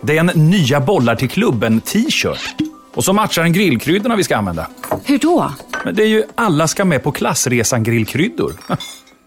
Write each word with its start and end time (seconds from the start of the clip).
Det 0.00 0.16
är 0.16 0.20
en 0.20 0.26
nya 0.50 0.80
bollar 0.80 1.16
till 1.16 1.28
klubben 1.30 1.80
t-shirt. 1.80 2.54
Och 2.94 3.04
så 3.04 3.12
matchar 3.12 3.42
den 3.42 3.52
grillkryddorna 3.52 4.16
vi 4.16 4.24
ska 4.24 4.36
använda. 4.36 4.66
Hur 5.04 5.18
då? 5.18 5.52
Men 5.84 5.94
det 5.94 6.02
är 6.02 6.06
ju 6.06 6.24
alla 6.34 6.68
ska 6.68 6.84
med 6.84 7.02
på 7.02 7.12
klassresan 7.12 7.82
grillkryddor. 7.82 8.52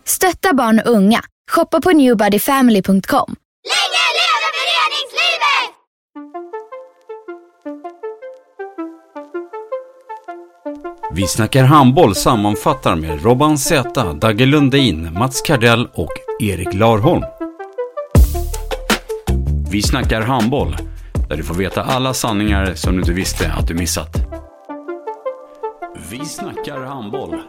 Stötta 0.06 0.54
barn 0.54 0.82
och 0.86 0.92
unga. 0.92 1.22
Shoppa 1.52 1.82
på 1.82 1.92
newbodyfamily.com. 1.92 3.36
Länge 3.72 4.04
leve 4.18 4.48
föreningslivet! 4.58 5.76
Vi 11.14 11.28
snackar 11.28 11.64
handboll 11.64 12.16
sammanfattar 12.16 12.96
med 12.96 13.24
Robban 13.24 13.58
Z, 13.58 14.14
Dagge 14.14 14.46
Lundin, 14.46 15.14
Mats 15.14 15.42
Kardell 15.42 15.88
och 15.94 16.12
Erik 16.40 16.74
Larholm. 16.74 17.24
Vi 19.72 19.82
snackar 19.82 20.22
handboll, 20.22 20.76
där 21.30 21.38
du 21.38 21.44
får 21.44 21.56
veta 21.56 21.82
alla 21.82 22.14
sanningar 22.14 22.74
som 22.74 22.94
du 22.94 23.00
inte 23.00 23.14
visste 23.14 23.52
att 23.52 23.68
du 23.68 23.74
missat. 23.74 24.16
Vi 26.12 26.26
snackar 26.26 26.78
handboll. 26.78 27.42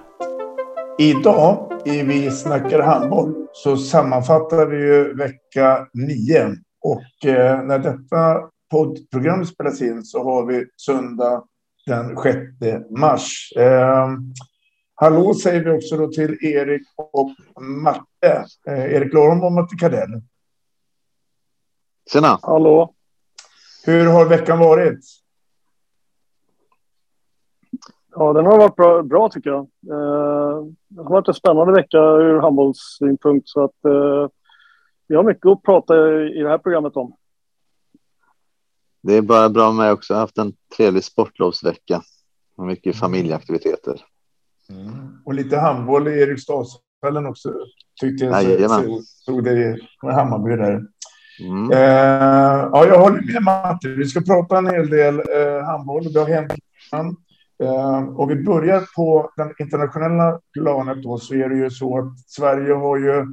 Idag 0.99 1.81
i 1.85 2.03
Vi 2.03 2.31
snackar 2.31 2.83
handboll 2.83 3.47
så 3.53 3.77
sammanfattar 3.77 4.67
vi 4.67 4.77
ju 4.77 5.15
vecka 5.15 5.87
9. 5.95 6.57
Och 6.81 7.29
eh, 7.31 7.63
när 7.63 7.79
detta 7.79 8.41
poddprogram 8.71 9.47
spelas 9.47 9.83
in 9.83 10.03
så 10.03 10.25
har 10.25 10.47
vi 10.47 10.65
söndag 10.77 11.45
den 11.87 12.17
6 12.23 12.39
mars. 12.99 13.53
Eh, 13.57 14.09
hallå 14.95 15.35
säger 15.35 15.65
vi 15.65 15.71
också 15.71 15.97
då 15.97 16.09
till 16.09 16.39
Erik 16.43 16.83
och 17.13 17.63
Matte. 17.63 18.45
Eh, 18.69 18.93
Erik 18.95 19.13
Lorom 19.13 19.45
och 19.45 19.53
Matte 19.53 19.77
Kardell. 19.77 20.23
Tjena! 22.13 22.39
Hallå! 22.43 22.95
Hur 23.85 24.07
har 24.07 24.29
veckan 24.29 24.59
varit? 24.59 25.05
Ja, 28.15 28.33
den 28.33 28.47
har 28.47 28.59
varit 28.59 28.77
bra, 28.77 29.03
bra 29.03 29.29
tycker 29.29 29.51
jag. 29.51 29.61
Eh, 29.61 30.65
det 30.89 31.03
har 31.03 31.11
varit 31.11 31.29
en 31.29 31.35
spännande 31.35 31.73
vecka 31.73 31.99
ur 31.99 32.41
handbollssynpunkt 32.41 33.49
så 33.49 33.65
att 33.65 33.85
eh, 33.85 34.29
vi 35.07 35.17
har 35.17 35.23
mycket 35.23 35.47
att 35.47 35.63
prata 35.63 35.95
i, 35.97 36.39
i 36.39 36.43
det 36.43 36.49
här 36.49 36.59
programmet 36.59 36.97
om. 36.97 37.17
Det 39.03 39.15
är 39.15 39.23
bara 39.23 39.49
bra 39.49 39.73
med 39.73 39.93
också. 39.93 40.13
Jag 40.13 40.19
har 40.19 40.23
haft 40.23 40.39
en 40.39 40.53
trevlig 40.77 41.05
sportlovsvecka 41.05 42.03
och 42.57 42.67
mycket 42.67 42.97
familjeaktiviteter. 42.97 44.01
Mm. 44.71 45.23
Och 45.25 45.35
lite 45.35 45.57
handboll 45.57 46.09
i 46.09 46.21
Eriksdalsfällen 46.21 47.27
också. 47.27 47.55
Tyckte 48.01 48.25
jag 48.25 48.43
Jajamän. 48.43 48.85
så, 48.85 49.01
såg 49.03 49.45
det 49.45 49.79
med 50.03 50.15
Hammarby 50.15 50.57
där. 50.57 50.92
Mm. 51.41 51.73
Eh, 51.73 52.69
ja, 52.73 52.87
jag 52.87 52.99
håller 52.99 53.33
med 53.33 53.43
Matte. 53.43 53.89
Vi 53.89 54.05
ska 54.05 54.21
prata 54.21 54.59
en 54.59 54.67
hel 54.67 54.91
del 54.91 55.19
eh, 55.19 55.65
handboll. 55.65 56.13
Det 56.13 56.21
har 56.21 56.29
hänt 56.29 56.53
innan. 56.93 57.17
Eh, 57.63 58.05
och 58.05 58.31
vi 58.31 58.35
börjar 58.35 58.85
på 58.97 59.31
den 59.37 59.55
internationella 59.59 60.41
planet 60.53 61.03
då 61.03 61.19
så 61.19 61.35
är 61.35 61.49
det 61.49 61.57
ju 61.57 61.71
så 61.71 61.99
att 61.99 62.21
Sverige 62.27 62.75
har 62.75 62.99
ju 62.99 63.27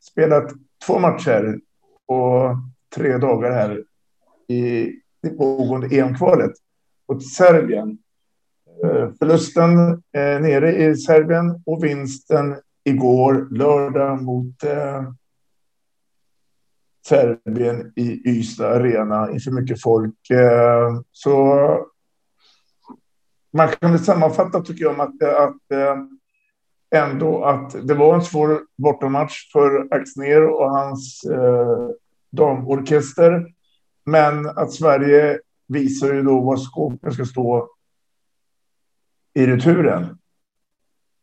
spelat 0.00 0.52
två 0.86 0.98
matcher 0.98 1.58
och 2.06 2.56
tre 2.96 3.16
dagar 3.16 3.50
här 3.50 3.82
i 4.48 4.92
det 5.22 5.30
pågående 5.30 5.96
EM-kvalet 5.96 6.52
mot 7.08 7.26
Serbien. 7.26 7.98
Eh, 8.84 9.08
förlusten 9.18 9.78
eh, 9.88 10.40
nere 10.40 10.76
i 10.76 10.96
Serbien 10.96 11.62
och 11.66 11.84
vinsten 11.84 12.56
igår 12.84 13.48
lördag 13.50 14.22
mot 14.22 14.64
eh, 14.64 15.02
Serbien 17.08 17.92
i 17.96 18.30
Ystad 18.30 18.72
Arena 18.72 19.30
inför 19.32 19.50
mycket 19.50 19.82
folk. 19.82 20.30
Eh, 20.30 21.00
så 21.12 21.56
man 23.52 23.68
kan 23.68 23.90
väl 23.90 24.00
sammanfatta 24.00 24.60
tycker 24.60 24.84
jag 24.84 25.00
att, 25.00 25.22
eh, 25.22 25.42
att 25.42 25.72
eh, 25.72 25.96
ändå 26.90 27.44
att 27.44 27.86
det 27.88 27.94
var 27.94 28.14
en 28.14 28.22
svår 28.22 28.60
bortamatch 28.76 29.52
för 29.52 29.94
Axner 29.94 30.42
och 30.42 30.70
hans 30.70 31.24
eh, 31.24 31.88
damorkester. 32.30 33.46
Men 34.04 34.46
att 34.48 34.72
Sverige 34.72 35.40
visar 35.68 36.14
ju 36.14 36.22
då 36.22 36.40
var 36.40 36.56
skåpen 36.56 37.12
ska 37.12 37.24
stå 37.24 37.68
i 39.34 39.46
returen. 39.46 40.18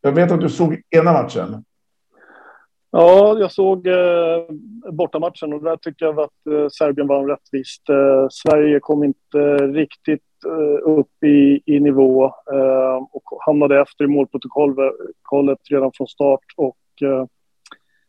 Jag 0.01 0.11
vet 0.11 0.31
att 0.31 0.41
du 0.41 0.50
såg 0.50 0.81
ena 0.89 1.13
matchen. 1.13 1.65
Ja, 2.96 3.40
jag 3.40 3.52
såg 3.52 3.88
eh, 3.88 4.46
bortamatchen 4.92 5.54
och 5.54 5.64
där 5.64 5.78
tyckte 5.78 6.06
jag 6.06 6.20
att 6.20 6.48
eh, 6.48 6.68
Serbien 6.70 7.08
vann 7.08 7.28
rättvist. 7.28 7.90
Eh, 7.90 8.28
Sverige 8.30 8.80
kom 8.80 9.04
inte 9.04 9.58
riktigt 9.58 10.46
eh, 10.46 10.90
upp 10.90 11.24
i, 11.24 11.62
i 11.66 11.80
nivå 11.80 12.26
eh, 12.26 12.96
och 13.12 13.24
hamnade 13.46 13.81
efter 13.81 14.04
i 14.04 14.08
målprotokollet 14.08 15.59
redan 15.70 15.92
från 15.94 16.08
start 16.08 16.46
och 16.58 16.78
eh, 17.02 17.26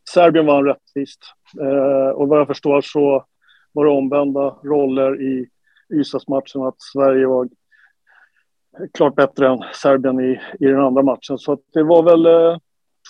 Serbien 0.09 0.45
vann 0.45 0.65
rättvist. 0.65 1.19
Eh, 1.61 2.09
och 2.09 2.27
vad 2.27 2.39
jag 2.39 2.47
förstår 2.47 2.81
så 2.81 3.25
var 3.71 3.85
det 3.85 3.91
omvända 3.91 4.55
roller 4.63 5.21
i 5.21 5.49
Ystadsmatchen 5.93 6.61
att 6.61 6.81
Sverige 6.81 7.27
var 7.27 7.49
klart 8.93 9.15
bättre 9.15 9.47
än 9.47 9.59
Serbien 9.73 10.19
i, 10.19 10.39
i 10.59 10.65
den 10.65 10.81
andra 10.81 11.03
matchen. 11.03 11.37
Så 11.37 11.57
det 11.73 11.83
var 11.83 12.03
väl 12.03 12.25
eh, 12.25 12.57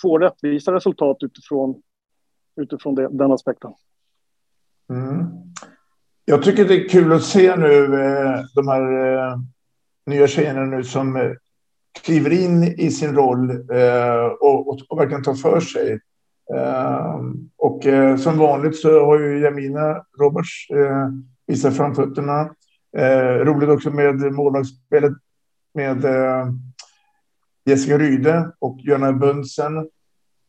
två 0.02 0.18
rättvisa 0.18 0.72
resultat 0.72 1.16
utifrån, 1.20 1.82
utifrån 2.60 2.94
det, 2.94 3.08
den 3.10 3.32
aspekten. 3.32 3.72
Mm. 4.90 5.26
Jag 6.24 6.42
tycker 6.42 6.64
det 6.64 6.74
är 6.74 6.88
kul 6.88 7.12
att 7.12 7.24
se 7.24 7.56
nu 7.56 8.02
eh, 8.02 8.40
de 8.54 8.68
här 8.68 9.06
eh, 9.06 9.38
nya 10.06 10.26
tjejerna 10.26 10.64
nu 10.64 10.84
som 10.84 11.16
eh, 11.16 11.32
kliver 12.04 12.32
in 12.32 12.62
i 12.62 12.90
sin 12.90 13.14
roll 13.14 13.50
eh, 13.50 14.24
och, 14.40 14.68
och, 14.68 14.80
och 14.88 14.98
verkligen 14.98 15.22
tar 15.22 15.34
för 15.34 15.60
sig. 15.60 16.00
Eh, 16.54 17.20
och 17.56 17.86
eh, 17.86 18.16
som 18.16 18.38
vanligt 18.38 18.76
så 18.76 19.04
har 19.04 19.18
ju 19.18 19.40
Jamina 19.40 20.02
Roberts 20.18 20.68
visat 21.46 21.76
framfötterna. 21.76 22.50
Roligt 23.44 23.68
också 23.68 23.90
med 23.90 24.32
målvaktsspelet 24.32 25.12
med 25.74 26.04
Jessica 27.66 27.98
Ryde 27.98 28.52
och 28.58 28.78
Jonna 28.80 29.12
Bunsen. 29.12 29.76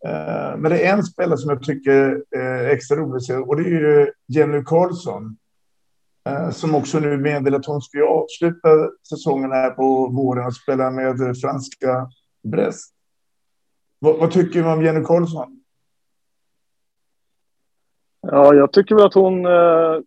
Eh, 0.05 0.57
men 0.57 0.63
det 0.63 0.85
är 0.85 0.93
en 0.93 1.03
spelare 1.03 1.37
som 1.37 1.49
jag 1.49 1.63
tycker 1.63 2.23
är 2.31 2.69
extra 2.69 2.97
rolig 2.97 3.17
att 3.17 3.23
se 3.23 3.35
och 3.35 3.55
det 3.55 3.63
är 3.63 3.69
ju 3.69 4.11
Jenny 4.27 4.63
Karlsson. 4.63 5.37
Eh, 6.29 6.49
som 6.49 6.75
också 6.75 6.99
nu 6.99 7.17
meddelar 7.17 7.59
att 7.59 7.65
hon 7.65 7.81
ska 7.81 8.07
avsluta 8.07 8.69
säsongen 9.09 9.51
här 9.51 9.69
på 9.69 10.07
våren 10.07 10.45
och 10.45 10.55
spela 10.55 10.91
med 10.91 11.37
franska 11.41 12.09
Brest. 12.43 12.93
Vad, 13.99 14.19
vad 14.19 14.31
tycker 14.31 14.63
du 14.63 14.71
om 14.71 14.83
Jenny 14.83 15.03
Karlsson? 15.03 15.63
Ja, 18.21 18.53
jag 18.53 18.73
tycker 18.73 18.95
väl 18.95 19.05
att 19.05 19.13
hon, 19.13 19.45
eh, 19.45 19.99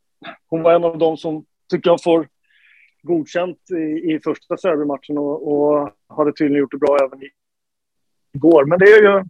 hon 0.49 0.63
var 0.63 0.75
en 0.75 0.85
av 0.85 0.99
dem 0.99 1.17
som 1.17 1.45
tycker 1.71 1.91
jag 1.91 2.03
får 2.03 2.29
godkänt 3.03 3.59
i, 3.71 4.13
i 4.13 4.21
första 4.25 4.57
servermatchen. 4.57 5.19
och, 5.19 5.53
och 5.53 5.91
hade 6.17 6.33
tydligen 6.33 6.61
gjort 6.61 6.71
det 6.71 6.79
bra 6.79 6.97
även 7.05 7.21
igår. 8.35 8.65
Men 8.65 8.79
det 8.79 8.85
är 8.85 9.03
ju 9.03 9.25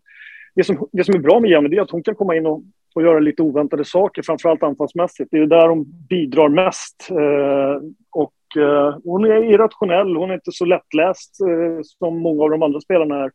det 0.55 0.65
som, 0.65 0.89
det 0.93 1.05
som 1.05 1.15
är 1.15 1.19
bra 1.19 1.41
med 1.41 1.51
Jenny, 1.51 1.69
det 1.69 1.77
är 1.77 1.83
att 1.83 1.91
hon 1.91 2.03
kan 2.03 2.15
komma 2.15 2.37
in 2.37 2.47
och, 2.47 2.63
och 2.95 3.03
göra 3.03 3.19
lite 3.19 3.43
oväntade 3.43 3.85
saker, 3.85 4.23
framförallt 4.23 4.63
anfallsmässigt. 4.63 5.31
Det 5.31 5.37
är 5.37 5.41
ju 5.41 5.47
där 5.47 5.69
hon 5.69 5.85
bidrar 6.09 6.49
mest. 6.49 7.09
Eh, 7.11 7.83
och 8.11 8.63
eh, 8.63 8.99
hon 9.05 9.25
är 9.25 9.53
irrationell, 9.53 10.17
hon 10.17 10.31
är 10.31 10.35
inte 10.35 10.53
så 10.53 10.65
lättläst 10.65 11.41
eh, 11.41 11.81
som 11.83 12.19
många 12.19 12.43
av 12.43 12.51
de 12.51 12.63
andra 12.63 12.81
spelarna 12.81 13.25
är. 13.25 13.33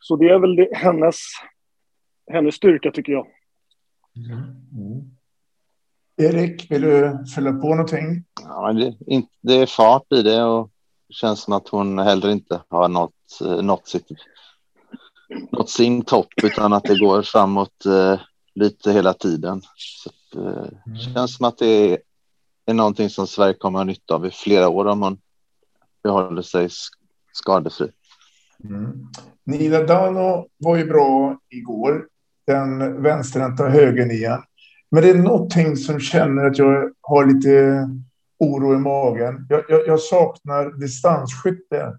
Så 0.00 0.16
det 0.16 0.28
är 0.28 0.38
väl 0.38 0.56
det, 0.56 0.68
hennes, 0.72 1.16
hennes 2.30 2.54
styrka 2.54 2.90
tycker 2.90 3.12
jag. 3.12 3.26
Mm. 4.16 4.38
Mm. 4.86 5.10
Erik, 6.20 6.70
vill 6.70 6.82
du 6.82 7.18
fylla 7.34 7.52
på 7.52 7.68
någonting? 7.68 8.24
Ja, 8.44 8.72
det, 8.72 8.94
det 9.40 9.54
är 9.54 9.66
fart 9.66 10.12
i 10.12 10.22
det 10.22 10.42
och 10.42 10.70
det 10.70 10.77
känns 11.10 11.40
som 11.40 11.52
att 11.52 11.68
hon 11.68 11.98
heller 11.98 12.28
inte 12.28 12.60
har 12.68 12.88
nått, 12.88 13.12
nått, 13.62 13.88
sitt, 13.88 14.06
nått 15.52 15.70
sin 15.70 16.02
topp 16.02 16.28
utan 16.42 16.72
att 16.72 16.84
det 16.84 16.98
går 16.98 17.22
framåt 17.22 17.86
eh, 17.86 18.20
lite 18.54 18.92
hela 18.92 19.14
tiden. 19.14 19.62
Så, 19.76 20.10
eh, 20.40 20.68
mm. 20.86 20.98
känns 20.98 21.36
som 21.36 21.46
att 21.46 21.58
det 21.58 21.66
är 21.66 21.98
är 22.68 22.74
någonting 22.74 23.10
som 23.10 23.26
Sverige 23.26 23.54
kommer 23.54 23.78
att 23.78 23.84
ha 23.84 23.90
nytta 23.92 24.14
av 24.14 24.26
i 24.26 24.30
flera 24.30 24.68
år 24.68 24.86
om 24.86 24.98
man 24.98 25.18
behåller 26.02 26.42
sig 26.42 26.68
skadefri. 27.32 27.88
Mm. 28.64 28.92
Nina 29.44 29.82
Dano 29.82 30.46
var 30.58 30.76
ju 30.76 30.84
bra 30.84 31.38
igår. 31.48 32.06
Den 32.46 33.02
vänsterhänta 33.02 33.68
högernian. 33.68 34.42
Men 34.90 35.02
det 35.02 35.10
är 35.10 35.14
någonting 35.14 35.76
som 35.76 36.00
känner 36.00 36.44
att 36.44 36.58
jag 36.58 36.92
har 37.00 37.26
lite 37.26 37.88
oro 38.38 38.74
i 38.74 38.78
magen. 38.78 39.46
Jag, 39.48 39.64
jag, 39.68 39.86
jag 39.86 40.00
saknar 40.00 40.80
distansskytte. 40.80 41.98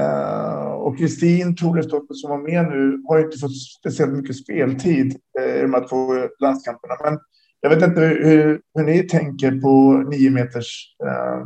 Eh, 0.00 0.72
och 0.72 0.98
Kristin 0.98 1.56
Toresdotter 1.56 2.14
som 2.14 2.30
var 2.30 2.38
med 2.38 2.64
nu 2.64 3.02
har 3.08 3.18
inte 3.18 3.38
fått 3.38 3.62
speciellt 3.78 4.12
mycket 4.12 4.36
speltid 4.36 5.16
eh, 5.38 5.56
i 5.58 5.62
de 5.62 5.74
här 5.74 5.88
två 5.88 6.28
landskamperna. 6.38 6.94
Men 7.04 7.18
jag 7.60 7.70
vet 7.70 7.82
inte 7.82 8.00
hur, 8.00 8.60
hur 8.74 8.84
ni 8.84 9.02
tänker 9.02 9.60
på 9.60 9.92
nio 9.92 10.30
meters 10.30 10.96
Eh, 11.04 11.44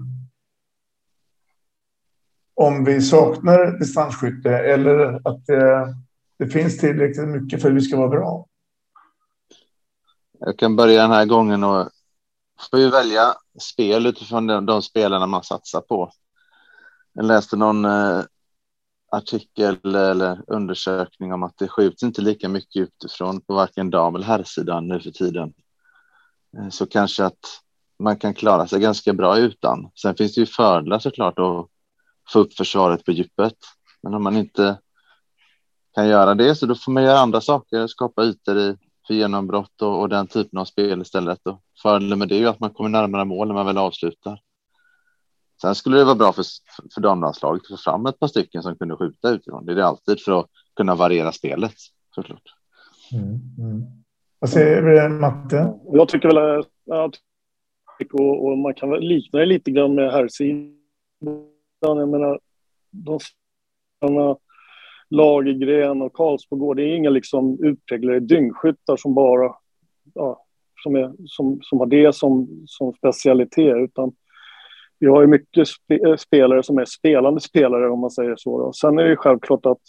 om 2.54 2.84
vi 2.84 3.00
saknar 3.00 3.78
distansskytte 3.78 4.58
eller 4.58 5.14
att 5.28 5.48
eh, 5.48 5.88
det 6.38 6.46
finns 6.48 6.78
tillräckligt 6.78 7.28
mycket 7.28 7.62
för 7.62 7.70
att 7.70 7.76
vi 7.76 7.80
ska 7.80 7.96
vara 7.96 8.08
bra. 8.08 8.46
Jag 10.38 10.58
kan 10.58 10.76
börja 10.76 11.02
den 11.02 11.10
här 11.10 11.26
gången 11.26 11.64
och 11.64 11.88
får 12.70 12.80
ju 12.80 12.90
välja 12.90 13.34
spel 13.60 14.06
utifrån 14.06 14.46
de, 14.46 14.66
de 14.66 14.82
spelarna 14.82 15.26
man 15.26 15.44
satsar 15.44 15.80
på. 15.80 16.10
Jag 17.12 17.24
läste 17.24 17.56
någon 17.56 17.84
eh, 17.84 18.22
artikel 19.12 19.94
eller 19.94 20.42
undersökning 20.46 21.32
om 21.32 21.42
att 21.42 21.58
det 21.58 21.68
skjuts 21.68 22.02
inte 22.02 22.22
lika 22.22 22.48
mycket 22.48 22.82
utifrån 22.82 23.40
på 23.40 23.54
varken 23.54 23.90
dam 23.90 24.14
eller 24.14 24.26
herrsidan 24.26 24.88
nu 24.88 25.00
för 25.00 25.10
tiden. 25.10 25.54
Eh, 26.56 26.68
så 26.68 26.86
kanske 26.86 27.24
att 27.24 27.60
man 27.98 28.16
kan 28.16 28.34
klara 28.34 28.68
sig 28.68 28.80
ganska 28.80 29.12
bra 29.12 29.38
utan. 29.38 29.90
Sen 29.94 30.16
finns 30.16 30.34
det 30.34 30.40
ju 30.40 30.46
fördelar 30.46 30.98
såklart 30.98 31.38
att 31.38 31.66
få 32.28 32.38
upp 32.38 32.54
försvaret 32.54 33.04
på 33.04 33.12
djupet. 33.12 33.56
Men 34.02 34.14
om 34.14 34.22
man 34.22 34.36
inte 34.36 34.78
kan 35.94 36.08
göra 36.08 36.34
det 36.34 36.54
så 36.54 36.66
då 36.66 36.74
får 36.74 36.92
man 36.92 37.02
göra 37.02 37.18
andra 37.18 37.40
saker, 37.40 37.86
skapa 37.86 38.24
ytor 38.24 38.58
i 38.58 38.76
för 39.06 39.14
genombrott 39.14 39.82
och, 39.82 40.00
och 40.00 40.08
den 40.08 40.26
typen 40.26 40.58
av 40.58 40.64
spel 40.64 41.02
istället. 41.02 41.46
Och 41.46 41.60
fördelen 41.82 42.18
med 42.18 42.28
det 42.28 42.34
är 42.34 42.38
ju 42.38 42.48
att 42.48 42.60
man 42.60 42.70
kommer 42.70 42.90
närmare 42.90 43.24
mål 43.24 43.48
när 43.48 43.54
man 43.54 43.66
väl 43.66 43.78
avslutar. 43.78 44.40
Sen 45.60 45.74
skulle 45.74 45.96
det 45.96 46.04
vara 46.04 46.14
bra 46.14 46.32
för, 46.32 46.44
för 46.94 47.00
damlandslaget 47.00 47.62
att 47.62 47.68
få 47.68 47.76
fram 47.76 48.06
ett 48.06 48.18
par 48.18 48.28
stycken 48.28 48.62
som 48.62 48.76
kunde 48.76 48.96
skjuta 48.96 49.30
utifrån. 49.30 49.66
Det 49.66 49.72
är 49.72 49.76
det 49.76 49.86
alltid 49.86 50.20
för 50.20 50.40
att 50.40 50.46
kunna 50.76 50.94
variera 50.94 51.32
spelet 51.32 51.74
såklart. 52.14 52.42
Mm, 53.12 53.26
mm. 53.58 53.82
Vad 54.38 54.50
säger 54.50 54.82
du 54.82 55.08
Matte? 55.08 55.74
Jag 55.92 56.08
tycker 56.08 56.28
väl 56.28 56.64
att 56.90 57.14
och, 58.12 58.44
och 58.44 58.58
man 58.58 58.74
kan 58.74 58.90
likna 58.90 59.38
det 59.38 59.46
lite 59.46 59.70
grann 59.70 59.94
med 59.94 60.12
herrsidan. 60.12 60.74
Jag 61.80 62.08
menar, 62.08 62.40
de 62.90 63.20
Lagergren 65.14 66.02
och 66.02 66.12
Karlsbogård, 66.12 66.76
det 66.76 66.82
är 66.82 66.96
inga 66.96 67.10
liksom 67.10 67.58
utpräglade 67.64 68.20
dyngskyttar 68.20 68.96
som 68.96 69.14
bara 69.14 69.54
ja, 70.14 70.44
som, 70.82 70.96
är, 70.96 71.12
som, 71.26 71.58
som 71.62 71.78
har 71.78 71.86
det 71.86 72.14
som, 72.14 72.62
som 72.66 72.92
specialitet, 72.92 73.76
utan 73.76 74.12
vi 74.98 75.06
har 75.06 75.20
ju 75.20 75.26
mycket 75.26 75.68
spe, 75.68 76.18
spelare 76.18 76.62
som 76.62 76.78
är 76.78 76.84
spelande 76.84 77.40
spelare 77.40 77.90
om 77.90 78.00
man 78.00 78.10
säger 78.10 78.34
så. 78.36 78.58
Då. 78.58 78.72
Sen 78.72 78.98
är 78.98 79.02
det 79.02 79.10
ju 79.10 79.16
självklart 79.16 79.66
att 79.66 79.80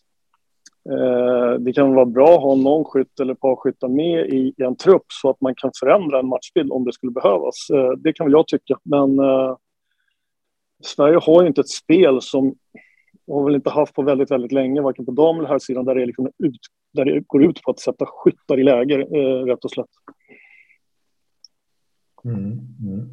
eh, 0.89 1.59
det 1.59 1.73
kan 1.73 1.93
vara 1.93 2.05
bra 2.05 2.35
att 2.35 2.41
ha 2.41 2.55
någon 2.55 2.85
skytt 2.85 3.19
eller 3.19 3.33
ett 3.33 3.39
par 3.39 3.55
skyttar 3.55 3.87
med 3.87 4.29
i, 4.29 4.53
i, 4.57 4.63
en 4.63 4.75
trupp 4.75 5.05
så 5.07 5.29
att 5.29 5.41
man 5.41 5.55
kan 5.55 5.71
förändra 5.79 6.19
en 6.19 6.27
matchbild 6.27 6.71
om 6.71 6.85
det 6.85 6.93
skulle 6.93 7.11
behövas. 7.11 7.69
Eh, 7.73 7.91
det 7.91 8.13
kan 8.13 8.25
väl 8.25 8.33
jag 8.33 8.47
tycka, 8.47 8.77
men 8.83 9.19
eh, 9.19 9.55
Sverige 10.83 11.19
har 11.21 11.41
ju 11.41 11.47
inte 11.47 11.61
ett 11.61 11.69
spel 11.69 12.21
som 12.21 12.55
och 13.27 13.37
har 13.37 13.45
väl 13.45 13.55
inte 13.55 13.69
haft 13.69 13.93
på 13.93 14.01
väldigt, 14.01 14.31
väldigt 14.31 14.51
länge, 14.51 14.81
varken 14.81 15.05
på 15.05 15.11
dam 15.11 15.39
eller 15.39 15.49
herrsidan, 15.49 15.85
där 15.85 15.95
det, 15.95 16.05
liksom 16.05 16.29
ut, 16.37 16.59
där 16.93 17.05
det 17.05 17.19
går 17.27 17.43
ut 17.43 17.61
på 17.61 17.71
att 17.71 17.79
sätta 17.79 18.05
skyttar 18.05 18.59
i 18.59 18.63
läger, 18.63 18.99
eh, 18.99 19.45
rätt 19.45 19.65
och 19.65 19.71
slätt. 19.71 19.89
Mm, 22.25 22.41
mm. 22.81 23.09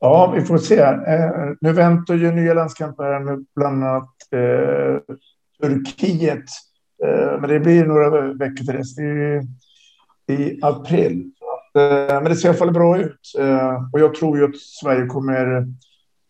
Ja, 0.00 0.32
vi 0.36 0.40
får 0.40 0.58
se. 0.58 0.80
Eh, 0.80 1.30
nu 1.60 1.72
väntar 1.72 2.14
ju 2.14 2.32
nya 2.32 2.54
landskamper 2.54 3.20
med 3.20 3.46
bland 3.56 3.84
annat 3.84 4.14
eh, 4.32 5.14
Turkiet. 5.62 6.44
Eh, 7.04 7.40
men 7.40 7.50
det 7.50 7.60
blir 7.60 7.86
några 7.86 8.20
veckor 8.20 8.64
till 8.64 8.76
dess. 8.76 8.94
Det 8.94 9.02
är 9.02 9.42
i 10.28 10.58
april. 10.62 11.30
Eh, 11.74 12.14
men 12.14 12.24
det 12.24 12.36
ser 12.36 12.48
i 12.48 12.50
alla 12.50 12.58
fall 12.58 12.72
bra 12.72 12.98
ut. 12.98 13.34
Eh, 13.38 13.90
och 13.92 14.00
jag 14.00 14.14
tror 14.14 14.38
ju 14.38 14.44
att 14.44 14.56
Sverige 14.56 15.06
kommer 15.06 15.66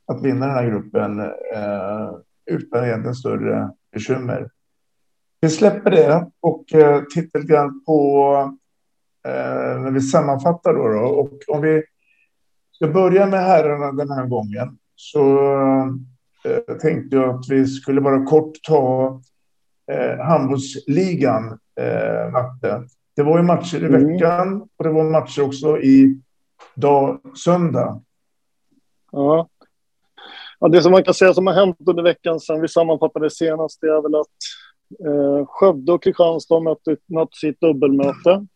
att 0.06 0.23
vinna 0.23 0.46
den 0.46 0.55
här 0.55 0.70
gruppen 0.70 1.20
eh, 1.55 2.11
utan 2.49 2.85
egentligen 2.85 3.15
större 3.15 3.71
bekymmer. 3.93 4.50
Vi 5.41 5.49
släpper 5.49 5.91
det 5.91 6.31
och 6.41 6.75
eh, 6.75 7.03
tittar 7.15 7.39
lite 7.39 7.53
grann 7.53 7.85
på 7.85 8.33
eh, 9.27 9.81
när 9.81 9.91
vi 9.91 10.00
sammanfattar 10.00 10.75
då, 10.75 10.89
då. 10.89 11.00
Och 11.00 11.33
om 11.49 11.62
vi 11.62 11.83
ska 12.73 12.89
börja 12.89 13.27
med 13.27 13.41
herrarna 13.41 13.93
den 13.93 14.11
här 14.11 14.27
gången 14.27 14.79
så 14.97 15.39
eh, 16.45 16.77
tänkte 16.77 17.17
jag 17.17 17.35
att 17.35 17.49
vi 17.49 17.67
skulle 17.67 18.00
bara 18.00 18.25
kort 18.25 18.53
ta 18.62 19.21
eh, 19.93 20.19
handbollsligan, 20.19 21.59
eh, 21.81 22.31
Matte. 22.33 22.83
Det 23.17 23.23
var 23.23 23.39
ju 23.39 23.45
matcher 23.45 23.83
i 23.83 23.87
mm. 23.87 24.06
veckan 24.06 24.69
och 24.77 24.85
det 24.85 24.91
var 24.91 25.11
matcher 25.11 25.43
också 25.43 25.79
i 25.79 26.21
dag, 26.75 27.21
söndag. 27.37 28.03
Ja. 29.12 29.49
Ja, 30.61 30.69
det 30.69 30.83
som 30.83 30.93
man 30.93 31.05
kan 31.05 31.15
säga 31.15 31.35
som 31.35 31.47
har 31.47 31.55
hänt 31.55 31.77
under 31.87 32.03
veckan 32.03 32.41
sedan 32.41 32.61
vi 32.61 32.69
sammanfattade 32.69 33.31
senast 33.31 33.83
är 33.83 34.03
väl 34.03 34.15
att 34.15 34.27
eh, 35.07 35.47
Skövde 35.47 35.93
och 35.93 36.03
Kristianstad 36.03 36.61
mötte, 36.61 36.97
mötte 37.07 37.37
sitt 37.37 37.61
dubbelmöte. 37.61 38.47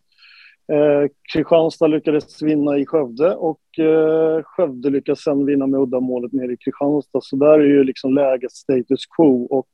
Eh, 0.72 1.10
Kristianstad 1.32 1.86
lyckades 1.86 2.42
vinna 2.42 2.78
i 2.78 2.86
Skövde 2.86 3.34
och 3.34 3.78
eh, 3.78 4.42
Skövde 4.42 4.90
lyckades 4.90 5.22
sen 5.22 5.46
vinna 5.46 5.66
med 5.66 5.80
uddamålet 5.80 6.32
nere 6.32 6.52
i 6.52 6.56
Kristianstad. 6.56 7.20
Så 7.22 7.36
där 7.36 7.58
är 7.58 7.64
ju 7.64 7.84
liksom 7.84 8.14
läget 8.14 8.52
status 8.52 9.06
quo. 9.16 9.46
Och, 9.46 9.68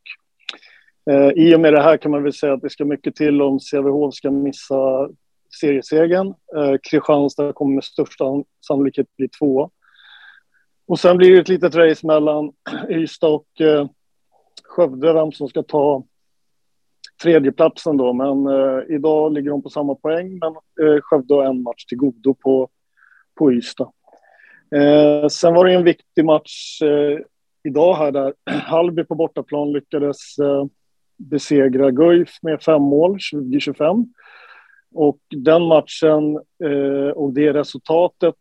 eh, 1.10 1.28
I 1.28 1.54
och 1.54 1.60
med 1.60 1.72
det 1.72 1.82
här 1.82 1.96
kan 1.96 2.10
man 2.10 2.22
väl 2.22 2.32
säga 2.32 2.52
att 2.52 2.62
det 2.62 2.70
ska 2.70 2.84
mycket 2.84 3.16
till 3.16 3.42
om 3.42 3.60
Sävehof 3.60 4.14
ska 4.14 4.30
missa 4.30 5.08
seriesegern. 5.60 6.34
Eh, 6.56 6.74
Kristianstad 6.90 7.52
kommer 7.52 7.74
med 7.74 7.84
största 7.84 8.24
sannolikhet 8.66 9.06
bli 9.16 9.28
tvåa. 9.28 9.70
Och 10.88 11.00
sen 11.00 11.16
blir 11.16 11.32
det 11.32 11.40
ett 11.40 11.48
litet 11.48 11.74
race 11.74 12.06
mellan 12.06 12.52
Ystad 12.88 13.28
och 13.28 13.60
eh, 13.60 13.86
Skövde, 14.64 15.12
vem 15.12 15.32
som 15.32 15.48
ska 15.48 15.62
ta 15.62 16.04
tredjeplatsen 17.22 17.96
då. 17.96 18.12
Men 18.12 18.46
eh, 18.46 18.94
idag 18.94 19.32
ligger 19.32 19.50
de 19.50 19.62
på 19.62 19.70
samma 19.70 19.94
poäng, 19.94 20.38
men 20.38 20.52
eh, 20.86 21.00
Skövde 21.02 21.34
har 21.34 21.44
en 21.44 21.62
match 21.62 21.84
till 21.84 21.98
godo 21.98 22.34
på, 22.34 22.68
på 23.38 23.52
Ystad. 23.52 23.92
Eh, 24.76 25.28
sen 25.28 25.54
var 25.54 25.64
det 25.64 25.74
en 25.74 25.84
viktig 25.84 26.24
match 26.24 26.82
eh, 26.82 27.18
idag 27.64 27.94
här 27.94 28.12
där 28.12 28.34
Halby 28.50 29.04
på 29.04 29.14
bortaplan 29.14 29.72
lyckades 29.72 30.38
eh, 30.38 30.64
besegra 31.16 31.90
Guif 31.90 32.38
med 32.42 32.62
fem 32.62 32.82
mål, 32.82 33.16
20-25. 33.32 34.06
Och 34.94 35.18
den 35.36 35.62
matchen 35.62 36.36
eh, 36.64 37.10
och 37.14 37.32
det 37.32 37.52
resultatet 37.52 38.34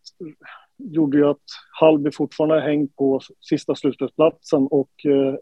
gjorde 0.78 1.18
ju 1.18 1.30
att 1.30 1.44
Halby 1.80 2.12
fortfarande 2.12 2.62
hängt 2.62 2.96
på 2.96 3.20
sista 3.50 3.76
slutspelsplatsen 3.76 4.68
och 4.68 5.06
eh, 5.06 5.36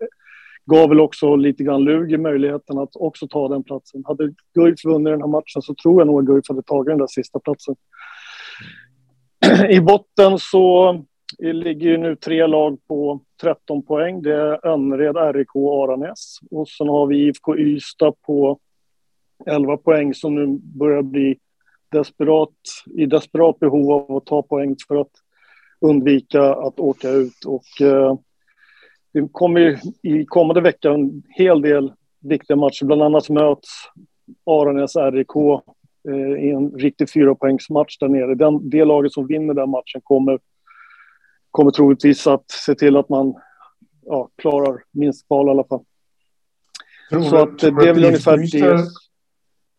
gav 0.65 0.89
väl 0.89 1.00
också 1.00 1.36
lite 1.36 1.63
grann 1.63 1.84
Lugi 1.84 2.18
möjligheten 2.18 2.77
att 2.77 2.96
också 2.96 3.27
ta 3.27 3.48
den 3.48 3.63
platsen. 3.63 4.04
Hade 4.06 4.34
Guif 4.54 4.86
vunnit 4.86 5.13
den 5.13 5.22
här 5.22 5.27
matchen 5.27 5.62
så 5.62 5.75
tror 5.75 6.01
jag 6.01 6.08
nog 6.08 6.20
att 6.20 6.25
Guif 6.25 6.50
hade 6.50 6.63
tagit 6.63 6.88
den 6.88 6.98
där 6.98 7.08
sista 7.08 7.39
platsen. 7.39 7.75
I 9.70 9.80
botten 9.80 10.39
så 10.39 10.94
eh, 11.44 11.54
ligger 11.54 11.89
ju 11.89 11.98
nu 11.98 12.15
tre 12.15 12.48
lag 12.48 12.77
på 12.88 13.22
13 13.42 13.86
poäng. 13.86 14.22
Det 14.22 14.36
är 14.36 14.68
Önnered, 14.68 15.36
RIK 15.36 15.56
och 15.56 15.84
Aranäs. 15.84 16.38
Och 16.51 16.70
sen 16.70 16.88
har 16.88 17.08
vi 17.08 17.27
IFK 17.27 17.58
Ystad 17.58 18.13
på 18.22 18.60
11 19.46 19.77
poäng 19.77 20.13
som 20.13 20.36
nu 20.36 20.60
börjar 20.62 21.01
bli 21.01 21.38
desperat, 21.92 22.50
i 22.98 23.06
desperat 23.06 23.60
behov 23.60 23.92
av 23.92 24.18
att 24.18 24.25
ta 24.25 24.42
poäng 24.42 24.75
för 24.88 24.96
att 24.96 25.12
undvika 25.82 26.41
att 26.41 26.79
åka 26.79 27.10
ut. 27.10 27.46
Och, 27.46 27.82
eh, 27.82 28.17
det 29.13 29.27
kommer 29.32 29.79
i 30.01 30.25
kommande 30.25 30.62
vecka 30.62 30.91
en 30.91 31.24
hel 31.29 31.62
del 31.62 31.94
viktiga 32.20 32.58
matcher. 32.58 32.86
Bland 32.86 33.01
annat 33.01 33.29
möts 33.29 33.70
Aranäs 34.46 34.96
RIK 34.96 35.36
eh, 36.10 36.46
i 36.46 36.50
en 36.50 36.72
riktig 36.72 37.10
fyrapoängsmatch 37.10 37.98
där 37.98 38.08
nere. 38.08 38.36
Den, 38.36 38.70
det 38.70 38.86
laget 38.86 39.12
som 39.12 39.27
vinner 39.27 39.53
den 39.53 39.70
matchen 39.70 40.01
kommer, 40.03 40.39
kommer 41.51 41.72
troligtvis 41.72 42.27
att 42.27 42.51
se 42.51 42.75
till 42.75 42.98
att 42.98 43.10
man 43.10 43.34
ja, 44.05 44.29
klarar 44.36 44.84
minst 44.91 45.27
kval 45.27 45.48
i 45.48 45.50
alla 45.50 45.63
fall. 45.63 45.84
Tror 47.10 47.22
Så 47.22 47.36
att, 47.36 47.60
tror 47.60 47.82
det 47.82 47.89
är 47.89 47.94
väl 47.94 48.05
ungefär 48.05 48.38
det. 48.38 48.84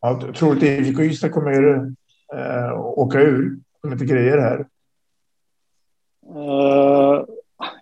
Ja, 0.00 0.20
att 0.52 0.62
IFK 0.62 1.02
Ystad 1.02 1.32
kommer 1.32 1.76
äh, 2.34 2.80
åka 2.80 3.20
ur? 3.20 3.58
Kommer 3.80 3.94
inte 3.94 4.14
grejer 4.14 4.38
här? 4.38 4.66
Eh, 6.34 7.24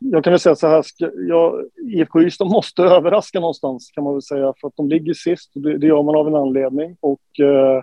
jag 0.01 0.25
kan 0.25 0.31
väl 0.31 0.41
säga 0.41 0.57
så 0.57 0.69
här, 0.69 0.85
jag, 1.29 1.65
IFK 1.77 2.23
Ystad 2.23 2.45
måste 2.45 2.83
överraska 2.83 3.41
någonstans 3.41 3.91
kan 3.91 4.05
man 4.05 4.13
väl 4.13 4.23
säga 4.23 4.55
för 4.61 4.69
att 4.69 4.77
de 4.77 4.89
ligger 4.89 5.15
sist. 5.15 5.51
Det, 5.55 5.79
det 5.79 5.87
gör 5.87 6.03
man 6.03 6.17
av 6.17 6.29
en 6.29 6.35
anledning 6.35 6.97
och 7.01 7.41
eh, 7.41 7.83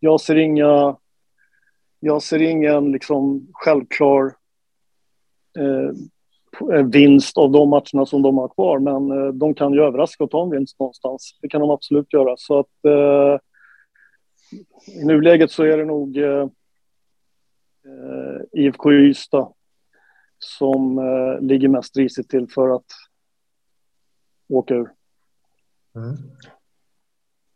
jag 0.00 0.20
ser 0.20 0.36
inga, 0.36 0.96
jag 2.00 2.22
ser 2.22 2.42
ingen 2.42 2.92
liksom 2.92 3.48
självklar 3.52 4.34
eh, 5.58 5.90
vinst 6.92 7.38
av 7.38 7.50
de 7.50 7.70
matcherna 7.70 8.06
som 8.06 8.22
de 8.22 8.38
har 8.38 8.48
kvar, 8.48 8.78
men 8.78 9.38
de 9.38 9.54
kan 9.54 9.72
ju 9.72 9.82
överraska 9.82 10.24
och 10.24 10.30
ta 10.30 10.42
en 10.42 10.50
vinst 10.50 10.80
någonstans. 10.80 11.38
Det 11.42 11.48
kan 11.48 11.60
de 11.60 11.70
absolut 11.70 12.12
göra 12.12 12.34
så 12.38 12.58
att 12.58 12.66
i 15.00 15.04
nuläget 15.04 15.50
så 15.50 15.62
är 15.62 15.76
det 15.76 15.84
nog 15.84 16.18
IFK 18.52 18.92
Ystad 18.92 19.53
som 20.38 20.98
eh, 20.98 21.40
ligger 21.40 21.68
mest 21.68 21.96
risigt 21.96 22.30
till 22.30 22.48
för 22.48 22.76
att 22.76 22.86
åka 24.48 24.74
ur. 24.74 24.90
Mm. 25.96 26.16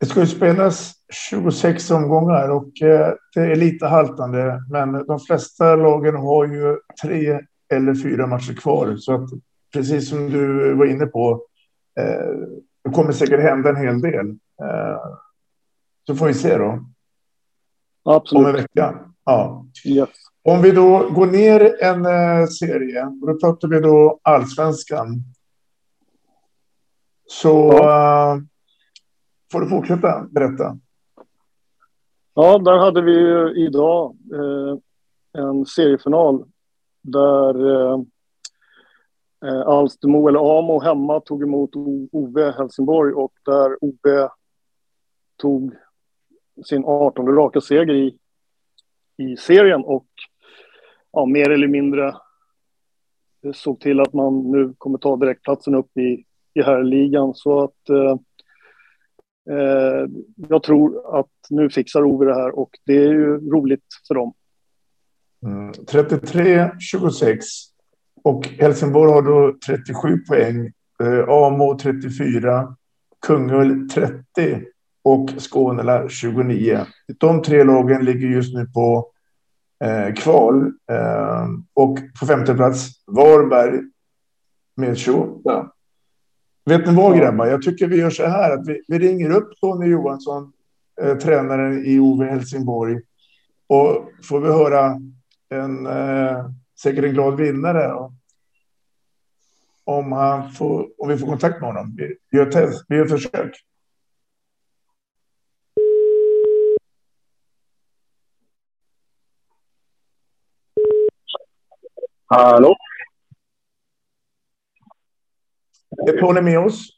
Det 0.01 0.07
ska 0.07 0.21
ju 0.21 0.27
spelas 0.27 0.95
26 1.31 1.91
omgångar 1.91 2.49
och 2.49 2.83
eh, 2.83 3.15
det 3.35 3.41
är 3.41 3.57
lite 3.57 3.87
haltande, 3.87 4.63
men 4.71 5.07
de 5.07 5.21
flesta 5.21 5.77
lagen 5.77 6.17
har 6.17 6.47
ju 6.47 6.79
tre 7.03 7.41
eller 7.73 7.95
fyra 7.95 8.27
matcher 8.27 8.55
kvar. 8.55 8.97
Så 8.97 9.15
att 9.15 9.31
precis 9.73 10.09
som 10.09 10.31
du 10.31 10.75
var 10.75 10.87
inne 10.87 11.07
på, 11.07 11.43
eh, 12.01 12.37
det 12.85 12.91
kommer 12.95 13.13
säkert 13.13 13.41
hända 13.41 13.69
en 13.69 13.77
hel 13.77 14.01
del. 14.01 14.29
Eh, 14.63 15.01
så 16.07 16.15
får 16.15 16.27
vi 16.27 16.35
se 16.35 16.59
då. 16.59 16.85
Absolut. 18.05 18.41
Om 18.41 18.47
en 18.47 18.57
vecka. 18.57 18.99
Ja. 19.25 19.67
Yes. 19.85 20.09
Om 20.49 20.63
vi 20.63 20.71
då 20.71 21.11
går 21.11 21.27
ner 21.27 21.83
en 21.83 22.07
eh, 22.07 22.47
serie, 22.47 23.05
och 23.05 23.27
då 23.27 23.39
pratar 23.39 23.69
vi 23.69 23.81
då 23.81 24.21
allsvenskan. 24.23 25.23
Så 27.27 27.71
ja. 27.73 28.37
uh, 28.37 28.43
får 29.53 29.61
du 29.61 29.69
fortsätta 29.69 30.27
berätta. 30.31 30.79
Ja, 32.35 32.59
där 32.59 32.79
hade 32.79 33.03
vi 33.03 33.17
idag 33.67 34.17
eh, 34.33 34.79
en 35.43 35.67
seriefinal 35.67 36.45
där 37.03 37.71
eh, 37.71 38.01
eh 39.45 39.61
Alstermo, 39.61 40.29
eller 40.29 40.59
Amo, 40.59 40.81
hemma 40.81 41.21
tog 41.21 41.43
emot 41.43 41.71
OV 42.13 42.39
Helsingborg 42.39 43.15
och 43.15 43.33
där 43.45 43.85
OV 43.85 44.29
tog 45.37 45.75
sin 46.65 46.85
18 46.85 47.27
raka 47.27 47.61
seger 47.61 47.95
i, 47.95 48.19
i 49.17 49.37
serien 49.37 49.85
och 49.85 50.07
ja, 51.19 51.27
mer 51.27 51.51
eller 51.51 51.69
mindre 51.69 52.15
såg 53.55 53.81
till 53.81 54.01
att 54.01 54.13
man 54.13 54.51
nu 54.51 54.75
kommer 54.79 54.99
ta 54.99 55.17
direktplatsen 55.17 55.75
upp 55.75 55.97
i, 55.97 56.25
i 56.55 56.63
herrligan. 56.63 57.35
Så 57.35 57.65
att 57.65 57.89
eh, 57.89 58.17
eh, 59.57 60.09
jag 60.49 60.63
tror 60.63 61.19
att 61.21 61.31
nu 61.51 61.71
fixar 61.71 62.03
Ove 62.05 62.27
det 62.27 62.35
här 62.35 62.59
och 62.59 62.71
det 62.87 62.97
är 62.97 63.13
ju 63.13 63.51
roligt 63.51 63.85
för 64.09 64.15
dem. 64.15 64.33
Mm, 65.43 65.73
33-26 65.73 67.41
och 68.25 68.47
Helsingborg 68.47 69.13
har 69.13 69.23
då 69.23 69.59
37 69.67 70.19
poäng. 70.19 70.73
Eh, 71.03 71.29
Amo 71.29 71.79
34, 71.79 72.77
Kungälv 73.27 73.89
30 73.89 74.25
och 75.03 75.31
Skåne 75.37 76.09
29. 76.09 76.87
De 77.19 77.43
tre 77.43 77.65
lagen 77.65 78.05
ligger 78.05 78.29
just 78.29 78.55
nu 78.55 78.67
på 78.67 79.13
eh, 79.85 80.15
kval. 80.15 80.73
Eh, 80.91 81.47
och 81.75 81.99
på 82.21 82.27
femte 82.27 82.55
plats 82.55 82.89
Varberg 83.07 83.81
med 84.77 84.99
28. 84.99 85.71
Vet 86.65 86.87
ni 86.87 86.95
vad 86.95 87.19
grabbar? 87.19 87.47
Jag 87.47 87.63
tycker 87.63 87.87
vi 87.87 87.97
gör 87.97 88.11
så 88.11 88.27
här 88.27 88.51
att 88.53 88.69
vi, 88.69 88.83
vi 88.89 88.99
ringer 88.99 89.31
upp 89.31 89.61
Tony 89.61 89.87
Johansson, 89.87 90.53
eh, 91.03 91.17
tränaren 91.17 91.85
i 91.87 91.99
OV 91.99 92.25
Helsingborg. 92.25 93.01
Och 93.67 94.11
får 94.29 94.41
vi 94.41 94.49
höra 94.49 95.01
en 95.49 95.87
eh, 95.87 96.51
säkert 96.83 97.05
en 97.05 97.13
glad 97.13 97.37
vinnare. 97.37 97.93
Och, 97.93 98.13
om, 99.85 100.13
han 100.13 100.53
får, 100.53 100.89
om 100.99 101.09
vi 101.09 101.19
får 101.19 101.27
kontakt 101.27 101.61
med 101.61 101.69
honom. 101.69 101.97
Vi 102.31 102.39
gör, 102.39 102.51
test, 102.51 102.85
vi 102.89 102.97
gör 102.97 103.07
försök. 103.07 103.65
Hallå? 112.29 112.77
Är 116.09 116.21
Tony 116.21 116.41
med 116.41 116.59
oss? 116.59 116.89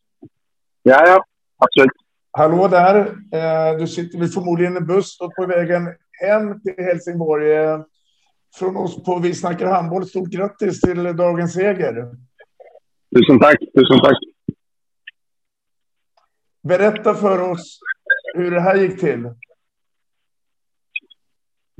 Ja, 0.83 1.07
ja, 1.07 1.25
absolut. 1.59 1.93
Hallå 2.31 2.69
där. 2.69 2.97
Eh, 3.33 3.79
du 3.79 3.87
sitter 3.87 4.19
väl 4.19 4.29
förmodligen 4.29 4.77
i 4.77 4.81
buss 4.81 5.19
på 5.37 5.47
vägen 5.47 5.89
hem 6.21 6.61
till 6.61 6.85
Helsingborg. 6.85 7.53
Eh, 7.53 7.81
från 8.55 8.77
oss 8.77 9.05
på 9.05 9.19
Vi 9.19 9.35
snackar 9.35 9.67
handboll, 9.67 10.07
stort 10.07 10.29
grattis 10.29 10.81
till 10.81 11.17
dagens 11.17 11.53
seger. 11.53 11.95
Tusen 13.17 13.41
tack, 13.41 13.59
tusen 13.59 14.01
tack. 14.05 14.19
Berätta 16.63 17.15
för 17.15 17.51
oss 17.51 17.81
hur 18.35 18.51
det 18.51 18.61
här 18.61 18.77
gick 18.77 19.01
till. 19.01 19.31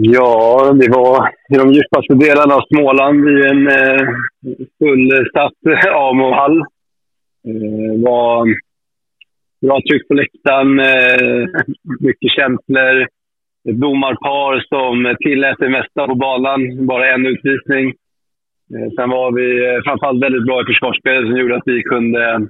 Ja, 0.03 0.73
det 0.81 0.89
var 0.91 1.29
i 1.29 1.57
de 1.57 1.73
djupaste 1.73 2.15
delarna 2.15 2.55
av 2.55 2.63
Småland 2.69 3.29
i 3.29 3.47
en 3.53 3.69
eh, 3.69 4.09
fullsatt 4.79 5.63
AMO-hall. 5.95 6.59
Eh, 7.49 7.85
eh 7.87 8.03
var 8.05 8.47
bra 9.67 9.81
tryck 9.81 10.09
på 10.09 10.15
läktaren, 10.15 10.81
eh, 10.81 11.47
mycket 12.01 12.31
känslor. 12.37 13.03
Ett 13.69 13.81
domarpar 13.81 14.65
som 14.69 15.17
tillät 15.25 15.59
det 15.59 15.69
mesta 15.69 16.07
på 16.07 16.15
banan, 16.15 16.87
bara 16.87 17.15
en 17.15 17.27
utvisning. 17.27 17.87
Eh, 18.75 18.89
sen 18.97 19.11
var 19.11 19.33
vi 19.33 19.47
eh, 19.67 19.83
framförallt 19.85 20.23
väldigt 20.23 20.47
bra 20.47 20.63
i 20.63 20.71
försvarsspelet 20.73 21.29
som 21.29 21.37
gjorde 21.37 21.57
att 21.57 21.73
vi 21.73 21.83
kunde 21.83 22.49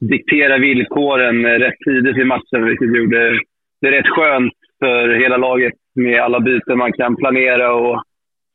diktera 0.00 0.58
villkoren 0.58 1.46
eh, 1.46 1.58
rätt 1.64 1.78
tidigt 1.84 2.16
i 2.16 2.24
matchen, 2.24 2.64
vilket 2.64 2.96
gjorde 2.96 3.40
det 3.80 3.90
rätt 3.90 4.08
skönt 4.08 4.57
för 4.78 5.08
hela 5.22 5.36
laget 5.36 5.74
med 5.94 6.22
alla 6.22 6.40
byten 6.40 6.78
man 6.78 6.92
kan 6.92 7.16
planera 7.16 7.74
och 7.74 8.02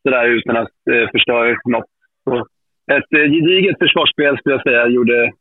sådär 0.03 0.25
utan 0.25 0.58
att 0.58 0.88
eh, 0.92 1.12
förstöra 1.12 1.58
något. 1.65 1.86
Så 2.24 2.36
ett 2.92 3.13
eh, 3.13 3.32
gediget 3.32 3.77
försvarsspel 3.80 4.38
skulle 4.38 4.56
jag 4.56 4.63
säga 4.63 4.88
gjorde 4.88 5.32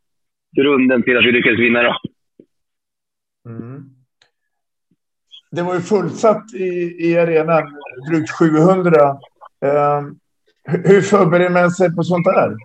grunden 0.57 1.03
till 1.03 1.17
att 1.17 1.25
vi 1.25 1.31
lyckades 1.31 1.59
vinna. 1.59 1.83
Då. 1.83 1.95
Mm. 3.49 3.83
Det 5.51 5.61
var 5.61 5.73
ju 5.73 5.81
fullsatt 5.81 6.53
i, 6.53 6.95
i 7.09 7.17
arenan, 7.17 7.63
drygt 8.09 8.31
700. 8.31 8.99
Eh, 9.65 10.01
hur 10.63 11.01
förbereder 11.01 11.49
man 11.49 11.71
sig 11.71 11.95
på 11.95 12.03
sånt 12.03 12.25
där? 12.25 12.55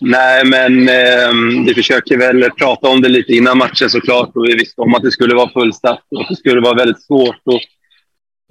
Nej, 0.00 0.44
men 0.44 0.88
eh, 0.88 1.64
vi 1.66 1.74
försöker 1.74 2.18
väl 2.18 2.50
prata 2.50 2.88
om 2.88 3.02
det 3.02 3.08
lite 3.08 3.32
innan 3.32 3.58
matchen 3.58 3.90
såklart. 3.90 4.36
Och 4.36 4.44
vi 4.44 4.54
visste 4.54 4.80
om 4.80 4.94
att 4.94 5.02
det 5.02 5.10
skulle 5.10 5.34
vara 5.34 5.50
fullsatt 5.50 6.02
och 6.10 6.20
att 6.20 6.28
det 6.28 6.36
skulle 6.36 6.60
vara 6.60 6.74
väldigt 6.74 7.02
svårt 7.02 7.36
att 7.36 7.60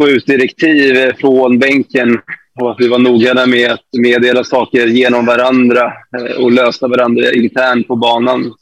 få 0.01 0.09
ut 0.09 0.25
direktiv 0.25 1.13
från 1.19 1.59
bänken. 1.59 2.19
Och 2.61 2.71
att 2.71 2.79
vi 2.79 2.87
var 2.87 2.99
noggranna 2.99 3.45
med 3.45 3.71
att 3.71 3.85
meddela 3.97 4.43
saker 4.43 4.87
genom 4.87 5.25
varandra 5.25 5.93
eh, 6.19 6.43
och 6.43 6.51
lösa 6.51 6.87
varandra 6.87 7.31
internt 7.31 7.87
på 7.87 7.95
banan. 7.95 8.53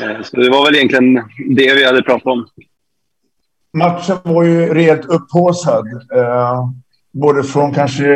Eh, 0.00 0.22
så 0.22 0.36
det 0.36 0.50
var 0.50 0.64
väl 0.64 0.74
egentligen 0.74 1.14
det 1.56 1.74
vi 1.74 1.84
hade 1.84 2.02
pratat 2.02 2.26
om. 2.26 2.46
Matchen 3.72 4.16
var 4.22 4.42
ju 4.42 4.74
rejält 4.74 5.04
upphaussad. 5.04 5.86
Eh, 6.14 6.68
både 7.12 7.42
från 7.42 7.74
kanske 7.74 8.06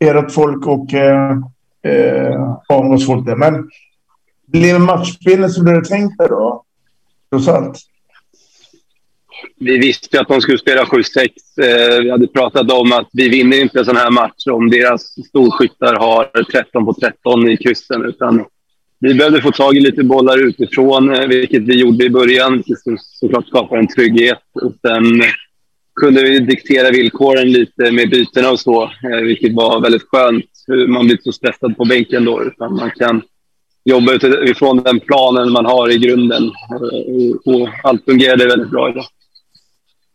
ert 0.00 0.32
folk 0.32 0.66
och 0.66 0.94
eh, 0.94 1.38
eh, 1.82 2.56
Amos 2.68 3.06
det 3.06 3.24
där. 3.24 3.36
Men 3.36 4.82
matchbilden 4.82 5.50
som 5.50 5.64
du 5.64 5.74
hade 5.74 5.88
tänkt 5.88 6.18
dig 6.18 6.28
då? 6.28 6.64
Trots 7.30 7.48
allt. 7.48 7.78
Vi 9.56 9.78
visste 9.78 10.16
ju 10.16 10.20
att 10.20 10.28
de 10.28 10.40
skulle 10.40 10.58
spela 10.58 10.84
7-6. 10.84 11.28
Eh, 11.62 12.02
vi 12.02 12.10
hade 12.10 12.26
pratat 12.26 12.70
om 12.70 12.92
att 12.92 13.08
vi 13.12 13.28
vinner 13.28 13.60
inte 13.60 13.78
en 13.78 13.84
sån 13.84 13.96
här 13.96 14.10
match 14.10 14.46
om 14.50 14.70
deras 14.70 15.02
storskyttar 15.28 15.94
har 15.94 16.44
13 16.52 16.84
på 16.84 16.92
13 16.92 17.48
i 17.48 17.56
kryssen. 17.56 18.04
Utan 18.04 18.44
vi 19.00 19.14
behövde 19.14 19.42
få 19.42 19.50
tag 19.50 19.76
i 19.76 19.80
lite 19.80 20.04
bollar 20.04 20.48
utifrån, 20.48 21.14
eh, 21.14 21.26
vilket 21.26 21.62
vi 21.62 21.80
gjorde 21.80 22.04
i 22.04 22.10
början, 22.10 22.52
vilket 22.52 22.78
såklart 22.98 23.46
skapar 23.46 23.76
en 23.76 23.88
trygghet. 23.88 24.42
Och 24.52 24.72
sen 24.80 25.22
kunde 26.00 26.22
vi 26.22 26.38
diktera 26.38 26.90
villkoren 26.90 27.52
lite 27.52 27.92
med 27.92 28.10
bytena 28.10 28.50
och 28.50 28.60
så, 28.60 28.82
eh, 28.82 29.20
vilket 29.22 29.54
var 29.54 29.80
väldigt 29.80 30.08
skönt. 30.08 30.44
Man 30.88 31.04
blir 31.04 31.12
inte 31.12 31.24
så 31.24 31.32
stressad 31.32 31.76
på 31.76 31.84
bänken 31.84 32.24
då, 32.24 32.44
utan 32.44 32.74
man 32.74 32.90
kan 32.90 33.22
jobba 33.84 34.12
utifrån 34.12 34.82
den 34.82 35.00
planen 35.00 35.52
man 35.52 35.66
har 35.66 35.90
i 35.90 35.98
grunden. 35.98 36.42
Eh, 36.44 37.54
och 37.54 37.68
allt 37.82 38.04
fungerade 38.04 38.46
väldigt 38.46 38.70
bra 38.70 38.90
idag. 38.90 39.04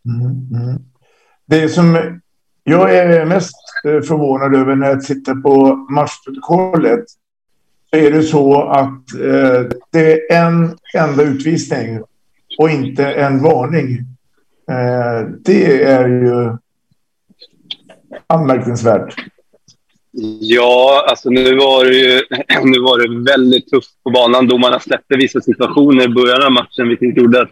Mm, 0.06 0.62
mm. 0.62 0.82
Det 1.46 1.68
som 1.68 2.20
jag 2.64 2.94
är 2.96 3.24
mest 3.24 3.56
eh, 3.84 4.00
förvånad 4.00 4.54
över 4.54 4.76
när 4.76 4.88
jag 4.88 5.04
tittar 5.04 5.34
på 5.34 5.74
matchprotokollet. 5.90 7.04
Så 7.90 7.96
är 7.96 8.10
det 8.10 8.22
så 8.22 8.62
att 8.62 9.04
det 9.92 10.32
är 10.32 10.46
en 10.46 10.76
enda 10.94 11.22
utvisning 11.22 12.00
och 12.58 12.70
inte 12.70 13.06
en 13.12 13.42
varning. 13.42 14.15
Eh, 14.70 15.28
det 15.44 15.82
är 15.82 16.08
ju 16.08 16.56
anmärkningsvärt. 18.26 19.14
Ja, 20.40 21.06
alltså 21.08 21.30
nu 21.30 21.56
var 21.56 21.84
det 21.84 21.96
ju 21.96 22.22
nu 22.64 22.80
var 22.80 22.98
det 22.98 23.32
väldigt 23.32 23.70
tufft 23.70 24.02
på 24.04 24.10
banan. 24.10 24.48
Domarna 24.48 24.80
släppte 24.80 25.16
vissa 25.16 25.40
situationer 25.40 26.04
i 26.04 26.08
början 26.08 26.42
av 26.42 26.52
matchen, 26.52 26.88
vilket 26.88 27.16
gjorde 27.16 27.42
att 27.42 27.50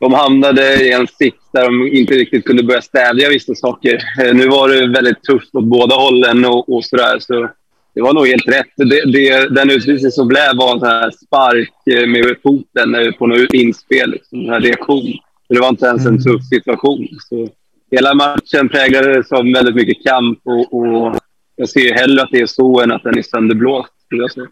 de 0.00 0.12
hamnade 0.12 0.84
i 0.84 0.92
en 0.92 1.06
sits 1.06 1.50
där 1.52 1.64
de 1.64 1.86
inte 1.96 2.14
riktigt 2.14 2.44
kunde 2.44 2.62
börja 2.62 2.82
stävja 2.82 3.28
vissa 3.28 3.54
saker. 3.54 4.02
Eh, 4.22 4.34
nu 4.34 4.48
var 4.48 4.68
det 4.68 4.86
väldigt 4.86 5.22
tufft 5.22 5.54
åt 5.54 5.64
båda 5.64 5.94
hållen 5.94 6.44
och, 6.44 6.72
och 6.72 6.84
sådär. 6.84 7.18
Så 7.18 7.48
det 7.94 8.02
var 8.02 8.12
nog 8.12 8.26
helt 8.26 8.48
rätt. 8.48 8.72
Det, 8.76 9.12
det, 9.12 9.54
den 9.54 9.70
utvisning 9.70 10.10
som 10.10 10.28
blev 10.28 10.56
var 10.56 10.72
en 10.72 10.80
sån 10.80 10.88
här 10.88 11.10
spark 11.10 11.72
eh, 11.90 12.06
med 12.06 12.36
foten 12.42 12.94
eh, 12.94 13.12
på 13.12 13.26
något 13.26 13.54
inspel, 13.54 14.10
liksom, 14.10 14.52
en 14.52 14.62
reaktion. 14.62 15.18
Det 15.48 15.60
var 15.60 15.68
inte 15.68 15.86
ens 15.86 16.06
en 16.06 16.22
tuff 16.22 16.44
situation. 16.44 17.08
Så 17.28 17.48
hela 17.90 18.14
matchen 18.14 18.68
präglades 18.68 19.32
av 19.32 19.44
väldigt 19.44 19.74
mycket 19.74 20.04
kamp 20.04 20.38
och, 20.44 20.74
och 20.74 21.16
jag 21.56 21.68
ser 21.68 21.94
hellre 21.94 22.22
att 22.22 22.30
det 22.30 22.40
är 22.40 22.46
så 22.46 22.80
än 22.80 22.92
att 22.92 23.02
den 23.02 23.18
är 23.18 23.22
sönderblåst. 23.22 23.92
Jag 24.08 24.32
säga. 24.32 24.46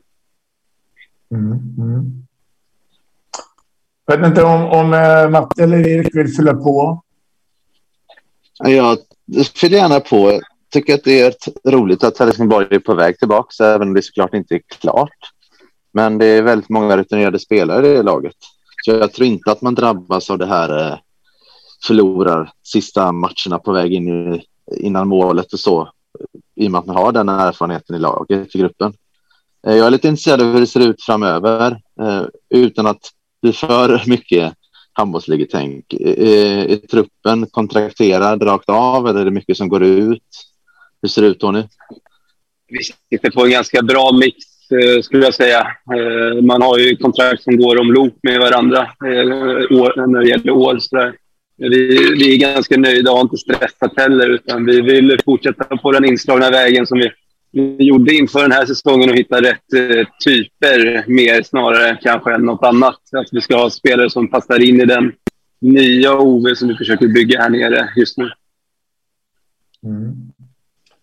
Mm, 1.31 1.53
mm. 1.79 2.27
Jag 4.07 4.19
vet 4.19 4.27
inte 4.27 4.43
om, 4.43 4.65
om 4.65 4.91
Matte 5.33 5.63
eller 5.63 5.89
Erik 5.89 6.15
vill 6.15 6.35
fylla 6.37 6.55
på. 6.55 7.03
Jag 8.59 8.99
fyller 9.55 9.79
gärna 9.79 10.01
på. 10.01 10.31
Jag 10.31 10.43
tycker 10.73 10.95
att 10.95 11.05
det 11.05 11.21
är 11.21 11.35
roligt 11.71 12.05
att 12.05 12.19
Helsingborg 12.19 12.67
är 12.71 12.79
på 12.79 12.95
väg 12.95 13.19
tillbaka, 13.19 13.65
även 13.65 13.89
om 13.89 13.95
det 13.95 14.03
såklart 14.03 14.35
inte 14.35 14.55
är 14.55 14.61
klart. 14.69 15.33
Men 15.93 16.19
det 16.19 16.27
är 16.27 16.43
väldigt 16.43 16.69
många 16.69 16.97
rutinerade 16.97 17.39
spelare 17.39 17.89
i 17.89 18.03
laget. 18.03 18.37
Så 18.87 18.93
jag 18.93 19.13
tror 19.13 19.27
inte 19.27 19.53
att 19.53 19.63
man 19.63 19.75
drabbas 19.75 20.31
av 20.31 20.39
det 20.39 20.47
här 20.47 20.93
eh, 20.93 20.99
förlorar 21.87 22.53
sista 22.63 23.13
matcherna 23.13 23.59
på 23.65 23.73
väg 23.73 23.93
in 23.93 24.35
i, 24.35 24.43
innan 24.77 25.09
målet 25.09 25.53
och 25.53 25.61
så. 25.61 25.93
I 26.55 26.67
och 26.67 26.71
med 26.71 26.79
att 26.79 26.87
man 26.87 26.97
har 26.97 27.13
den 27.13 27.29
erfarenheten 27.29 27.97
i 27.97 27.99
laget, 27.99 28.55
i 28.55 28.59
gruppen. 28.59 28.95
Eh, 29.67 29.77
jag 29.77 29.87
är 29.87 29.91
lite 29.91 30.09
intresserad 30.09 30.41
av 30.41 30.53
hur 30.53 30.61
det 30.61 30.67
ser 30.67 30.81
ut 30.81 31.03
framöver 31.03 31.81
eh, 32.01 32.23
utan 32.49 32.87
att 32.87 33.13
bli 33.43 33.53
för 33.53 34.03
mycket 34.07 34.55
handbollsligetänk. 34.93 35.95
Är, 35.95 36.67
är 36.67 36.77
truppen 36.77 37.47
kontrakterad 37.47 38.43
rakt 38.43 38.69
av 38.69 39.09
eller 39.09 39.21
är 39.21 39.25
det 39.25 39.31
mycket 39.31 39.57
som 39.57 39.69
går 39.69 39.83
ut? 39.83 40.47
Hur 41.03 41.09
ser 41.09 41.23
det 41.23 41.29
ut 41.29 41.41
Tony? 41.41 41.63
Vi 42.69 42.85
sitter 42.85 43.31
på 43.31 43.45
en 43.45 43.51
ganska 43.51 43.83
bra 43.83 44.13
mix 44.13 44.56
Eh, 44.73 45.03
skulle 45.03 45.25
jag 45.25 45.35
säga. 45.35 45.61
Eh, 45.95 46.43
man 46.43 46.63
har 46.63 46.79
ju 46.79 46.97
kontrakt 46.97 47.43
som 47.43 47.57
går 47.57 47.81
om 47.81 47.93
loop 47.93 48.19
med 48.23 48.41
varandra 48.41 48.81
eh, 48.81 49.27
när 50.07 50.21
det 50.21 50.29
gäller 50.29 50.51
år. 50.51 50.79
Så 50.79 51.13
vi, 51.57 52.15
vi 52.19 52.35
är 52.35 52.55
ganska 52.55 52.77
nöjda 52.77 53.11
och 53.11 53.17
har 53.17 53.25
inte 53.25 53.37
stressat 53.37 53.93
heller 53.97 54.29
utan 54.31 54.67
vi 54.67 54.81
vill 54.81 55.21
fortsätta 55.25 55.77
på 55.77 55.93
den 55.93 56.05
inslagna 56.05 56.51
vägen 56.51 56.87
som 56.87 56.99
vi 56.99 57.11
vi 57.57 57.85
gjorde 57.85 58.15
inför 58.15 58.43
den 58.43 58.53
här 58.53 58.67
säsongen 58.67 59.11
och 59.11 59.17
hitta 59.17 59.43
rätt 59.43 59.73
eh, 59.73 60.07
typer 60.25 61.05
mer 61.07 61.43
snarare 61.43 61.99
kanske 62.03 62.35
än 62.35 62.43
något 62.43 62.65
annat. 62.65 63.01
Att 63.13 63.29
vi 63.33 63.41
ska 63.41 63.57
ha 63.57 63.71
spelare 63.71 64.11
som 64.11 64.29
passar 64.29 64.63
in 64.63 64.81
i 64.81 64.85
den 64.85 65.13
nya 65.61 66.19
OV 66.19 66.55
som 66.55 66.69
vi 66.69 66.75
försöker 66.75 67.09
bygga 67.09 67.41
här 67.41 67.51
nere 67.51 67.89
just 67.97 68.19
nu. 68.19 68.31
Mm. 69.85 70.33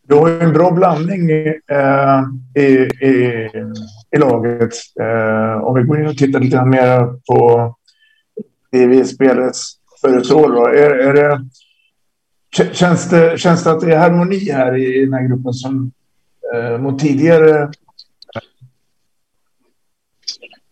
Du 0.08 0.16
har 0.16 0.30
ju 0.30 0.40
en 0.40 0.54
bra 0.54 0.72
blandning 0.72 1.30
eh, 1.30 2.24
i, 2.56 2.68
i, 3.06 3.50
i, 4.12 4.18
laget. 4.18 4.74
Eh, 5.00 5.64
om 5.64 5.76
vi 5.76 5.84
går 5.84 6.00
in 6.00 6.08
och 6.08 6.18
tittar 6.18 6.40
lite 6.40 6.66
mer 6.66 7.20
på 7.28 7.76
det 8.72 8.88
vi 8.88 9.06
spelades 9.06 9.74
förra 10.02 10.76
Är, 10.76 10.90
är 10.90 11.14
det, 11.14 11.46
känns, 12.74 13.10
det, 13.10 13.40
känns 13.40 13.64
det 13.64 13.72
att 13.72 13.82
det 13.82 13.94
är 13.94 14.00
harmoni 14.00 14.52
här 14.52 14.78
i, 14.78 14.96
i 14.96 15.06
den 15.06 15.14
här 15.14 15.28
gruppen 15.28 15.54
som 15.54 15.92
eh, 16.54 16.78
mot 16.78 17.00
tidigare? 17.00 17.72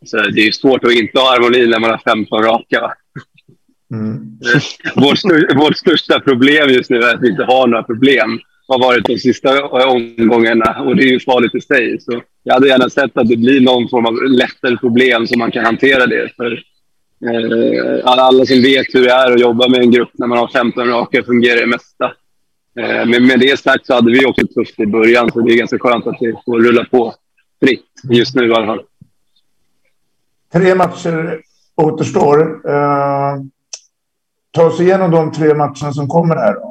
Så 0.06 0.18
det 0.18 0.48
är 0.48 0.52
svårt 0.52 0.84
att 0.84 0.92
inte 0.92 1.20
ha 1.20 1.30
harmoni 1.30 1.68
när 1.68 1.80
man 1.80 1.90
har 1.90 1.98
15 1.98 2.44
raka. 2.44 2.94
Mm. 3.92 4.40
vårt, 4.96 5.20
vårt 5.56 5.78
största 5.78 6.20
problem 6.20 6.70
just 6.70 6.90
nu 6.90 6.98
är 6.98 7.16
att 7.16 7.22
vi 7.22 7.30
inte 7.30 7.44
har 7.44 7.68
några 7.68 7.84
problem 7.84 8.40
har 8.72 8.80
varit 8.80 9.06
de 9.06 9.18
sista 9.18 9.64
omgångarna 9.66 10.82
och 10.82 10.96
det 10.96 11.04
är 11.04 11.12
ju 11.12 11.20
farligt 11.20 11.56
i 11.56 11.62
sig. 11.62 12.00
Så 12.00 12.22
jag 12.44 12.54
hade 12.54 12.68
gärna 12.68 12.90
sett 12.90 13.18
att 13.18 13.30
det 13.30 13.38
blir 13.38 13.62
någon 13.62 13.90
form 13.90 14.06
av 14.06 14.14
lättare 14.14 14.78
problem 14.78 15.28
så 15.28 15.38
man 15.38 15.52
kan 15.52 15.66
hantera 15.66 16.06
det. 16.08 16.30
För, 16.36 16.52
eh, 16.52 18.02
alla 18.04 18.46
som 18.46 18.62
vet 18.62 18.88
hur 18.94 19.04
det 19.04 19.12
är 19.12 19.34
att 19.34 19.40
jobba 19.40 19.68
med 19.68 19.80
en 19.80 19.92
grupp 19.92 20.12
när 20.14 20.28
man 20.28 20.38
har 20.38 20.48
15 20.48 20.88
raka 20.88 21.24
fungerar 21.24 21.60
det 21.60 21.68
mesta. 21.68 22.06
Eh, 22.80 23.06
men 23.06 23.28
med 23.28 23.40
det 23.40 23.60
sagt 23.60 23.86
så 23.86 23.94
hade 23.94 24.12
vi 24.12 24.26
också 24.26 24.48
tufft 24.48 24.80
i 24.80 24.86
början, 24.86 25.32
så 25.32 25.42
det 25.42 25.54
är 25.54 25.58
ganska 25.58 25.80
skönt 25.80 26.08
att 26.08 26.20
det 26.20 26.34
får 26.46 26.60
rulla 26.60 26.86
på 26.86 27.14
fritt 27.64 27.86
just 28.10 28.36
nu 28.36 28.48
i 28.48 28.54
alla 28.54 28.66
fall. 28.66 28.82
Tre 30.54 30.76
matcher 30.76 31.42
återstår. 31.76 32.40
Uh, 32.70 33.44
ta 34.52 34.66
oss 34.66 34.80
igenom 34.80 35.12
de 35.12 35.32
tre 35.32 35.54
matcherna 35.54 35.94
som 35.94 36.08
kommer 36.08 36.36
här 36.36 36.54
då. 36.54 36.71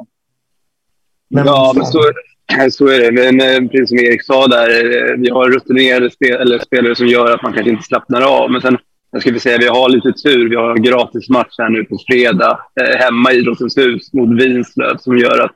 Men 1.31 1.45
ja, 1.45 1.73
men 1.75 1.85
så, 1.85 2.11
så 2.71 2.87
är 2.87 2.99
det. 2.99 3.11
Men 3.11 3.41
eh, 3.41 3.69
precis 3.69 3.89
som 3.89 3.97
Erik 3.97 4.23
sa 4.23 4.47
där, 4.47 4.69
eh, 4.69 5.17
vi 5.17 5.29
har 5.29 5.49
rutinerade 5.49 6.11
spel, 6.11 6.41
eller 6.41 6.59
spelare 6.59 6.95
som 6.95 7.07
gör 7.07 7.33
att 7.33 7.43
man 7.43 7.53
kanske 7.53 7.71
inte 7.71 7.83
slappnar 7.83 8.21
av. 8.21 8.51
Men 8.51 8.61
sen, 8.61 8.77
jag 9.11 9.21
skulle 9.21 9.39
säga 9.39 9.57
vi 9.57 9.67
har 9.67 9.89
lite 9.89 10.11
tur. 10.11 10.49
Vi 10.49 10.55
har 10.55 10.75
en 10.75 10.83
gratis 10.83 11.29
match 11.29 11.55
här 11.57 11.69
nu 11.69 11.83
på 11.83 11.97
fredag 12.07 12.59
eh, 12.81 12.97
hemma 12.97 13.31
i 13.31 13.37
Idrottens 13.37 13.77
hus 13.77 14.13
mot 14.13 14.41
Vinslöv 14.41 14.97
som 14.97 15.17
gör 15.17 15.39
att 15.39 15.51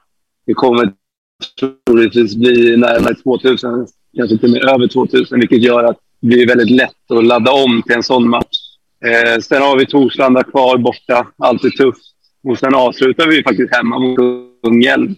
det 0.46 0.54
kommer 0.54 0.94
troligtvis 1.60 2.36
bli 2.36 2.78
närmare 2.78 3.16
2000, 3.16 3.88
kanske 4.18 4.38
till 4.38 4.46
och 4.46 4.52
med 4.52 4.70
över 4.70 4.88
2000, 4.88 5.40
vilket 5.40 5.62
gör 5.62 5.84
att 5.84 5.98
det 6.22 6.28
blir 6.28 6.48
väldigt 6.48 6.70
lätt 6.70 7.12
att 7.12 7.26
ladda 7.26 7.52
om 7.52 7.84
till 7.86 7.96
en 7.96 8.04
sån 8.04 8.30
match. 8.30 8.58
Eh, 9.06 9.40
sen 9.40 9.62
har 9.62 9.78
vi 9.78 9.86
Torslanda 9.86 10.44
kvar 10.44 10.78
borta, 10.78 11.28
alltid 11.38 11.78
tufft. 11.78 12.02
Och 12.48 12.60
sen 12.60 12.76
avslutar 12.76 13.28
vi 13.28 13.44
faktiskt 13.44 13.76
hemma 13.76 14.00
mot 14.00 14.18
Kungälv 14.64 15.16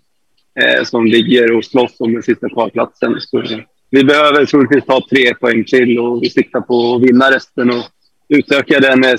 eh, 0.62 0.84
som 0.84 1.06
ligger 1.06 1.58
och 1.58 1.66
slåss 1.66 1.96
om 2.00 2.14
den 2.14 2.24
sista 2.24 2.50
kvarplatsen. 2.50 3.16
Så 3.20 3.42
eh, 3.42 3.60
vi 3.90 4.04
behöver 4.04 4.46
troligtvis 4.46 4.86
ta 4.86 5.02
tre 5.10 5.36
poäng 5.36 5.64
till 5.64 6.00
och 6.00 6.24
vi 6.24 6.30
siktar 6.30 6.62
på 6.62 6.96
att 6.96 7.02
vinna 7.02 7.32
resten 7.32 7.70
och 7.70 7.86
utöka 8.30 8.80
den 8.80 9.04
eh, 9.04 9.16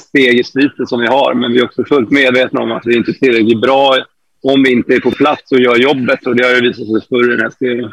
som 0.87 1.01
vi 1.01 1.07
har. 1.07 1.35
Men 1.35 1.53
vi 1.53 1.59
är 1.59 1.64
också 1.64 1.85
fullt 1.85 2.11
medvetna 2.11 2.61
om 2.61 2.72
att 2.72 2.87
vi 2.87 2.96
inte 2.96 3.11
är 3.11 3.12
tillräckligt 3.12 3.61
bra 3.61 3.96
om 4.42 4.62
vi 4.62 4.72
inte 4.72 4.94
är 4.94 5.01
på 5.01 5.11
plats 5.11 5.53
och 5.53 5.61
gör 5.61 5.77
jobbet. 5.77 6.27
Och 6.27 6.37
det 6.37 6.44
har 6.44 6.55
ju 6.55 6.61
visat 6.61 6.87
sig 6.87 7.09
förr 7.09 7.33
i 7.33 7.37
den 7.37 7.40
här 7.40 7.53
serien. 7.59 7.92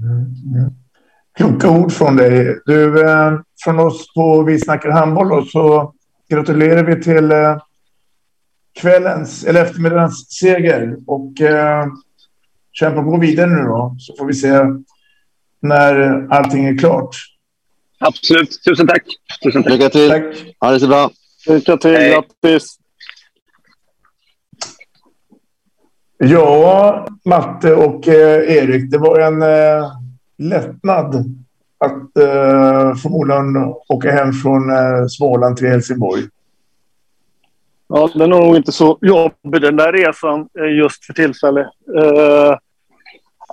Mm. 0.00 0.72
Kloka 1.38 1.70
ord 1.70 1.92
från 1.92 2.16
dig. 2.16 2.60
Du, 2.66 3.02
eh, 3.02 3.40
från 3.64 3.78
oss 3.78 4.14
på 4.14 4.42
Vi 4.42 4.58
snackar 4.58 4.90
handboll 4.90 5.28
då, 5.28 5.42
så 5.42 5.94
gratulerar 6.28 6.84
vi 6.84 7.02
till 7.02 7.32
eh, 7.32 7.56
kvällens 8.80 9.44
eller 9.44 9.62
eftermiddagens 9.62 10.30
seger 10.30 10.96
och 11.06 11.40
eh, 11.40 11.86
kämpa 12.72 13.02
på 13.02 13.16
vidare 13.16 13.46
nu 13.46 13.62
då 13.62 13.96
så 13.98 14.14
får 14.18 14.26
vi 14.26 14.34
se 14.34 14.60
när 15.60 16.26
allting 16.30 16.64
är 16.64 16.78
klart. 16.78 17.16
Absolut. 18.00 18.62
Tusen 18.64 18.86
tack. 18.86 19.02
Tusen 19.44 19.62
tack. 19.62 19.72
Lycka 19.72 19.88
till. 19.88 20.08
Tack. 20.08 20.24
Ha 20.60 20.70
det 20.70 20.80
så 20.80 20.88
bra. 20.88 21.10
Lycka 21.48 21.76
till. 21.76 21.90
Hej. 21.90 22.10
Grattis. 22.42 22.78
Ja, 26.18 27.06
Matte 27.24 27.74
och 27.74 28.08
eh, 28.08 28.56
Erik, 28.56 28.90
det 28.90 28.98
var 28.98 29.20
en 29.20 29.42
eh, 29.42 29.92
lättnad 30.38 31.14
att 31.78 32.16
eh, 32.16 32.94
förmodligen 32.94 33.56
åka 33.88 34.10
hem 34.10 34.32
från 34.32 34.70
eh, 34.70 35.06
Småland 35.08 35.56
till 35.56 35.68
Helsingborg. 35.68 36.22
Ja, 37.88 38.10
den 38.14 38.32
är 38.32 38.40
nog 38.40 38.56
inte 38.56 38.72
så 38.72 38.98
jobbig 39.02 39.62
den 39.62 39.76
där 39.76 39.92
resan 39.92 40.48
eh, 40.58 40.76
just 40.78 41.04
för 41.04 41.12
tillfället. 41.12 41.66
Uh, 41.98 42.56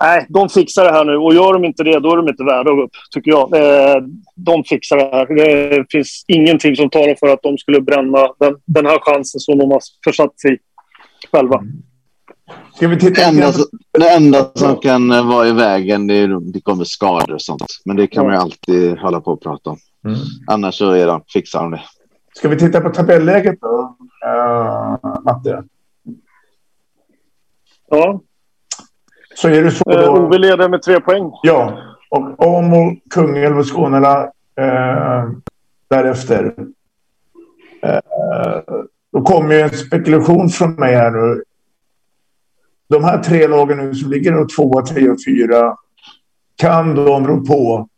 nej, 0.02 0.26
de 0.30 0.50
fixar 0.50 0.84
det 0.84 0.92
här 0.92 1.06
nu 1.06 1.18
och 1.18 1.34
gör 1.34 1.54
de 1.54 1.66
inte 1.66 1.84
det, 1.84 2.00
då 2.00 2.12
är 2.12 2.18
de 2.18 2.30
inte 2.30 2.44
värda 2.44 2.72
att 2.72 2.78
gå 2.78 2.84
upp, 2.84 2.96
tycker 3.12 3.32
jag. 3.32 3.54
Uh, 3.56 4.08
de 4.36 4.64
fixar 4.64 4.98
det 4.98 5.04
här. 5.04 5.36
Det 5.36 5.86
finns 5.92 6.26
ingenting 6.28 6.76
som 6.76 6.90
talar 6.90 7.16
för 7.20 7.28
att 7.28 7.42
de 7.44 7.58
skulle 7.58 7.82
bränna 7.82 8.28
den, 8.40 8.56
den 8.66 8.86
här 8.86 9.00
chansen 9.02 9.40
som 9.40 9.58
de 9.58 9.72
har 9.72 9.82
försatt 10.04 10.40
sig 10.40 10.54
i 10.54 10.58
själva. 11.32 11.64
Ska 12.76 12.88
vi 12.88 13.00
titta 13.00 13.22
det, 13.22 13.28
enda, 13.28 13.54
det 13.98 14.10
enda 14.10 14.52
som 14.54 14.76
kan 14.76 15.28
vara 15.28 15.48
i 15.48 15.52
vägen 15.52 16.08
det, 16.08 16.14
är, 16.14 16.52
det 16.54 16.62
kommer 16.62 16.84
skador 16.84 17.34
och 17.34 17.42
sånt. 17.42 17.64
Men 17.86 17.96
det 17.96 18.08
kan 18.08 18.26
man 18.26 18.34
ju 18.34 18.40
alltid 18.40 18.98
hålla 18.98 19.22
på 19.22 19.32
och 19.32 19.42
prata 19.42 19.70
om. 19.70 19.78
Mm. 20.06 20.18
Annars 20.48 20.76
så 20.76 20.92
är 20.92 21.08
de, 21.08 21.22
fixar 21.34 21.62
de 21.62 21.72
det. 21.72 21.82
Ska 22.38 22.50
vi 22.50 22.58
titta 22.58 22.82
på 22.82 22.90
tabelläget 22.90 23.62
då, 23.62 23.98
Matte? 25.24 25.64
Ja. 27.90 28.22
Så 29.36 29.48
är 29.48 29.64
det 29.64 29.72
så 29.72 29.92
Eh, 29.92 30.00
då. 30.00 30.12
Ove 30.12 30.38
leder 30.38 30.70
med 30.70 30.82
tre 30.82 31.00
poäng. 31.00 31.32
Ja, 31.44 31.78
och 32.10 32.46
Amo, 32.48 32.96
Kungälv 33.10 33.60
och 33.60 33.76
Skånela 33.76 34.24
eh, 34.60 35.30
därefter. 35.90 36.56
Eh, 37.82 38.00
då 39.12 39.22
kommer 39.22 39.56
ju 39.56 39.62
en 39.62 39.70
spekulation 39.70 40.50
från 40.50 40.76
mig 40.76 40.96
här 40.96 41.12
nu. 41.12 41.44
De 42.88 43.04
här 43.04 43.24
tre 43.24 43.48
lagen 43.48 43.78
nu 43.78 43.96
som 43.96 44.12
ligger 44.12 44.32
då 44.32 44.48
tvåa, 44.48 44.82
tre 44.82 45.10
och 45.10 45.18
fyra. 45.28 45.78
Kan 46.56 46.96
de 46.96 47.28
rå 47.28 47.46
på 47.46 47.90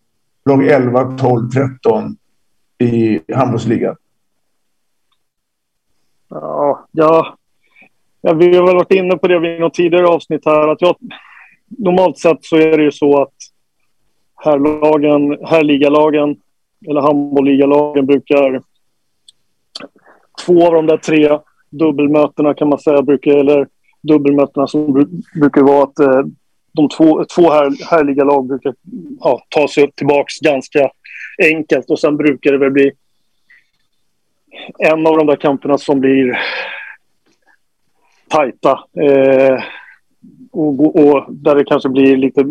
lag 0.45 0.67
11, 0.67 1.17
12, 1.17 1.49
13 1.49 2.17
i 2.77 3.21
handbollsligan? 3.33 3.95
Ja, 6.29 6.87
ja, 6.91 7.37
ja, 8.21 8.33
vi 8.33 8.57
har 8.57 8.67
väl 8.67 8.75
varit 8.75 8.93
inne 8.93 9.17
på 9.17 9.27
det 9.27 9.39
vid 9.39 9.59
något 9.59 9.73
tidigare 9.73 10.07
avsnitt 10.07 10.45
här. 10.45 10.67
Att 10.67 10.81
jag, 10.81 10.95
normalt 11.67 12.17
sett 12.17 12.45
så 12.45 12.57
är 12.57 12.77
det 12.77 12.83
ju 12.83 12.91
så 12.91 13.21
att 13.21 13.33
herrlagen, 14.35 15.45
herrligalagen 15.45 16.35
eller 16.89 17.01
handbollsligalagen 17.01 18.05
brukar... 18.05 18.61
Två 20.45 20.67
av 20.67 20.73
de 20.73 20.85
där 20.85 20.97
tre 20.97 21.39
dubbelmötena 21.69 22.53
kan 22.53 22.69
man 22.69 22.79
säga 22.79 23.01
brukar, 23.01 23.31
eller 23.31 23.67
dubbelmötena 24.03 24.67
som 24.67 24.93
brukar 25.39 25.61
vara 25.61 25.83
att 25.83 25.99
eh, 25.99 26.21
de 26.73 26.89
två, 26.89 27.25
två 27.35 27.51
här, 27.51 27.89
härliga 27.89 28.23
lag 28.23 28.47
brukar 28.47 28.75
ja, 29.19 29.41
ta 29.49 29.67
sig 29.67 29.91
tillbaka 29.91 30.27
ganska 30.41 30.89
enkelt 31.43 31.89
och 31.89 31.99
sen 31.99 32.17
brukar 32.17 32.51
det 32.51 32.57
väl 32.57 32.71
bli 32.71 32.91
en 34.79 35.07
av 35.07 35.17
de 35.17 35.27
där 35.27 35.35
kamperna 35.35 35.77
som 35.77 35.99
blir 35.99 36.39
tajta. 38.27 38.79
Eh, 39.01 39.63
och, 40.51 40.95
och 40.95 41.25
där 41.29 41.55
det 41.55 41.65
kanske 41.65 41.89
blir 41.89 42.17
lite 42.17 42.45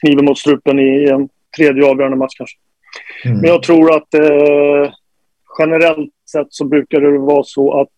kniven 0.00 0.24
mot 0.24 0.38
strupen 0.38 0.78
i 0.78 1.08
en 1.10 1.28
tredje 1.56 1.86
avgörande 1.86 2.16
match 2.16 2.34
kanske. 2.36 2.56
Men 3.24 3.44
jag 3.44 3.62
tror 3.62 3.96
att 3.96 4.14
eh, 4.14 4.92
generellt 5.58 6.10
sett 6.32 6.46
så 6.50 6.64
brukar 6.64 7.00
det 7.00 7.18
vara 7.18 7.42
så 7.44 7.80
att 7.80 7.88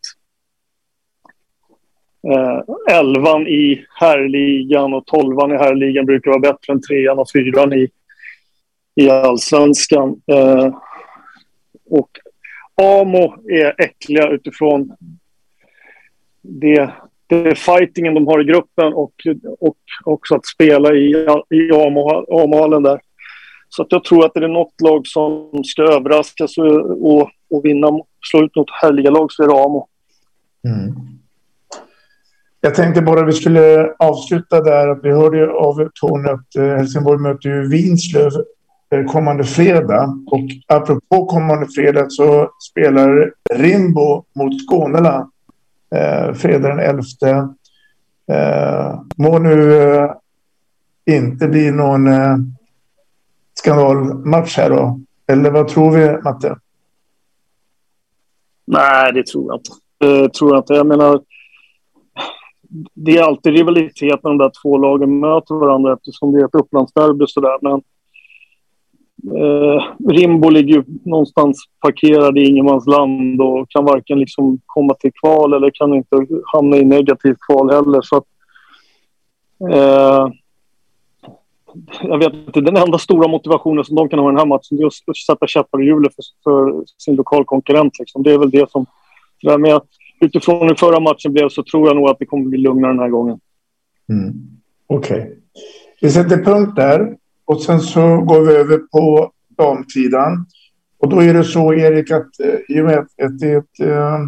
eh, 2.33 2.97
elvan 2.99 3.47
i 3.47 3.85
herrligan 4.01 4.95
och 4.95 5.07
tolvan 5.07 5.53
i 5.53 5.57
herrligan 5.57 6.07
brukar 6.07 6.31
vara 6.31 6.41
bättre 6.41 6.73
än 6.73 6.83
trean 6.83 7.19
och 7.19 7.31
fyran 7.33 7.73
i, 7.73 7.89
i 8.95 9.11
allsvenskan. 9.11 10.23
Eh, 10.27 10.75
och 11.91 12.11
Amo 12.83 13.51
är 13.51 13.75
äckliga 13.79 14.29
utifrån 14.29 14.93
det, 16.43 16.93
det 17.27 17.59
fightingen 17.59 18.15
de 18.15 18.27
har 18.27 18.41
i 18.41 18.45
gruppen 18.45 18.93
och, 18.93 19.13
och 19.61 19.77
också 20.05 20.35
att 20.35 20.47
spela 20.47 20.95
i, 20.95 21.11
i 21.51 21.71
Amo-hallen 21.73 22.83
där. 22.83 23.01
Så 23.69 23.83
att 23.83 23.93
jag 23.93 24.05
tror 24.05 24.25
att 24.25 24.35
det 24.35 24.45
är 24.45 24.49
något 24.49 24.81
lag 24.81 25.07
som 25.07 25.65
ska 25.65 25.83
överraskas 25.83 26.59
och, 26.59 27.13
och, 27.15 27.31
och 27.51 27.65
vinna, 27.65 27.89
slå 28.31 28.45
ut 28.45 28.57
något 28.57 28.71
härliga 28.83 29.11
lag 29.11 29.33
så 29.33 29.43
är 29.43 29.49
det 29.49 29.55
Amo. 29.55 29.89
Mm. 30.65 30.95
Jag 32.61 32.75
tänkte 32.75 33.03
bara 33.03 33.27
vi 33.27 33.33
skulle 33.33 33.93
avsluta 33.99 34.61
där. 34.61 35.03
Vi 35.03 35.11
hörde 35.11 35.39
ju 35.39 35.51
av 35.51 35.91
Tony 35.95 36.29
att 36.29 36.57
eh, 36.57 36.77
Helsingborg 36.77 37.19
möter 37.19 37.49
ju 37.49 37.69
Vinslöv 37.69 38.31
kommande 39.01 39.45
fredag. 39.45 40.19
Och 40.27 40.49
apropå 40.67 41.27
kommande 41.27 41.67
fredag 41.67 42.11
så 42.11 42.51
spelar 42.71 43.33
Rimbo 43.55 44.25
mot 44.35 44.53
Skånela 44.67 45.29
eh, 45.95 46.35
fredag 46.35 46.69
den 46.69 46.79
11. 46.79 47.03
Eh, 48.33 49.01
må 49.17 49.39
nu 49.39 49.83
eh, 49.83 50.11
inte 51.07 51.49
bli 51.49 51.71
någon 51.71 52.07
eh, 52.07 52.37
skandalmatch 53.55 54.57
här 54.57 54.71
då. 54.71 55.01
Eller 55.27 55.51
vad 55.51 55.69
tror 55.69 55.91
vi, 55.91 56.23
Matte? 56.23 56.57
Nej, 58.67 59.13
det 59.13 59.27
tror 59.27 59.47
jag 59.53 59.59
inte. 59.59 59.71
Det 59.99 60.35
tror 60.35 60.51
jag 60.51 60.61
inte. 60.61 60.75
Jag 60.75 60.87
menar, 60.87 61.21
det 62.95 63.19
är 63.19 63.23
alltid 63.23 63.53
rivalitet 63.53 64.21
när 64.23 64.31
de 64.31 64.39
där 64.39 64.53
två 64.63 64.79
lagen 64.79 65.21
möter 65.21 65.55
varandra 65.55 65.93
eftersom 65.93 66.33
det 66.33 66.41
är 66.41 66.45
ett 66.45 66.55
Upplandsderby 66.55 67.25
och 67.25 67.31
sådär. 67.31 67.59
Men 67.63 67.83
eh, 69.25 69.83
Rimbo 70.09 70.51
ligger 70.51 70.75
ju 70.75 70.85
någonstans 71.05 71.65
parkerad 71.81 72.39
i 72.39 72.45
ingenmansland 72.45 73.41
och 73.41 73.71
kan 73.71 73.85
varken 73.85 74.21
liksom 74.21 74.61
komma 74.67 74.95
till 74.95 75.13
kval 75.13 75.53
eller 75.53 75.71
kan 75.71 75.95
inte 75.95 76.27
hamna 76.53 76.77
i 76.77 76.85
negativt 76.85 77.39
kval 77.41 77.71
heller. 77.71 78.01
Så 78.03 78.17
att, 78.17 78.25
eh, 79.73 80.29
jag 82.03 82.19
vet 82.19 82.35
inte, 82.35 82.61
den 82.61 82.77
enda 82.77 82.99
stora 82.99 83.29
motivationen 83.29 83.85
som 83.85 83.97
de 83.97 84.09
kan 84.09 84.19
ha 84.19 84.29
i 84.29 84.33
den 84.33 84.39
här 84.39 84.47
matchen 84.47 84.79
är 84.79 84.87
att 84.87 85.17
sätta 85.27 85.47
käppar 85.47 85.83
i 85.83 85.87
hjulet 85.87 86.15
för, 86.15 86.25
för 86.45 86.85
sin 86.99 87.17
lokal 87.17 87.45
konkurrent. 87.45 87.99
Liksom. 87.99 88.23
Det 88.23 88.33
är 88.33 88.39
väl 88.39 88.51
det 88.51 88.71
som... 88.71 88.87
där, 89.43 89.59
Men 89.59 89.81
utifrån 90.21 90.69
hur 90.69 90.75
förra 90.75 91.01
matchen 91.01 91.33
blev 91.33 91.49
så 91.49 91.63
tror 91.63 91.87
jag 91.87 91.97
nog 91.97 92.11
att 92.11 92.19
det 92.19 92.27
kommer 92.27 92.45
bli 92.45 92.59
lugnare 92.59 92.93
den 92.93 93.01
här 93.01 93.09
gången. 93.09 93.41
Mm. 94.09 94.33
Okej. 94.87 95.39
Vi 96.01 96.11
sätter 96.11 96.45
punkt 96.45 96.77
där 96.77 97.17
och 97.53 97.63
sen 97.63 97.81
så 97.81 98.21
går 98.21 98.41
vi 98.41 98.55
över 98.55 98.79
på 98.79 99.33
damsidan. 99.57 100.47
Och 100.99 101.09
då 101.09 101.23
är 101.23 101.35
det 101.35 101.45
så, 101.45 101.75
Erik, 101.75 102.11
att 102.11 102.41
eh, 102.41 102.77
i 102.77 102.81
och 102.81 102.85
med 102.85 102.99
att 102.99 103.39
det 103.41 103.51
är 103.51 103.59
ett 103.59 103.81
eh, 103.81 104.19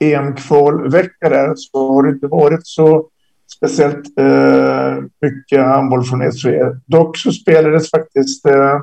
EM-kvalvecka 0.00 1.28
där 1.28 1.54
så 1.56 1.94
har 1.94 2.02
det 2.02 2.10
inte 2.10 2.26
varit 2.26 2.66
så 2.66 3.08
speciellt 3.56 4.18
eh, 4.18 4.96
mycket 5.22 5.60
handboll 5.60 6.04
från 6.04 6.32
SVE. 6.32 6.80
Dock 6.86 7.18
så 7.18 7.32
spelades 7.32 7.90
faktiskt 7.90 8.46
eh, 8.46 8.80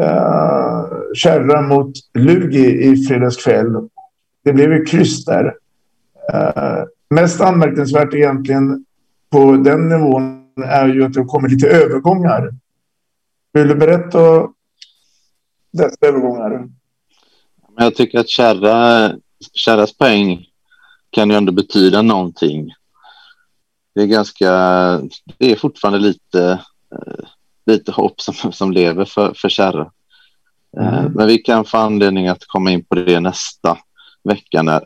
eh, 0.00 0.84
Kärra 1.14 1.60
mot 1.60 1.92
Lugi 2.14 2.90
i 2.90 2.96
fredags 2.96 3.44
kväll. 3.44 3.88
Det 4.44 4.52
blev 4.52 4.72
ju 4.72 4.84
kryss 4.84 5.24
där. 5.24 5.54
Eh, 6.32 6.84
mest 7.10 7.40
anmärkningsvärt 7.40 8.14
egentligen 8.14 8.84
på 9.30 9.52
den 9.52 9.88
nivån 9.88 10.40
är 10.64 10.88
ju 10.88 11.04
att 11.04 11.12
det 11.12 11.24
kommer 11.24 11.48
lite 11.48 11.68
övergångar. 11.68 12.50
Vill 13.52 13.68
du 13.68 13.74
berätta 13.74 14.48
dessa 15.72 16.06
övergångar? 16.06 16.68
Jag 17.76 17.94
tycker 17.94 18.18
att 18.18 18.28
Kärra, 18.28 19.12
Kärras 19.52 19.96
poäng 19.96 20.46
kan 21.10 21.30
ju 21.30 21.36
ändå 21.36 21.52
betyda 21.52 22.02
någonting. 22.02 22.74
Det 23.94 24.02
är 24.02 24.06
ganska, 24.06 24.50
det 25.38 25.52
är 25.52 25.56
fortfarande 25.56 25.98
lite, 25.98 26.60
eh, 26.94 27.24
lite 27.66 27.92
hopp 27.92 28.20
som, 28.20 28.52
som 28.52 28.72
lever 28.72 29.04
för, 29.04 29.34
för 29.36 29.48
Kärra. 29.48 29.90
Eh, 30.76 30.98
Mm. 30.98 31.12
Men 31.12 31.26
vi 31.26 31.38
kan 31.38 31.64
få 31.64 31.78
anledning 31.78 32.28
att 32.28 32.46
komma 32.46 32.70
in 32.70 32.84
på 32.84 32.94
det 32.94 33.20
nästa 33.20 33.78
vecka 34.24 34.62
när 34.62 34.84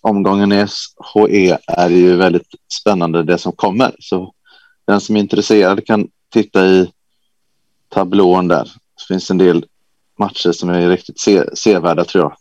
omgången 0.00 0.52
i 0.52 0.66
SHE 1.14 1.58
är 1.66 1.88
ju 1.90 2.16
väldigt 2.16 2.46
spännande 2.80 3.22
det 3.22 3.38
som 3.38 3.52
kommer. 3.52 3.94
Så 3.98 4.34
den 4.86 5.00
som 5.00 5.16
är 5.16 5.20
intresserad 5.20 5.86
kan 5.86 6.08
titta 6.32 6.66
i 6.66 6.90
tablån 7.90 8.48
där. 8.48 8.64
Det 8.64 9.04
finns 9.14 9.30
en 9.30 9.38
del 9.38 9.66
matcher 10.18 10.52
som 10.52 10.68
är 10.70 10.88
riktigt 10.88 11.20
se, 11.20 11.56
sevärda 11.56 12.04
tror 12.04 12.24
jag. 12.24 12.36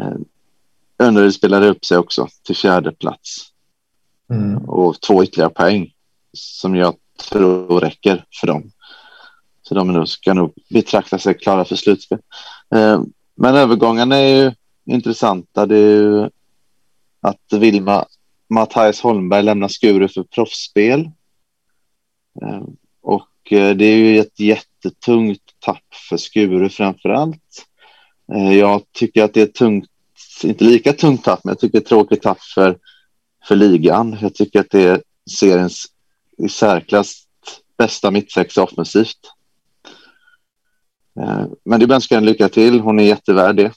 Eh, 0.00 0.16
Önneryd 0.98 1.34
spelade 1.34 1.68
upp 1.68 1.84
sig 1.84 1.98
också 1.98 2.28
till 2.42 2.56
fjärde 2.56 2.92
plats 2.92 3.50
Mm. 4.30 4.56
och 4.56 5.00
två 5.00 5.24
ytterligare 5.24 5.50
poäng 5.50 5.92
som 6.32 6.76
jag 6.76 6.94
tror 7.30 7.80
räcker 7.80 8.24
för 8.40 8.46
dem. 8.46 8.70
Så 9.62 9.74
de 9.74 9.92
nog 9.92 10.08
ska 10.08 10.34
nog 10.34 10.52
betrakta 10.70 11.18
sig 11.18 11.34
klara 11.38 11.64
för 11.64 11.76
slutspel. 11.76 12.18
Eh, 12.74 13.02
Men 13.34 13.54
övergångarna 13.54 14.16
är 14.16 14.44
ju 14.44 14.52
intressanta. 14.84 15.66
Det 15.66 15.76
är 15.76 15.96
ju 16.02 16.30
att 17.20 17.52
Vilma 17.52 18.06
Mattias 18.48 19.00
Holmberg 19.00 19.42
lämnar 19.42 19.68
Skuru 19.68 20.08
för 20.08 20.22
proffsspel. 20.22 21.00
Eh, 22.42 22.62
Och 23.00 23.20
eh, 23.20 23.26
det 23.50 23.84
är 23.84 23.96
ju 23.96 24.18
ett 24.18 24.40
jättetungt 24.40 25.42
tapp 25.58 25.94
för 26.08 26.16
Skuru 26.16 26.68
framför 26.68 27.08
allt. 27.08 27.66
Eh, 28.34 28.58
Jag 28.58 28.82
tycker 28.92 29.24
att 29.24 29.34
det 29.34 29.42
är 29.42 29.46
tungt, 29.46 29.90
inte 30.42 30.64
lika 30.64 30.92
tungt 30.92 31.24
tapp, 31.24 31.40
men 31.44 31.50
jag 31.52 31.58
tycker 31.58 31.72
det 31.72 31.78
är 31.78 31.82
ett 31.82 31.88
tråkigt 31.88 32.22
tapp 32.22 32.40
för, 32.40 32.78
för 33.48 33.56
ligan. 33.56 34.18
Jag 34.20 34.34
tycker 34.34 34.60
att 34.60 34.70
det 34.70 34.82
är 34.82 35.02
seriens 35.40 35.86
i 36.38 36.48
särklass 36.48 37.22
bästa 37.78 38.10
mittsexa 38.10 38.62
offensivt. 38.62 39.18
Eh, 41.20 41.46
Men 41.64 41.80
det 41.80 41.94
önskar 41.94 42.16
en 42.16 42.24
lycka 42.24 42.48
till. 42.48 42.80
Hon 42.80 42.98
är 42.98 43.04
jättevärd 43.04 43.56
det. 43.56 43.72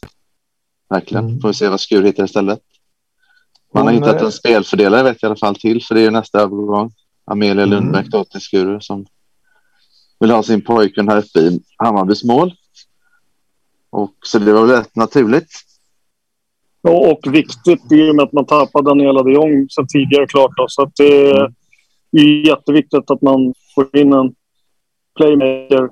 Verkligen. 0.90 1.42
Får 1.42 1.48
vi 1.48 1.54
se 1.54 1.70
vad 1.70 1.80
Skur 1.82 2.04
hittar 2.04 2.24
istället. 2.26 2.60
Man 3.74 3.86
har 3.88 3.94
Hon, 3.94 4.04
hittat 4.04 4.22
eh, 4.22 4.26
en 4.26 4.32
spelfördelare 4.32 5.04
vet 5.04 5.22
jag 5.22 5.28
i 5.28 5.30
alla 5.30 5.36
fall 5.38 5.56
till, 5.56 5.84
för 5.84 5.96
det 5.96 6.02
är 6.02 6.12
nästa 6.12 6.40
övergång. 6.40 6.94
Amelia 7.26 7.64
Mm. 7.64 7.70
Lundbäck 7.70 8.06
då 8.06 8.24
till 8.24 8.42
Skuru 8.42 8.82
som 8.82 9.06
vill 10.20 10.32
ha 10.32 10.44
sin 10.44 10.62
pojkvän 10.62 11.10
här 11.10 11.18
uppe 11.18 11.40
i 11.40 11.60
Hammarbys 11.78 12.24
mål. 12.24 12.54
Och 13.90 14.14
så 14.26 14.40
det 14.40 14.54
var 14.54 14.66
väl 14.66 14.76
rätt 14.76 14.96
naturligt. 14.96 15.50
Och, 16.82 17.12
och 17.12 17.34
viktigt 17.34 17.92
i 17.92 18.12
och 18.12 18.16
med 18.16 18.24
att 18.24 18.34
man 18.34 18.46
tappade 18.46 18.90
Daniela 18.90 19.24
de 19.24 19.32
Jong 19.32 19.68
sen 19.70 19.88
tidigare 19.88 20.28
klart. 20.28 20.52
Då, 20.58 20.66
så 20.70 20.82
att 20.84 20.96
det 20.96 21.30
är 22.12 22.48
jätteviktigt 22.48 23.12
att 23.12 23.22
man 23.22 23.54
får 23.76 23.98
in 23.98 24.14
en 24.14 24.36
playmaker. 25.18 25.90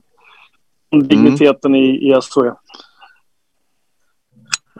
Digniteten 1.03 1.75
i, 1.75 2.09
i 2.09 2.13
SHE. 2.21 2.53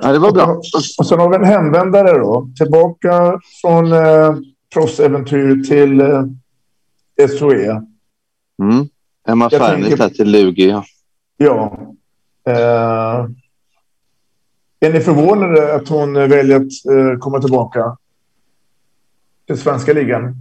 Ja, 0.02 0.12
det 0.12 0.20
var 0.20 0.32
bra. 0.32 0.46
Och, 0.46 0.64
och 1.00 1.08
sen 1.08 1.20
har 1.20 1.30
vi 1.30 1.36
en 1.36 1.44
hemvändare 1.44 2.18
då. 2.20 2.50
Tillbaka 2.58 3.40
från 3.62 3.94
eh, 3.94 4.36
proffsäventyr 4.74 5.64
till 5.64 6.02
eh, 6.02 7.28
SOE. 7.40 7.82
Mm. 8.64 8.90
Emma 9.28 9.50
tänker- 9.50 9.98
här 9.98 10.10
till 10.10 10.32
Lugi. 10.32 10.70
Ja. 10.70 10.84
Ja. 11.38 11.78
Eh, 12.48 13.26
är 14.80 14.94
ni 14.94 15.00
förvånade 15.00 15.76
att 15.76 15.88
hon 15.90 16.14
väljer 16.14 16.56
att 16.56 16.64
eh, 16.64 17.20
komma 17.20 17.42
tillbaka 17.42 17.98
till 19.48 19.58
svenska 19.58 19.94
ligan? 19.94 20.36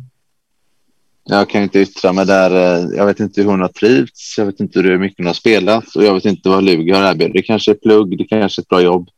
Jag 1.25 1.49
kan 1.49 1.63
inte 1.63 1.79
yttra 1.79 2.13
mig 2.13 2.27
där. 2.27 2.51
eh, 2.51 2.97
Jag 2.97 3.07
vet 3.07 3.21
inte 3.21 3.41
hur 3.43 3.49
hon 3.51 3.61
har 3.61 3.69
trivts. 3.69 4.39
Jag 4.39 4.47
vet 4.47 4.61
inte 4.61 4.81
hur 4.81 4.99
mycket 4.99 5.19
hon 5.19 5.27
har 5.27 5.35
spelat 5.35 5.97
och 5.97 6.05
jag 6.05 6.15
vet 6.15 6.25
inte 6.25 6.49
vad 6.49 6.65
Lugi 6.65 6.91
har 6.93 7.11
erbjudit. 7.11 7.35
Det 7.35 7.43
kanske 7.43 7.71
är 7.71 7.75
plugg, 7.75 8.19
det 8.19 8.25
kanske 8.25 8.61
är 8.61 8.63
ett 8.63 8.69
bra 8.69 8.81
jobb. 8.81 9.09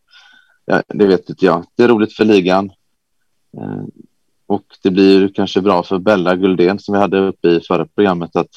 Ja, 0.65 0.83
det 0.89 1.07
vet 1.07 1.29
inte 1.31 1.45
jag. 1.45 1.65
Det 1.77 1.83
är 1.83 1.89
roligt 1.89 2.13
för 2.17 2.25
ligan. 2.25 2.71
Eh, 3.59 3.83
Och 4.47 4.65
det 4.83 4.91
blir 4.91 5.29
kanske 5.35 5.61
bra 5.61 5.83
för 5.83 5.99
Bella 5.99 6.37
Guldén 6.37 6.79
som 6.79 6.93
vi 6.95 7.01
hade 7.01 7.19
uppe 7.19 7.49
i 7.49 7.61
förra 7.69 7.87
programmet 7.87 8.37
att 8.37 8.51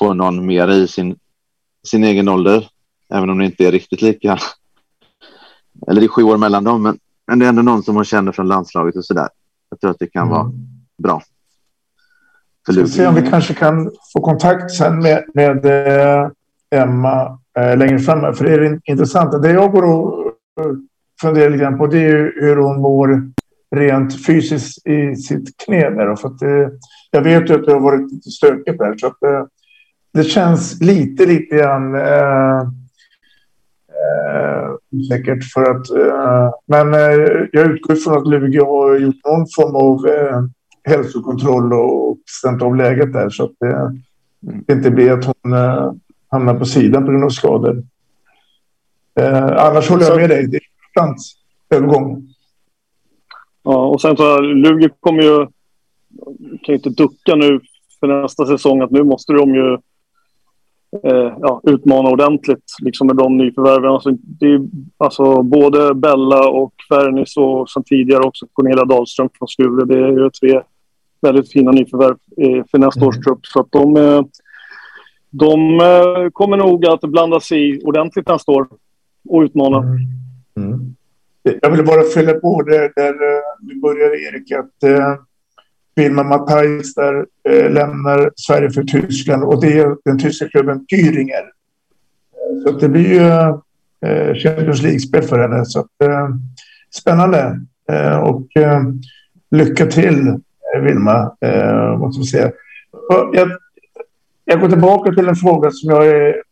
få 0.00 0.14
någon 0.14 0.46
mer 0.46 0.68
i 0.68 0.88
sin, 0.88 1.16
sin 1.88 2.04
egen 2.04 2.28
ålder. 2.28 2.68
Även 3.14 3.30
om 3.30 3.38
det 3.38 3.44
inte 3.44 3.66
är 3.66 3.72
riktigt 3.72 4.02
lika. 4.02 4.38
Eller 5.88 6.00
det 6.00 6.06
är 6.06 6.08
sju 6.08 6.22
år 6.22 6.36
mellan 6.36 6.64
dem, 6.64 6.82
men, 6.82 6.98
men 7.26 7.38
det 7.38 7.44
är 7.44 7.48
ändå 7.48 7.62
någon 7.62 7.82
som 7.82 7.94
hon 7.94 8.04
känner 8.04 8.32
från 8.32 8.48
landslaget 8.48 8.96
och 8.96 9.04
sådär. 9.04 9.28
Jag 9.70 9.80
tror 9.80 9.90
att 9.90 9.98
det 9.98 10.06
kan 10.06 10.28
vara 10.28 10.52
bra. 11.02 11.22
För 12.66 12.72
Ska 12.72 12.82
vi 12.82 12.88
se 12.88 13.06
om 13.06 13.14
vi 13.14 13.30
kanske 13.30 13.54
kan 13.54 13.90
få 14.12 14.20
kontakt 14.20 14.70
sen 14.70 14.98
med, 14.98 15.24
med 15.34 15.66
eh, 15.66 16.30
Emma 16.70 17.38
eh, 17.58 17.76
längre 17.78 17.98
fram. 17.98 18.34
För 18.34 18.44
det 18.44 18.52
är 18.52 18.64
in- 18.64 18.80
intressant. 18.84 19.42
Det 19.42 19.52
jag 19.52 19.72
går 19.72 19.82
och 19.82 20.26
eh, 20.60 20.72
funderar 21.20 21.50
lite 21.50 21.62
grann 21.62 21.78
på 21.78 21.86
det 21.86 21.98
är 21.98 22.16
ju 22.16 22.32
hur 22.40 22.56
hon 22.56 22.80
mår 22.80 23.32
rent 23.76 24.26
fysiskt 24.26 24.86
i 24.86 25.16
sitt 25.16 25.56
knä. 25.64 25.90
Där, 25.90 26.16
för 26.16 26.28
att, 26.28 26.42
eh, 26.42 26.68
jag 27.10 27.22
vet 27.22 27.50
ju 27.50 27.54
att 27.54 27.66
det 27.66 27.72
har 27.72 27.80
varit 27.80 28.12
lite 28.12 28.30
stökigt 28.30 28.78
där. 28.78 28.96
Så 28.96 29.06
att, 29.06 29.22
eh, 29.22 29.44
det 30.12 30.24
känns 30.24 30.80
lite, 30.80 31.26
lite 31.26 31.56
grann 31.56 31.94
eh, 31.94 32.60
eh, 33.88 34.70
osäkert. 34.92 35.52
För 35.52 35.62
att, 35.62 35.90
eh, 35.90 36.50
men 36.66 36.94
eh, 36.94 37.46
jag 37.52 37.70
utgår 37.70 37.94
från 37.94 38.18
att 38.18 38.26
Lugi 38.26 38.58
har 38.58 38.96
gjort 38.96 39.24
någon 39.24 39.46
form 39.56 39.76
av 39.76 40.06
eh, 40.06 40.42
hälsokontroll 40.84 41.72
och 41.72 42.18
stämt 42.26 42.62
av 42.62 42.76
läget 42.76 43.12
där 43.12 43.30
så 43.30 43.44
att 43.44 43.52
det, 43.60 44.00
det 44.40 44.72
inte 44.72 44.90
blir 44.90 45.12
att 45.12 45.24
hon 45.24 45.52
eh, 45.52 45.92
hamnar 46.28 46.54
på 46.54 46.64
sidan 46.64 47.04
på 47.04 47.10
grund 47.10 47.24
av 47.24 47.30
skador. 47.30 47.82
Annars 49.56 49.90
håller 49.90 50.04
jag 50.04 50.16
med 50.16 50.28
dig. 50.28 50.46
Det 50.46 50.56
är 50.56 50.60
en 50.60 51.08
intressant 51.10 51.18
övergång. 51.70 52.28
Ja, 53.62 53.86
och 53.86 54.00
sen 54.00 54.16
så 54.16 54.40
Lugi 54.40 54.88
kommer 55.00 55.22
ju... 55.22 55.46
kan 56.62 56.74
inte 56.74 56.90
ducka 56.90 57.34
nu 57.34 57.60
för 58.00 58.22
nästa 58.22 58.46
säsong 58.46 58.80
att 58.80 58.90
nu 58.90 59.02
måste 59.02 59.32
de 59.32 59.54
ju 59.54 59.78
eh, 61.04 61.36
ja, 61.40 61.60
utmana 61.64 62.10
ordentligt 62.10 62.64
liksom 62.82 63.06
med 63.06 63.16
de 63.16 63.36
nyförvärven. 63.36 63.90
Alltså, 63.90 64.10
det 64.22 64.46
är, 64.46 64.60
alltså, 64.96 65.42
både 65.42 65.94
Bella 65.94 66.48
och 66.48 66.74
Fernis 66.88 67.36
och 67.36 67.70
sen 67.70 67.84
tidigare 67.84 68.22
också 68.22 68.46
Cornelia 68.52 68.84
Dahlström 68.84 69.28
från 69.38 69.48
Skure. 69.48 69.84
Det 69.84 69.98
är 69.98 70.08
ju 70.08 70.30
tre 70.30 70.62
väldigt 71.20 71.52
fina 71.52 71.70
nyförvärv 71.70 72.16
eh, 72.36 72.64
för 72.70 72.78
nästa 72.78 73.06
års 73.06 73.18
trupp. 73.18 73.46
Så 73.46 73.60
att 73.60 73.72
de, 73.72 73.96
eh, 73.96 74.22
de 75.30 75.80
eh, 75.80 76.30
kommer 76.32 76.56
nog 76.56 76.86
att 76.86 77.00
blanda 77.00 77.40
sig 77.40 77.70
i 77.70 77.82
ordentligt 77.84 78.28
nästa 78.28 78.52
år 78.52 78.68
och 79.28 79.40
utmana. 79.40 79.84
Jag 81.62 81.70
vill 81.70 81.84
bara 81.84 82.02
fylla 82.02 82.32
på 82.32 82.62
det 82.62 82.92
där 82.96 83.12
eh, 83.12 83.42
du 83.60 83.80
började 83.80 84.16
Erik. 84.16 84.52
Att 84.52 84.90
Wilma 86.00 86.22
Matthijs 86.22 86.94
där 86.94 87.26
eh, 87.48 87.70
lämnar 87.70 88.30
Sverige 88.36 88.70
för 88.70 88.82
Tyskland 88.82 89.44
och 89.44 89.60
det 89.60 89.78
är 89.78 89.96
den 90.04 90.18
tyska 90.18 90.48
klubben 90.48 90.86
Thüringer. 90.92 91.44
Eh, 92.32 92.62
så 92.64 92.70
det 92.70 92.88
blir 92.88 93.08
ju 93.08 93.26
eh, 94.10 94.34
Champions 94.34 94.82
League-spel 94.82 95.22
för 95.22 95.38
henne. 95.38 95.64
Så 95.64 95.80
att, 95.80 96.02
eh, 96.02 96.28
spännande 96.90 97.60
eh, 97.92 98.18
och 98.18 98.56
eh, 98.56 98.82
lycka 99.50 99.86
till 99.86 100.28
eh, 100.74 100.80
Wilma. 100.82 101.36
Eh, 101.40 101.98
måste 101.98 102.20
vi 102.20 102.26
säga. 102.26 102.52
Jag, 103.32 103.50
jag 104.44 104.60
går 104.60 104.68
tillbaka 104.68 105.12
till 105.12 105.28
en 105.28 105.36
fråga 105.36 105.70
som 105.70 105.90
jag 105.90 106.06
är, 106.06 106.42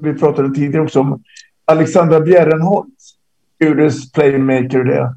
vi 0.00 0.14
pratade 0.14 0.54
tidigare 0.54 0.82
också 0.82 1.00
om. 1.00 1.22
Alexandra 1.64 2.20
Bjärrenholt. 2.20 2.94
UDs 3.64 4.12
playmaker 4.12 4.84
det. 4.84 5.14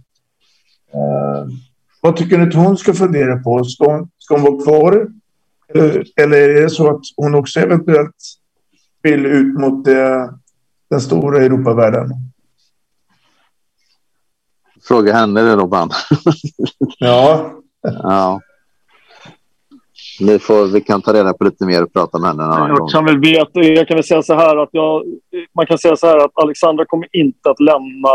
Vad 2.04 2.16
tycker 2.16 2.38
ni 2.38 2.48
att 2.48 2.54
hon 2.54 2.78
ska 2.78 2.94
fundera 2.94 3.38
på? 3.38 3.64
Ska 3.64 3.92
hon, 3.92 4.10
ska 4.18 4.36
hon 4.36 4.44
vara 4.44 4.64
kvar? 4.64 5.08
Eller, 5.74 6.06
eller 6.16 6.50
är 6.50 6.62
det 6.62 6.70
så 6.70 6.90
att 6.90 7.02
hon 7.16 7.36
också 7.36 7.60
eventuellt 7.60 8.16
vill 9.02 9.26
ut 9.26 9.60
mot 9.60 9.88
eh, 9.88 10.30
den 10.90 11.02
stora 11.02 11.44
Europavärlden? 11.44 12.10
Fråga 14.88 15.14
henne 15.14 15.42
det 15.42 15.56
Robban. 15.56 15.90
Ja. 17.00 17.52
ja. 17.82 18.42
Vi, 20.20 20.40
får, 20.40 20.68
vi 20.68 20.82
kan 20.82 21.02
ta 21.02 21.14
reda 21.14 21.34
på 21.34 21.44
lite 21.44 21.66
mer 21.66 21.84
och 21.84 21.94
prata 21.94 22.20
med 22.20 22.30
henne 22.30 22.44
en 22.44 22.52
annan 22.52 22.70
gång. 22.70 22.78
Jag 22.78 22.92
kan, 22.92 23.06
väl 23.06 23.20
veta, 23.20 23.64
jag 23.64 23.88
kan 23.88 23.96
väl 23.98 24.04
säga 24.04 24.22
så 24.22 24.34
här 24.34 24.58
att 24.64 24.70
jag, 24.72 25.04
man 25.56 25.66
kan 25.66 25.78
säga 25.78 25.96
så 25.96 26.08
här 26.08 26.18
att 26.18 26.38
Alexandra 26.44 26.86
kommer 26.86 27.08
inte 27.16 27.50
att 27.50 27.60
lämna 27.60 28.10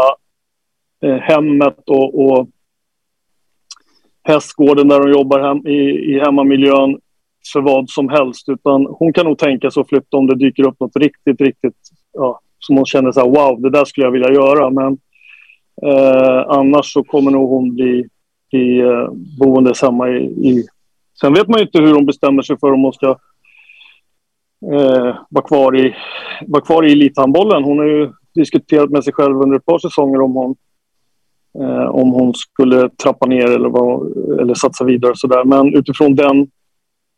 eh, 1.03 1.21
hemmet 1.21 1.79
och, 1.87 2.25
och 2.25 2.49
hästgården 4.29 4.89
där 4.89 5.01
hon 5.01 5.13
jobbar 5.13 5.41
hem, 5.41 5.67
i, 5.67 6.15
i 6.15 6.21
hemmamiljön 6.21 6.99
för 7.53 7.61
vad 7.61 7.91
som 7.91 8.09
helst. 8.09 8.49
Utan 8.49 8.87
hon 8.87 9.13
kan 9.13 9.27
nog 9.27 9.39
tänka 9.39 9.71
sig 9.71 9.81
att 9.81 9.89
flytta 9.89 10.17
om 10.17 10.27
det 10.27 10.35
dyker 10.35 10.67
upp 10.67 10.81
något 10.81 10.97
riktigt, 10.97 11.41
riktigt 11.41 11.77
ja, 12.13 12.41
som 12.59 12.77
hon 12.77 12.87
känner 12.87 13.13
så 13.13 13.21
här, 13.21 13.29
wow, 13.29 13.61
det 13.61 13.71
där 13.71 13.85
skulle 13.85 14.07
jag 14.07 14.13
vilja 14.13 14.33
göra. 14.33 14.71
Men 14.71 14.99
eh, 15.83 16.45
annars 16.49 16.93
så 16.93 17.05
kommer 17.05 17.31
nog 17.31 17.51
hon 17.51 17.75
bli, 17.75 18.09
bli 18.51 18.79
eh, 18.79 19.09
boendes 19.39 19.83
hemma 19.83 20.09
i, 20.09 20.25
i 20.25 20.67
Sen 21.21 21.35
vet 21.35 21.49
man 21.49 21.59
ju 21.59 21.65
inte 21.65 21.81
hur 21.81 21.95
hon 21.95 22.07
bestämmer 22.07 22.43
sig 22.43 22.59
för 22.59 22.73
om 22.73 22.83
hon 22.83 22.93
ska 22.93 23.09
eh, 24.73 25.17
vara, 25.31 25.45
kvar 25.47 25.77
i, 25.77 25.95
vara 26.47 26.63
kvar 26.63 26.87
i 26.87 26.93
elithandbollen. 26.93 27.65
Hon 27.65 27.79
har 27.79 27.87
ju 27.87 28.13
diskuterat 28.35 28.91
med 28.91 29.05
sig 29.05 29.13
själv 29.13 29.41
under 29.43 29.57
ett 29.57 29.67
par 29.67 29.79
säsonger 29.79 30.21
om 30.21 30.35
hon, 30.35 30.57
eh, 31.61 31.89
om 31.91 32.11
hon 32.13 32.35
skulle 32.35 32.89
trappa 32.89 33.27
ner 33.27 33.47
eller, 33.51 33.69
vad, 33.69 34.17
eller 34.41 34.55
satsa 34.55 34.85
vidare. 34.85 35.11
och 35.11 35.19
Så 35.19 35.27
där. 35.27 35.45
Men 35.45 35.75
utifrån 35.75 36.15
den, 36.15 36.47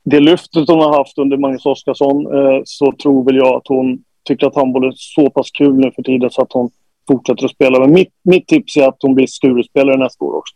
det 0.04 0.20
lyftet 0.20 0.68
hon 0.68 0.78
har 0.80 0.98
haft 0.98 1.18
under 1.18 1.36
Magnus 1.36 1.66
Oskarsson 1.66 2.26
eh, 2.26 2.60
så 2.64 2.92
tror 3.02 3.24
väl 3.24 3.36
jag 3.36 3.56
att 3.56 3.68
hon 3.68 3.98
tycker 4.24 4.46
att 4.46 4.54
handboll 4.56 4.84
är 4.84 4.92
så 4.96 5.30
pass 5.30 5.50
kul 5.50 5.74
nu 5.74 5.92
för 5.96 6.02
tiden 6.02 6.30
så 6.30 6.42
att 6.42 6.52
hon 6.52 6.70
fortsätter 7.08 7.44
att 7.44 7.50
spela. 7.50 7.80
Men 7.80 7.92
mitt, 7.92 8.12
mitt 8.22 8.48
tips 8.48 8.76
är 8.76 8.88
att 8.88 8.96
hon 9.00 9.14
blir 9.14 9.26
Sturespelare 9.26 9.96
nästa 9.96 10.24
år 10.24 10.34
också. 10.36 10.54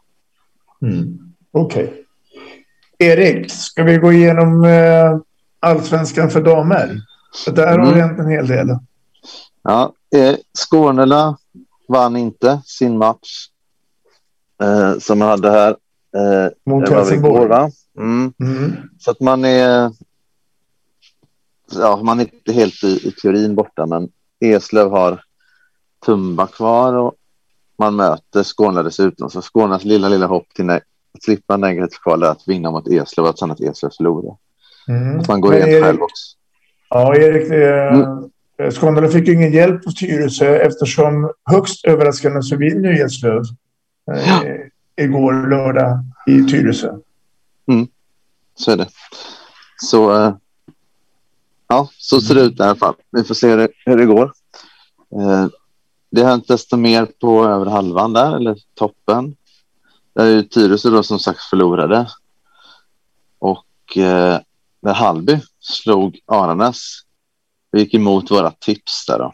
Mm. 0.82 1.18
Okej. 1.52 1.92
Erik, 2.98 3.50
ska 3.50 3.82
vi 3.82 3.96
gå 3.96 4.12
igenom 4.12 4.64
eh, 4.64 5.18
allsvenskan 5.60 6.30
för 6.30 6.42
damer? 6.42 6.90
För 7.44 7.52
där 7.52 7.78
har 7.78 7.78
det 7.78 7.92
Mm. 7.92 8.08
hänt 8.08 8.18
en 8.18 8.28
hel 8.30 8.46
del. 8.46 8.68
Ja, 9.62 9.92
eh, 10.16 10.34
Skånela 10.58 11.36
vann 11.88 12.16
inte 12.16 12.60
sin 12.64 12.98
match 12.98 13.46
eh, 14.62 14.98
som 14.98 15.18
man 15.18 15.28
hade 15.28 15.50
här. 15.50 15.70
Eh, 16.16 16.50
Mot 16.66 16.88
Helsingborg. 16.88 17.70
Mm. 17.98 18.32
Mm. 18.40 18.72
Så 18.98 19.10
att 19.10 19.20
man 19.20 19.44
är... 19.44 19.90
Ja, 21.72 22.00
man 22.02 22.20
är 22.20 22.24
inte 22.24 22.52
helt 22.52 22.84
i, 22.84 23.08
i 23.08 23.12
teorin 23.22 23.54
borta, 23.54 23.86
men 23.86 24.08
Eslöv 24.40 24.90
har 24.90 25.20
Tumba 26.06 26.46
kvar 26.46 26.92
och 26.94 27.14
man 27.78 27.96
möter 27.96 28.42
Skåne 28.42 28.82
dessutom. 28.82 29.30
Så 29.30 29.42
Skånes 29.42 29.84
lilla, 29.84 30.08
lilla 30.08 30.26
hopp 30.26 30.46
till 30.54 30.64
ne- 30.64 30.80
att 31.14 31.22
slippa 31.22 31.56
negativt 31.56 32.06
är 32.06 32.24
att 32.24 32.48
vinna 32.48 32.70
mot 32.70 32.88
Eslöv 32.88 33.24
och 33.24 33.30
att 33.30 33.38
sen 33.38 33.50
att 33.50 33.60
Eslöv 33.60 33.90
förlorar. 33.96 34.36
Mm. 34.88 35.20
Att 35.20 35.28
man 35.28 35.40
går 35.40 35.52
rent 35.52 35.84
själv 35.84 36.02
också. 36.02 36.36
Ja, 36.88 37.16
Erik. 37.16 37.50
Eh, 37.52 37.94
Mm. 38.58 38.72
Skåne 38.72 39.08
fick 39.08 39.28
ju 39.28 39.34
ingen 39.34 39.52
hjälp 39.52 39.84
på 39.84 39.90
Tyresö 39.90 40.56
eftersom 40.56 41.32
högst 41.50 41.84
överraskande 41.84 42.42
så 42.42 42.56
vinner 42.56 42.92
ju 42.92 43.02
Eslöv 43.04 43.42
eh, 44.12 45.04
igår 45.04 45.48
lördag 45.48 46.04
i 46.26 46.42
Tyresö. 46.42 46.92
Mm. 47.66 47.88
Så 48.54 48.70
är 48.70 48.76
det. 48.76 48.88
Så, 49.76 50.16
eh, 50.16 50.34
ja, 51.68 51.88
så 51.92 52.20
ser 52.20 52.34
det 52.34 52.40
ut 52.40 52.60
i 52.60 52.62
alla 52.62 52.76
fall. 52.76 52.94
Vi 53.10 53.24
får 53.24 53.34
se 53.34 53.50
hur 53.50 53.56
det, 53.56 53.68
hur 53.86 53.96
det 53.96 54.06
går. 54.06 54.32
Eh, 55.20 55.46
det 56.10 56.22
har 56.22 56.30
hänt 56.30 56.48
desto 56.48 56.76
mer 56.76 57.06
på 57.20 57.44
över 57.44 57.66
halvan 57.66 58.12
där, 58.12 58.36
eller 58.36 58.58
toppen. 58.74 59.36
Där 60.14 60.24
är 60.24 60.30
ju 60.30 60.42
Tyresö 60.42 60.90
då 60.90 61.02
som 61.02 61.18
sagt 61.18 61.40
förlorade. 61.40 62.08
Och 63.38 63.98
eh, 63.98 64.38
där 64.80 64.94
Hallby 64.94 65.40
slog 65.60 66.18
Aranäs. 66.26 67.00
Vi 67.70 67.80
gick 67.80 67.94
emot 67.94 68.30
våra 68.30 68.50
tips 68.50 69.06
där 69.06 69.18
då. 69.18 69.32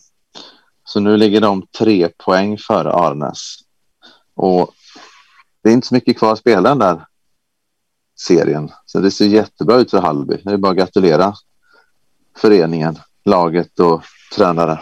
Så 0.85 1.01
nu 1.01 1.17
ligger 1.17 1.41
de 1.41 1.67
tre 1.79 2.09
poäng 2.09 2.59
före 2.59 2.93
Aranäs. 2.93 3.57
Och 4.43 4.71
det 5.63 5.69
är 5.69 5.73
inte 5.73 5.87
så 5.87 5.95
mycket 5.95 6.19
kvar 6.19 6.33
att 6.33 6.39
spela 6.39 6.69
den 6.69 6.79
där 6.79 7.07
serien. 8.19 8.71
Så 8.87 9.01
det 9.01 9.11
ser 9.11 9.27
jättebra 9.27 9.77
ut 9.77 9.91
för 9.91 10.01
Hallby. 10.01 10.41
Det 10.45 10.51
är 10.51 10.57
bara 10.57 10.73
att 10.73 10.79
gratulera 10.79 11.35
föreningen, 12.37 12.99
laget 13.25 13.81
och 13.81 14.03
tränare. 14.37 14.81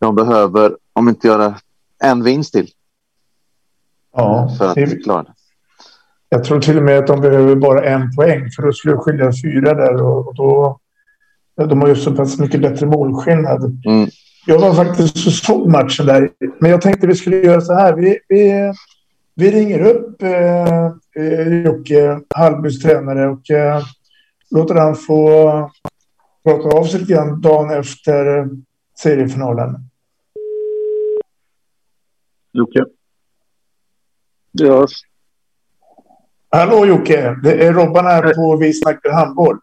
De 0.00 0.14
behöver, 0.14 0.76
om 0.92 1.08
inte 1.08 1.26
göra 1.28 1.54
en 2.02 2.24
vinst 2.24 2.52
till. 2.52 2.70
Ja, 4.12 4.54
för 4.58 4.68
att 4.68 4.74
det- 4.74 5.04
klara 5.04 5.22
det. 5.22 5.32
Jag 6.28 6.44
tror 6.44 6.60
till 6.60 6.76
och 6.76 6.82
med 6.82 6.98
att 6.98 7.06
de 7.06 7.20
behöver 7.20 7.54
bara 7.54 7.84
en 7.84 8.16
poäng 8.16 8.50
för 8.50 8.62
då 8.62 8.72
skulle 8.72 8.96
skilja 8.96 9.32
fyra 9.44 9.74
där 9.74 10.02
och 10.02 10.34
då... 10.34 10.78
De 11.54 11.80
har 11.80 11.88
ju 11.88 11.96
så 11.96 12.16
pass 12.16 12.38
mycket 12.38 12.60
bättre 12.60 12.86
målskillnad. 12.86 13.86
Mm. 13.86 14.08
Jag 14.46 14.58
var 14.58 14.74
faktiskt 14.74 15.26
och 15.26 15.32
såg 15.32 15.68
matchen 15.68 16.06
där. 16.06 16.30
Men 16.60 16.70
jag 16.70 16.80
tänkte 16.80 17.06
vi 17.06 17.14
skulle 17.14 17.36
göra 17.36 17.60
så 17.60 17.74
här. 17.74 17.96
Vi, 17.96 18.18
vi, 18.28 18.72
vi 19.34 19.50
ringer 19.50 19.80
upp 19.80 20.22
eh, 20.22 20.86
eh, 21.16 21.64
Jocke, 21.64 22.20
Hallbys 22.34 22.82
tränare 22.82 23.28
och 23.28 23.50
eh, 23.50 23.82
låter 24.50 24.74
han 24.74 24.96
få 24.96 25.70
prata 26.44 26.78
av 26.78 26.84
sig 26.84 27.00
lite 27.00 27.12
grann 27.12 27.40
dagen 27.40 27.70
efter 27.70 28.48
seriefinalen. 28.98 29.74
Jocke. 32.52 32.84
Ja, 34.52 34.86
Hallå 36.50 36.86
Jocke! 36.86 37.36
Det 37.42 37.66
är 37.66 37.72
Robban 37.72 38.06
här 38.06 38.34
på 38.34 38.56
Vi 38.56 38.72
snackar 38.72 39.10
handboll. 39.10 39.58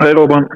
Hej 0.00 0.14
Robban. 0.14 0.48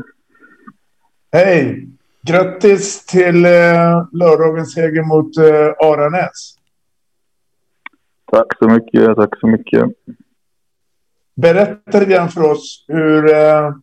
Hej! 1.33 1.94
Grattis 2.27 3.07
till 3.07 3.45
eh, 3.45 4.07
lördagens 4.13 4.73
seger 4.73 5.03
mot 5.03 5.37
eh, 5.37 5.87
Aranäs. 5.89 6.55
Tack 8.33 8.59
så 8.59 8.69
mycket. 8.69 9.17
Tack 9.17 9.41
så 9.41 9.47
mycket. 9.47 9.85
Berätta 11.35 11.99
lite 11.99 12.13
grann 12.13 12.29
för 12.29 12.51
oss 12.51 12.85
hur, 12.89 13.35
eh, 13.35 13.75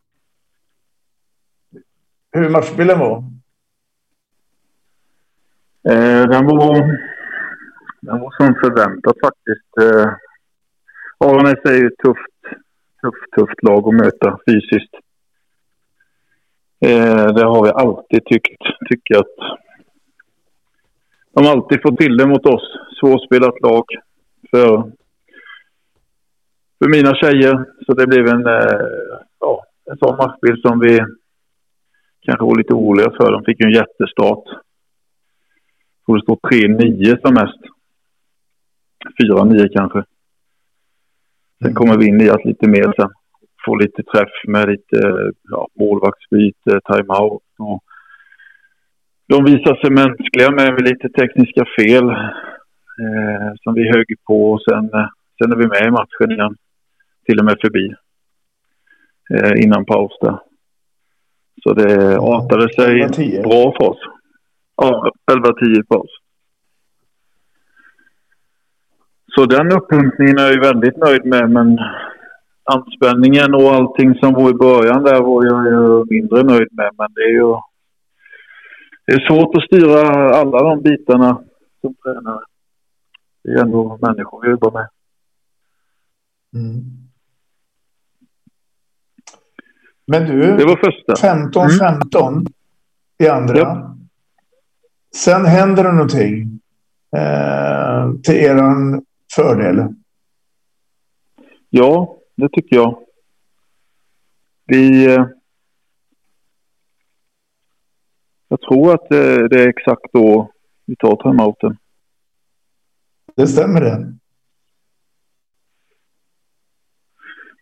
hur 2.32 2.50
matchbilden 2.50 3.00
var. 3.00 3.18
Eh, 5.90 6.30
den 6.30 6.46
var, 6.46 6.76
den 8.02 8.20
var 8.20 8.32
som 8.38 8.56
förväntat 8.56 9.16
faktiskt. 9.24 9.78
Eh, 9.82 10.14
Aranäs 11.18 11.66
är 11.66 11.78
ju 11.78 11.88
ett 11.88 11.98
tufft, 12.04 12.58
tufft, 13.02 13.32
tufft 13.36 13.64
lag 13.64 13.88
att 13.88 13.96
möta 13.96 14.40
fysiskt. 14.48 15.11
Eh, 16.86 17.34
det 17.36 17.44
har 17.44 17.64
vi 17.64 17.70
alltid 17.70 18.26
tyckt. 18.26 18.62
Tycker 18.90 19.20
att 19.20 19.36
de 21.34 21.46
har 21.46 21.52
alltid 21.52 21.82
fått 21.82 21.98
till 21.98 22.18
det 22.18 22.28
mot 22.28 22.46
oss. 22.46 22.78
Svårspelat 23.00 23.62
lag 23.62 23.84
för, 24.52 24.92
för 26.80 26.90
mina 26.90 27.16
tjejer. 27.16 27.66
Så 27.86 27.94
det 27.94 28.08
blev 28.08 28.28
en, 28.28 28.48
eh, 28.48 29.18
ja, 29.40 29.64
en 29.92 29.98
sån 29.98 30.18
matchbild 30.18 30.62
som 30.62 30.80
vi 30.80 31.00
kanske 32.22 32.46
var 32.46 32.58
lite 32.58 32.74
oroliga 32.74 33.12
för. 33.12 33.32
De 33.32 33.44
fick 33.44 33.60
ju 33.60 33.66
en 33.66 33.74
jättestart. 33.74 34.44
Jag 34.46 36.06
tror 36.06 36.18
det 36.18 36.24
står 36.24 36.40
3-9 36.50 37.22
som 37.22 37.34
mest. 37.34 37.62
4-9 39.24 39.68
kanske. 39.74 40.04
Sen 41.64 41.74
kommer 41.74 41.98
vi 41.98 42.08
in 42.08 42.22
i 42.22 42.30
att 42.30 42.46
lite 42.46 42.68
mer 42.68 42.94
sen. 42.96 43.10
Få 43.66 43.76
lite 43.76 44.04
träff 44.04 44.36
med 44.48 44.70
lite 44.70 45.32
ja, 45.50 45.68
målvaktsbyte, 45.80 46.80
timeout. 46.86 47.44
Och 47.60 47.84
de 49.28 49.46
visar 49.46 49.76
sig 49.76 49.92
mänskliga 49.92 50.52
med 50.52 50.82
lite 50.82 51.10
tekniska 51.10 51.66
fel. 51.80 52.10
Eh, 53.02 53.54
som 53.64 53.74
vi 53.74 53.92
högg 53.92 54.08
på 54.28 54.52
och 54.52 54.62
sen, 54.62 54.94
eh, 54.94 55.08
sen 55.38 55.52
är 55.52 55.56
vi 55.56 55.68
med 55.68 55.88
i 55.88 55.92
matchen 55.92 56.32
igen. 56.32 56.56
Till 57.26 57.40
och 57.40 57.46
med 57.46 57.58
förbi. 57.62 57.94
Eh, 59.34 59.64
innan 59.64 59.86
paus 59.86 60.18
där. 60.22 60.40
Så 61.64 61.74
det 61.74 62.18
artade 62.18 62.74
sig 62.74 63.02
11-10. 63.02 63.42
bra 63.44 63.74
för 63.78 63.90
oss. 63.90 64.00
Ja, 64.76 65.12
11-10 65.32 65.84
paus. 65.84 66.10
Så 69.36 69.46
den 69.46 69.72
uppumpningen 69.72 70.38
är 70.38 70.52
jag 70.52 70.62
väldigt 70.62 70.98
nöjd 70.98 71.26
med, 71.26 71.50
men 71.50 71.80
anspänningen 72.74 73.54
och 73.54 73.74
allting 73.74 74.16
som 74.16 74.34
var 74.34 74.50
i 74.50 74.54
början 74.54 75.04
där 75.04 75.22
var 75.22 75.46
jag 75.46 75.66
ju 75.66 76.06
mindre 76.10 76.44
nöjd 76.44 76.68
med. 76.72 76.90
Men 76.98 77.08
det 77.14 77.22
är 77.22 77.30
ju 77.30 77.56
det 79.06 79.14
är 79.14 79.28
svårt 79.28 79.56
att 79.56 79.64
styra 79.64 80.02
alla 80.36 80.64
de 80.64 80.82
bitarna 80.82 81.42
som 81.82 81.96
tränare. 81.96 82.42
Det 83.44 83.52
är 83.52 83.62
ändå 83.62 83.98
människor 84.02 84.42
vi 84.44 84.50
jobbar 84.50 84.72
med. 84.72 84.88
Men 90.06 90.26
du, 90.26 90.58
Det 90.58 90.66
var 90.66 90.76
första. 90.76 91.28
15-15 91.28 92.48
i 93.18 93.28
andra. 93.28 93.96
Sen 95.16 95.46
händer 95.46 95.84
det 95.84 95.92
någonting 95.92 96.60
eh, 97.16 98.14
till 98.24 98.36
er 98.36 98.56
fördel. 99.36 99.88
Ja, 101.70 102.18
det 102.42 102.50
tycker 102.50 102.76
jag. 102.76 103.00
Vi... 104.66 105.06
eh, 105.16 105.26
Jag 108.52 108.62
tror 108.62 108.94
att 108.94 109.10
det, 109.10 109.62
är 109.64 109.68
exakt 109.68 110.14
då 110.14 110.52
vi 110.86 110.96
tar 110.96 111.16
timeouten. 111.16 111.78
Det 113.36 113.48
stämmer 113.48 113.82
det. 113.82 114.14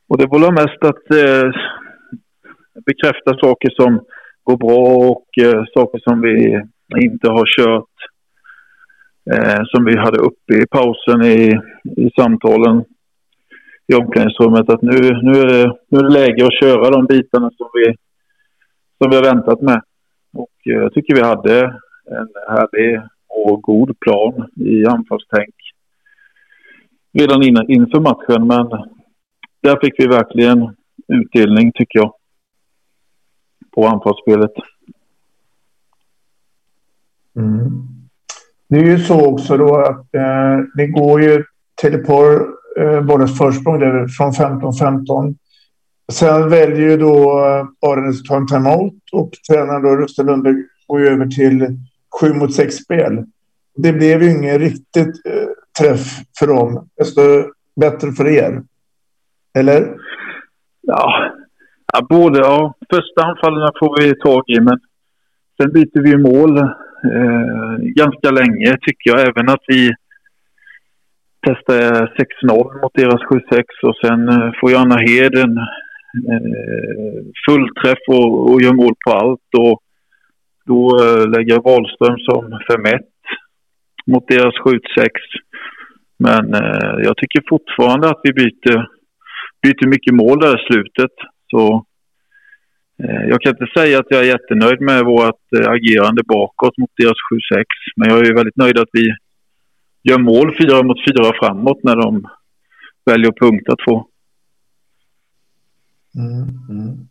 Och 0.07 0.17
det 0.17 0.27
var 0.27 0.51
mest 0.51 0.83
att 0.83 1.11
eh, 1.11 1.51
bekräfta 2.85 3.39
saker 3.39 3.69
som 3.69 4.05
går 4.43 4.57
bra 4.57 5.09
och 5.09 5.27
eh, 5.43 5.63
saker 5.73 5.99
som 5.99 6.21
vi 6.21 6.61
inte 7.03 7.29
har 7.29 7.45
kört. 7.57 7.95
Eh, 9.31 9.63
som 9.65 9.85
vi 9.85 9.97
hade 9.97 10.19
uppe 10.19 10.53
i 10.53 10.67
pausen 10.67 11.23
i, 11.23 11.59
i 11.97 12.11
samtalen 12.15 12.83
i 13.89 13.95
omklädningsrummet. 13.95 14.69
Att 14.69 14.81
nu, 14.81 14.99
nu, 15.21 15.31
är 15.31 15.45
det, 15.45 15.77
nu 15.87 15.99
är 15.99 16.03
det 16.03 16.09
läge 16.09 16.45
att 16.45 16.59
köra 16.59 16.89
de 16.89 17.05
bitarna 17.05 17.51
som 17.57 17.69
vi, 17.73 17.95
som 18.97 19.09
vi 19.09 19.15
har 19.15 19.23
väntat 19.23 19.61
med. 19.61 19.81
Och 20.33 20.57
eh, 20.65 20.73
jag 20.73 20.93
tycker 20.93 21.15
vi 21.15 21.21
hade 21.21 21.61
en 22.05 22.29
härlig 22.47 23.01
och 23.27 23.61
god 23.61 23.99
plan 23.99 24.49
i 24.55 24.85
anfallstänk 24.85 25.55
redan 27.13 27.43
innan, 27.43 27.69
inför 27.71 27.99
matchen. 27.99 28.47
Men 28.47 28.67
där 29.61 29.79
fick 29.81 29.93
vi 29.97 30.07
verkligen 30.07 30.75
utdelning 31.07 31.71
tycker 31.71 31.99
jag. 31.99 32.13
På 33.71 33.87
anfallsspelet. 33.87 34.53
Mm. 37.35 37.87
Det 38.67 38.77
är 38.77 38.85
ju 38.85 38.99
så 38.99 39.25
också 39.25 39.57
då 39.57 39.75
att 39.75 40.15
eh, 40.15 40.57
det 40.75 40.87
går 40.87 41.21
ju 41.21 41.43
till 41.81 41.93
ett 41.93 42.07
par 42.07 42.58
eh, 42.77 43.01
bollens 43.01 43.37
försprång 43.37 43.79
där 43.79 44.07
från 44.07 44.31
15-15. 44.31 45.35
Sen 46.11 46.49
väljer 46.49 46.89
ju 46.89 46.97
då 46.97 47.45
eh, 47.45 47.89
att 47.89 48.25
ta 48.25 48.37
en 48.37 48.47
timeout 48.47 48.93
och 49.11 49.31
tränaren 49.49 49.81
då 49.81 49.95
Rusten 49.95 50.25
Lundberg 50.25 50.55
går 50.87 50.99
ju 50.99 51.07
över 51.07 51.25
till 51.25 51.77
7 52.21 52.33
mot 52.33 52.53
6 52.53 52.75
spel. 52.75 53.25
Det 53.75 53.93
blev 53.93 54.23
ju 54.23 54.31
ingen 54.31 54.59
riktigt 54.59 55.25
eh, 55.25 55.47
träff 55.79 56.07
för 56.39 56.47
dem. 56.47 56.89
Desto 56.97 57.21
bättre 57.79 58.11
för 58.11 58.27
er. 58.27 58.63
Eller? 59.53 59.95
Ja, 60.81 61.31
ja 61.93 62.07
både 62.09 62.39
ja. 62.39 62.73
Första 62.89 63.23
anfallen 63.23 63.71
får 63.79 64.01
vi 64.01 64.15
tag 64.15 64.43
i 64.47 64.59
men 64.59 64.79
sen 65.61 65.71
byter 65.71 66.01
vi 66.01 66.17
mål 66.17 66.57
eh, 66.57 67.77
ganska 67.79 68.31
länge 68.31 68.77
tycker 68.81 69.09
jag. 69.09 69.19
Även 69.21 69.49
att 69.49 69.63
vi 69.67 69.91
testade 71.47 72.11
6-0 72.43 72.81
mot 72.81 72.93
deras 72.93 73.21
7-6 73.21 73.63
och 73.83 73.95
sen 74.03 74.29
eh, 74.29 74.51
får 74.59 74.71
Johanna 74.71 74.97
Heden 74.97 75.57
eh, 76.31 77.21
fullträff 77.47 78.03
och, 78.07 78.49
och 78.49 78.61
gör 78.61 78.73
mål 78.73 78.93
på 79.05 79.11
allt. 79.11 79.49
Och 79.57 79.81
då 80.65 80.81
eh, 81.03 81.29
lägger 81.29 81.55
Wahlström 81.55 82.17
som 82.17 82.43
5-1 82.69 82.99
mot 84.07 84.27
deras 84.27 84.55
7-6. 84.55 84.79
Men 86.19 86.53
eh, 86.53 86.95
jag 87.03 87.17
tycker 87.17 87.49
fortfarande 87.49 88.09
att 88.09 88.21
vi 88.23 88.33
byter, 88.33 88.87
byter 89.63 89.87
mycket 89.87 90.13
mål 90.13 90.39
där 90.39 90.55
i 90.55 90.65
slutet. 90.67 91.15
Så 91.51 91.85
Eh, 93.03 93.23
Jag 93.31 93.41
kan 93.41 93.51
inte 93.51 93.79
säga 93.79 93.99
att 93.99 94.09
jag 94.09 94.21
är 94.21 94.33
jättenöjd 94.35 94.81
med 94.81 95.01
vårt 95.05 95.45
eh, 95.57 95.69
agerande 95.77 96.21
bakåt 96.25 96.77
mot 96.77 96.93
deras 96.97 97.19
7-6. 97.55 97.63
Men 97.95 98.09
jag 98.09 98.27
är 98.27 98.35
väldigt 98.35 98.61
nöjd 98.63 98.77
att 98.79 98.93
vi 98.93 99.05
gör 100.09 100.19
mål 100.19 100.57
fyra 100.61 100.83
mot 100.83 100.97
fyra 101.07 101.33
framåt 101.39 101.83
när 101.83 101.95
de 101.95 102.27
väljer 103.05 103.29
att 103.29 103.37
punkta 103.37 103.75
två. 103.87 104.05
Mm, 106.15 106.41
mm. 106.69 107.09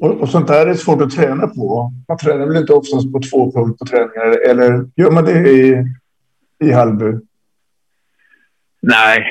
Och, 0.00 0.20
och 0.20 0.28
sånt 0.28 0.46
där 0.46 0.66
är 0.66 0.74
svårt 0.74 1.02
att 1.02 1.10
träna 1.10 1.46
på. 1.46 1.92
Man 2.08 2.18
tränar 2.18 2.46
väl 2.46 2.56
inte 2.56 2.72
oftast 2.72 3.12
på 3.12 3.20
två 3.30 3.52
punkt 3.52 3.78
på 3.78 3.86
träningar, 3.86 4.50
eller 4.50 4.88
gör 4.96 5.10
man 5.10 5.24
det 5.24 5.50
i, 5.50 5.84
i 6.64 6.72
Hallby? 6.72 7.12
Nej, 8.86 9.24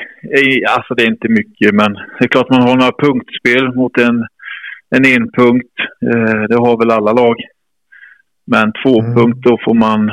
alltså 0.68 0.94
det 0.94 1.02
är 1.02 1.06
inte 1.06 1.28
mycket. 1.28 1.74
Men 1.74 1.92
det 1.92 2.24
är 2.24 2.28
klart 2.28 2.50
man 2.50 2.62
har 2.62 2.76
några 2.76 2.92
punktspel 2.92 3.74
mot 3.74 3.98
en, 3.98 4.26
en 4.90 5.04
enpunkt. 5.04 5.78
Eh, 6.06 6.42
det 6.48 6.56
har 6.56 6.78
väl 6.78 6.90
alla 6.90 7.12
lag. 7.12 7.36
Men 8.46 8.72
två 8.84 9.02
punkt, 9.02 9.38
då 9.42 9.58
får 9.64 9.74
man... 9.74 10.10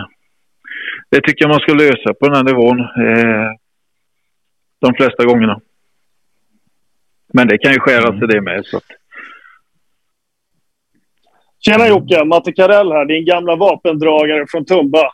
Det 1.12 1.22
tycker 1.22 1.45
jag 1.45 1.49
man 1.49 1.59
ska 1.59 1.74
lösa 1.74 2.14
på 2.14 2.28
den 2.28 2.36
här 2.36 2.43
nivån. 2.43 2.80
Eh, 2.80 3.51
de 4.80 4.93
flesta 4.93 5.26
gångerna. 5.26 5.62
Men 7.34 7.47
det 7.47 7.57
kan 7.57 7.74
ju 7.74 7.80
skäras 7.80 8.20
till 8.20 8.28
det 8.28 8.41
med. 8.41 8.66
Så 8.66 8.80
Tjena 11.59 11.88
Jocke, 11.88 12.26
Matte 12.26 12.51
Karell 12.51 12.91
här, 12.91 13.05
din 13.05 13.26
gamla 13.26 13.55
vapendragare 13.55 14.45
från 14.49 14.66
Tumba. 14.66 15.12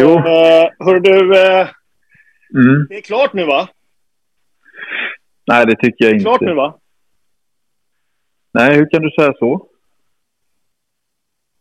Jo. 0.00 0.08
Uh, 0.08 0.22
hör 0.78 1.00
du, 1.00 1.38
eh, 1.38 1.68
mm. 2.54 2.86
det 2.88 2.96
är 2.96 3.00
klart 3.00 3.32
nu 3.32 3.44
va? 3.44 3.68
Nej, 5.46 5.66
det 5.66 5.76
tycker 5.76 6.04
jag 6.04 6.12
inte. 6.12 6.24
Klart 6.24 6.40
nu 6.40 6.54
va? 6.54 6.78
Nej, 8.52 8.76
hur 8.76 8.90
kan 8.90 9.02
du 9.02 9.10
säga 9.10 9.32
så? 9.38 9.66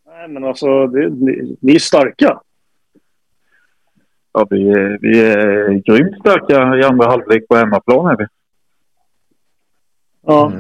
Nej, 0.06 0.28
men 0.28 0.43
alltså, 0.43 0.88
det, 0.88 1.10
ni, 1.10 1.58
ni 1.62 1.76
är 1.76 1.80
starka. 1.80 2.41
Ja, 4.38 4.48
vi 4.50 4.70
är, 4.70 4.98
vi 5.02 5.22
är 5.22 5.70
grymt 5.70 6.20
starka 6.20 6.78
i 6.78 6.84
andra 6.84 7.08
halvlek 7.08 7.48
på 7.48 7.56
hemmaplan. 7.56 8.06
Är 8.06 8.18
vi. 8.18 8.26
Ja. 10.22 10.52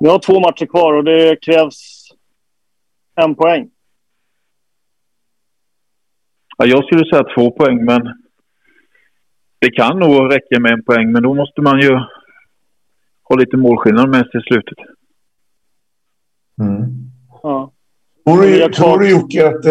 Vi 0.00 0.08
har 0.08 0.18
två 0.18 0.40
matcher 0.40 0.66
kvar 0.66 0.92
och 0.92 1.04
det 1.04 1.36
krävs 1.42 2.08
en 3.14 3.34
poäng. 3.34 3.70
Ja, 6.56 6.66
jag 6.66 6.84
skulle 6.84 7.10
säga 7.10 7.34
två 7.34 7.50
poäng, 7.50 7.84
men 7.84 8.02
det 9.58 9.70
kan 9.70 9.98
nog 9.98 10.34
räcka 10.34 10.60
med 10.60 10.72
en 10.72 10.84
poäng. 10.84 11.12
Men 11.12 11.22
då 11.22 11.34
måste 11.34 11.60
man 11.60 11.80
ju 11.80 11.94
ha 13.22 13.36
lite 13.36 13.56
målskillnad 13.56 14.08
med 14.08 14.26
sig 14.26 14.40
i 14.40 14.42
slutet. 14.42 14.78
Ja. 17.42 17.72
Tror 18.24 18.42
du, 18.42 18.72
tror 18.72 18.98
du 18.98 19.10
Jocke 19.10 19.48
att... 19.48 19.64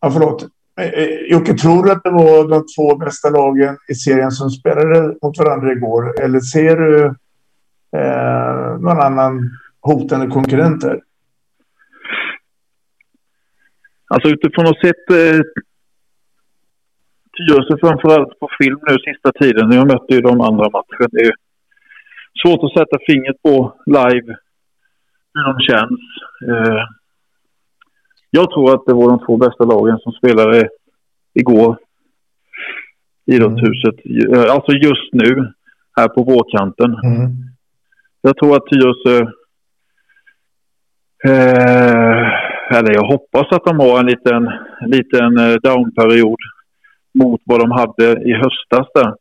Ja, 0.00 0.10
förlåt. 0.10 0.48
Eh, 0.80 0.86
eh, 0.86 1.20
Jocke, 1.30 1.54
tror 1.54 1.84
du 1.84 1.92
att 1.92 2.04
det 2.04 2.10
var 2.10 2.48
de 2.48 2.64
två 2.76 2.96
bästa 2.96 3.30
lagen 3.30 3.76
i 3.88 3.94
serien 3.94 4.30
som 4.30 4.50
spelade 4.50 5.16
mot 5.22 5.38
varandra 5.38 5.72
igår? 5.72 6.22
Eller 6.22 6.40
ser 6.40 6.76
du 6.76 7.04
eh, 7.96 8.78
någon 8.80 9.00
annan 9.00 9.50
hotande 9.80 10.26
konkurrenter? 10.26 11.00
Alltså 14.08 14.28
utifrån 14.28 14.66
att 14.66 14.76
ha 14.76 14.82
sett 14.82 15.10
eh, 15.10 15.42
Tyresö 17.36 17.76
framförallt 17.80 18.38
på 18.40 18.48
film 18.62 18.78
nu 18.88 18.96
sista 18.98 19.32
tiden. 19.32 19.72
Jag 19.72 19.86
mötte 19.86 20.14
ju 20.14 20.20
de 20.20 20.40
andra 20.40 20.70
matcherna. 20.70 21.08
Det 21.10 21.20
är 21.20 21.24
ju 21.24 21.32
svårt 22.42 22.64
att 22.64 22.78
sätta 22.78 22.98
fingret 23.06 23.42
på 23.42 23.76
live 23.86 24.36
hur 25.34 25.44
de 25.44 25.54
känns. 25.68 26.00
Eh, 26.50 26.82
jag 28.34 28.50
tror 28.50 28.74
att 28.74 28.86
det 28.86 28.94
var 28.94 29.08
de 29.08 29.26
två 29.26 29.36
bästa 29.36 29.64
lagen 29.64 29.98
som 29.98 30.12
spelade 30.12 30.68
igår. 31.34 31.78
Idrottshuset. 33.26 33.94
Eh, 34.34 34.54
Alltså 34.54 34.72
just 34.72 35.12
nu 35.12 35.52
här 35.96 36.08
på 36.08 36.22
vårkanten. 36.22 36.90
Jag 38.20 38.36
tror 38.36 38.56
att 38.56 38.66
Tyresö... 38.66 39.26
Eh, 41.24 42.26
eller 42.76 42.94
jag 42.94 43.06
hoppas 43.06 43.46
att 43.50 43.64
de 43.64 43.80
har 43.80 43.98
en 44.00 44.06
liten, 44.06 44.50
liten 44.86 45.38
eh, 45.38 45.54
downperiod 45.62 46.38
mot 47.14 47.40
vad 47.44 47.60
de 47.60 47.70
hade 47.70 48.22
i 48.30 48.32
höstas 48.32 48.88
där. 48.94 49.14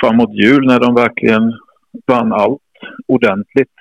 Framåt 0.00 0.34
jul 0.34 0.66
när 0.66 0.80
de 0.80 0.94
verkligen 0.94 1.52
vann 2.06 2.32
allt 2.32 2.60
ordentligt. 3.08 3.74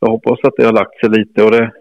Jag 0.00 0.10
hoppas 0.10 0.38
att 0.42 0.54
det 0.56 0.64
har 0.64 0.72
lagt 0.72 1.00
sig 1.00 1.10
lite 1.10 1.44
och 1.44 1.50
det, 1.50 1.72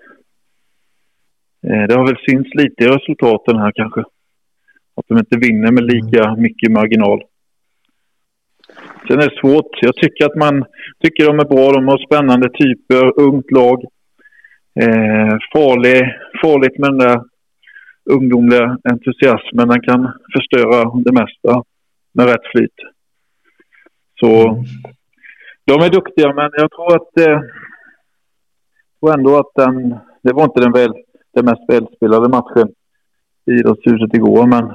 det 1.62 1.94
har 1.94 2.08
väl 2.08 2.26
synts 2.28 2.56
lite 2.56 2.84
i 2.84 2.88
resultaten 2.88 3.58
här 3.58 3.72
kanske. 3.76 4.02
Att 4.96 5.08
de 5.08 5.18
inte 5.18 5.38
vinner 5.38 5.72
med 5.72 5.84
lika 5.84 6.36
mycket 6.36 6.72
marginal. 6.72 7.24
Sen 9.08 9.20
är 9.20 9.30
det 9.30 9.40
svårt. 9.40 9.72
Jag 9.82 9.96
tycker 9.96 10.26
att 10.26 10.36
man 10.36 10.66
tycker 11.04 11.26
de 11.26 11.40
är 11.40 11.46
bra. 11.46 11.72
De 11.72 11.88
har 11.88 11.98
spännande 11.98 12.50
typer, 12.50 13.20
ungt 13.20 13.52
lag. 13.52 13.84
Eh, 14.80 15.38
farlig, 15.54 16.00
farligt 16.42 16.78
med 16.78 16.90
den 16.90 16.98
där 16.98 17.22
ungdomliga 18.06 18.78
entusiasmen. 18.84 19.68
Den 19.68 19.82
kan 19.82 20.12
förstöra 20.34 21.02
det 21.06 21.12
mesta 21.12 21.64
med 22.14 22.26
rätt 22.26 22.52
flyt. 22.52 22.76
Så 24.20 24.64
de 25.66 25.74
är 25.82 25.90
duktiga, 25.90 26.34
men 26.34 26.52
jag 26.54 26.72
tror 26.72 26.96
att 26.96 27.18
eh, 27.18 27.42
tror 29.00 29.14
ändå 29.14 29.38
att 29.40 29.52
den, 29.56 29.90
det 30.24 30.34
var 30.34 30.44
inte 30.44 30.62
den, 30.62 30.72
väl, 30.72 30.94
den 31.34 31.46
mest 31.46 31.62
välspelade 31.68 32.30
matchen 32.30 32.70
i 33.46 33.52
Idrottshuset 33.52 34.14
igår, 34.14 34.48
men 34.48 34.72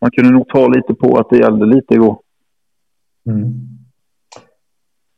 man 0.00 0.10
kunde 0.10 0.30
nog 0.30 0.48
ta 0.48 0.68
lite 0.68 0.94
på 0.94 1.18
att 1.18 1.30
det 1.30 1.38
gällde 1.38 1.66
lite 1.66 1.94
igår. 1.94 2.18
Mm. 3.26 3.52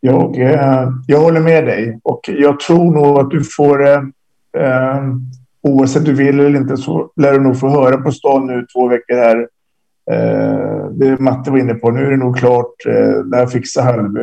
Jag, 0.00 0.40
eh, 0.40 0.88
jag 1.06 1.20
håller 1.20 1.40
med 1.40 1.64
dig 1.64 2.00
och 2.02 2.20
jag 2.28 2.60
tror 2.60 2.92
nog 2.92 3.18
att 3.18 3.30
du 3.30 3.44
får, 3.44 3.86
eh, 3.86 4.02
eh, 4.58 5.02
oavsett 5.62 6.04
du 6.04 6.14
vill 6.14 6.40
eller 6.40 6.56
inte, 6.56 6.76
så 6.76 7.12
lär 7.16 7.32
du 7.32 7.40
nog 7.40 7.60
få 7.60 7.68
höra 7.68 7.96
på 7.96 8.12
stan 8.12 8.46
nu 8.46 8.66
två 8.74 8.88
veckor 8.88 9.14
här. 9.14 9.48
Eh, 10.10 10.86
det 10.90 11.20
Matte 11.20 11.50
var 11.50 11.58
inne 11.58 11.74
på, 11.74 11.90
nu 11.90 12.06
är 12.06 12.10
det 12.10 12.16
nog 12.16 12.36
klart. 12.36 12.86
Eh, 12.86 13.24
det 13.24 13.36
här 13.36 13.46
fixar 13.46 13.82
Hallby. 13.82 14.20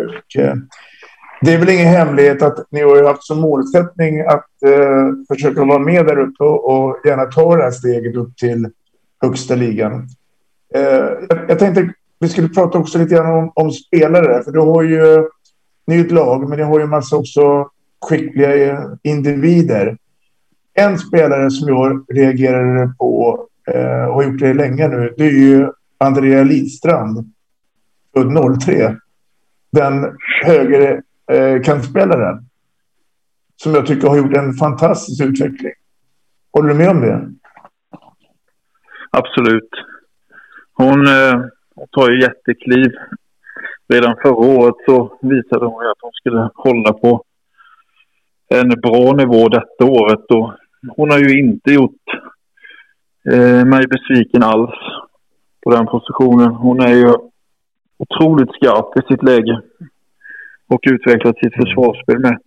Det 1.42 1.54
är 1.54 1.58
väl 1.58 1.70
ingen 1.70 1.88
hemlighet 1.88 2.42
att 2.42 2.72
ni 2.72 2.82
har 2.82 3.04
haft 3.04 3.24
som 3.24 3.40
målsättning 3.40 4.20
att 4.22 4.64
eh, 4.66 5.36
försöka 5.36 5.64
vara 5.64 5.80
med 5.80 6.06
där 6.06 6.20
uppe 6.20 6.44
och, 6.44 6.70
och 6.70 6.98
gärna 7.06 7.26
ta 7.26 7.56
det 7.56 7.64
här 7.64 7.72
steget 7.72 8.16
upp 8.16 8.38
till 8.38 8.70
högsta 9.22 9.56
ligan. 9.56 10.08
Eh, 10.76 10.82
jag, 11.30 11.40
jag 11.48 11.60
tänkte 11.60 11.94
vi 12.20 12.30
skulle 12.30 12.50
prata 12.50 12.78
också 12.78 12.98
lite 12.98 13.16
grann 13.16 13.34
om, 13.34 13.52
om 13.56 13.72
spelare, 13.72 14.44
för 14.44 14.52
du 14.52 14.60
har 14.60 14.84
ju 14.84 15.30
ni 15.88 15.96
är 16.00 16.06
ett 16.06 16.12
lag, 16.12 16.50
men 16.50 16.58
ni 16.58 16.64
har 16.64 16.80
ju 16.80 16.86
massa 16.86 17.16
också 17.16 17.70
skickliga 18.02 18.72
eh, 18.72 18.80
individer. 19.04 19.98
En 20.74 21.00
spelare 21.00 21.52
som 21.52 21.68
jag 21.68 22.06
reagerade 22.14 22.94
på 22.98 23.46
eh, 23.68 24.06
och 24.06 24.14
har 24.14 24.24
gjort 24.24 24.40
det 24.40 24.54
länge 24.54 24.88
nu, 24.88 25.14
det 25.18 25.24
är 25.24 25.32
ju 25.32 25.68
Andrea 25.98 26.44
Lidstrand, 26.44 27.34
född 28.14 28.62
03. 28.62 28.96
Den 29.72 30.18
höger 30.46 31.02
Eh, 31.30 31.62
kantspelaren 31.62 32.46
som 33.56 33.74
jag 33.74 33.86
tycker 33.86 34.08
har 34.08 34.18
gjort 34.18 34.38
en 34.38 34.54
fantastisk 34.54 35.24
utveckling. 35.24 35.72
Håller 36.54 36.70
du 36.70 36.76
med 36.76 36.90
om 36.90 37.02
det? 37.02 37.32
Absolut. 39.12 39.70
Hon 40.74 41.08
eh, 41.08 41.42
tar 41.92 42.10
ju 42.10 42.22
jättekliv. 42.22 42.92
Redan 43.88 44.16
förra 44.22 44.34
året 44.34 44.76
så 44.86 45.18
visade 45.22 45.66
hon 45.66 45.84
ju 45.84 45.92
att 45.92 46.02
hon 46.02 46.12
skulle 46.12 46.50
hålla 46.54 46.94
på 46.94 47.24
en 48.48 48.70
bra 48.70 49.14
nivå 49.14 49.50
detta 49.50 49.86
året. 49.86 50.26
Och 50.30 50.54
hon 50.98 51.12
har 51.12 51.20
ju 51.20 51.40
inte 51.40 51.72
gjort 51.72 52.04
eh, 53.32 53.66
mig 53.66 53.88
besviken 53.88 54.44
alls 54.44 54.76
på 55.64 55.72
den 55.72 55.86
positionen. 55.86 56.52
Hon 56.52 56.80
är 56.80 56.94
ju 56.94 57.14
otroligt 57.98 58.54
skarp 58.56 58.98
i 58.98 59.14
sitt 59.14 59.24
läge 59.24 59.62
och 60.70 60.80
utvecklat 60.84 61.36
sitt 61.38 61.55
försvarsspel 61.55 62.20
med. 62.20 62.38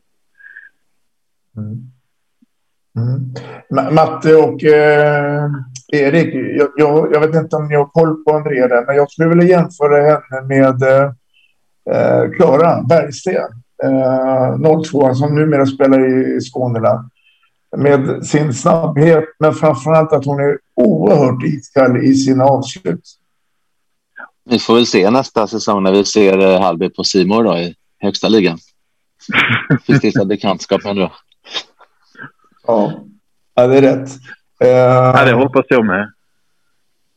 Ma- 3.70 3.90
Matte 3.90 4.34
och 4.36 4.64
eh, 4.64 5.50
Erik, 5.92 6.34
jag, 6.34 6.68
jag, 6.76 7.08
jag 7.12 7.20
vet 7.20 7.34
inte 7.34 7.56
om 7.56 7.68
ni 7.68 7.74
har 7.74 7.84
koll 7.84 8.24
på 8.24 8.32
Andrea 8.36 8.68
där, 8.68 8.86
men 8.86 8.96
jag 8.96 9.10
skulle 9.10 9.28
vilja 9.28 9.44
jämföra 9.44 9.96
henne 10.02 10.46
med 10.48 10.82
eh, 11.90 12.30
Klara 12.36 12.82
Bergsten, 12.82 13.42
eh, 13.84 14.82
02 14.82 15.14
som 15.14 15.34
numera 15.34 15.66
spelar 15.66 16.08
i, 16.08 16.36
i 16.36 16.40
Skåneland. 16.40 17.10
Med 17.76 18.26
sin 18.26 18.54
snabbhet, 18.54 19.24
men 19.38 19.52
framförallt 19.54 20.12
att 20.12 20.24
hon 20.24 20.40
är 20.40 20.58
oerhört 20.74 21.44
iskall 21.44 21.96
i 21.96 22.14
sina 22.14 22.44
avslut. 22.44 23.02
Vi 24.44 24.58
får 24.58 24.74
väl 24.74 24.86
se 24.86 25.10
nästa 25.10 25.46
säsong 25.46 25.82
när 25.82 25.92
vi 25.92 26.04
ser 26.04 26.38
eh, 26.38 26.60
Hallby 26.60 26.90
på 26.90 27.04
Simor 27.04 27.44
då 27.44 27.58
i 27.58 27.74
högsta 28.02 28.28
ligan. 28.28 28.58
Förstiftad 29.86 30.24
bekantskap 30.24 30.84
ändå. 30.84 31.12
Ja. 32.66 33.04
ja, 33.54 33.66
det 33.66 33.78
är 33.78 33.82
rätt. 33.82 34.08
Uh... 34.64 34.68
Ja, 34.68 35.24
det 35.24 35.32
hoppas 35.32 35.66
jag 35.68 35.86
med. 35.86 36.12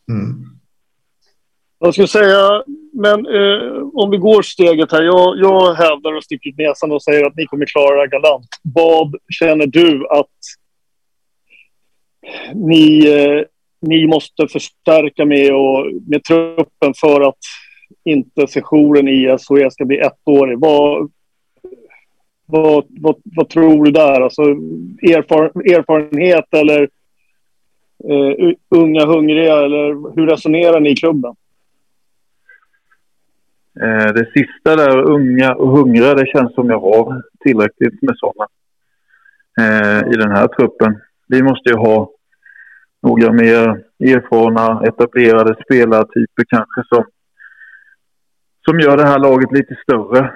Mm. 0.10 0.46
Jag 1.80 1.94
skulle 1.94 2.08
säga, 2.08 2.64
men 2.94 3.26
eh, 3.26 3.90
om 3.94 4.12
vi 4.12 4.18
går 4.18 4.42
steget 4.42 4.92
här. 4.92 5.02
Jag, 5.02 5.38
jag 5.38 5.74
hävdar 5.74 6.14
och 6.14 6.24
sticker 6.24 6.50
ut 6.50 6.58
näsan 6.58 6.92
och 6.92 7.04
säger 7.04 7.26
att 7.26 7.36
ni 7.36 7.46
kommer 7.46 7.66
klara 7.66 8.02
det 8.02 8.08
galant. 8.08 8.48
Vad 8.62 9.16
känner 9.30 9.68
du 9.68 10.08
att 10.10 10.28
ni, 12.54 13.08
eh, 13.08 13.44
ni 13.82 14.08
måste 14.08 14.48
förstärka 14.48 15.26
med, 15.26 15.54
och, 15.54 15.86
med 16.08 16.24
truppen 16.24 16.94
för 16.98 17.22
att 17.22 17.38
inte 18.04 18.48
sessionen 18.48 19.08
i 19.08 19.38
SHE 19.38 19.72
ska 19.72 19.86
bli 19.86 20.00
ettårig? 20.00 20.60
Vad, 20.60 21.12
vad, 22.46 22.86
vad, 22.90 23.16
vad 23.24 23.50
tror 23.50 23.86
du 23.86 23.92
där? 23.92 24.22
Alltså, 24.22 24.42
erfaren, 25.02 25.52
erfarenhet 25.56 26.54
eller 26.54 26.82
eh, 28.10 28.54
unga 28.70 29.06
hungriga? 29.06 29.58
Eller 29.58 30.16
hur 30.16 30.28
resonerar 30.28 30.80
ni 30.80 30.90
i 30.90 30.96
klubben? 30.96 31.36
Eh, 33.82 34.14
det 34.14 34.32
sista 34.34 34.76
där, 34.76 34.98
unga 34.98 35.56
och 35.56 35.78
hungriga, 35.78 36.14
det 36.14 36.28
känns 36.28 36.54
som 36.54 36.70
jag 36.70 36.80
har 36.80 37.24
tillräckligt 37.40 38.02
med 38.02 38.16
sådana 38.18 38.48
eh, 39.60 40.14
i 40.14 40.16
den 40.16 40.32
här 40.32 40.48
truppen. 40.48 41.02
Vi 41.28 41.44
måste 41.44 41.70
ju 41.70 41.76
ha 41.76 42.12
några 43.02 43.32
mer 43.32 43.84
erfarna, 44.00 44.82
etablerade 44.88 45.56
spelartyper 45.66 46.44
kanske 46.48 46.84
som, 46.90 47.04
som 48.66 48.80
gör 48.80 48.98
det 48.98 49.06
här 49.06 49.20
laget 49.20 49.52
lite 49.52 49.76
större. 49.84 50.34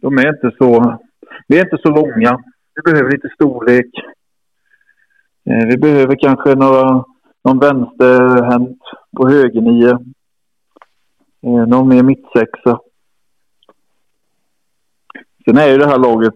De 0.00 0.18
är 0.18 0.28
inte 0.28 0.56
så, 0.58 0.98
vi 1.48 1.58
är 1.58 1.64
inte 1.64 1.78
så 1.82 1.90
långa. 1.90 2.42
Vi 2.74 2.92
behöver 2.92 3.10
lite 3.10 3.28
storlek. 3.34 3.90
Eh, 5.44 5.66
vi 5.68 5.76
behöver 5.76 6.16
kanske 6.16 6.54
några, 6.54 7.04
någon 7.44 7.58
vänsterhänt 7.58 8.80
på 9.16 9.28
högernio. 9.28 9.92
Eh, 11.42 11.66
någon 11.66 11.88
mer 11.88 12.02
mittsexa. 12.02 12.80
Sen 15.44 15.58
är 15.58 15.68
ju 15.68 15.78
det 15.78 15.86
här 15.86 15.98
laget 15.98 16.34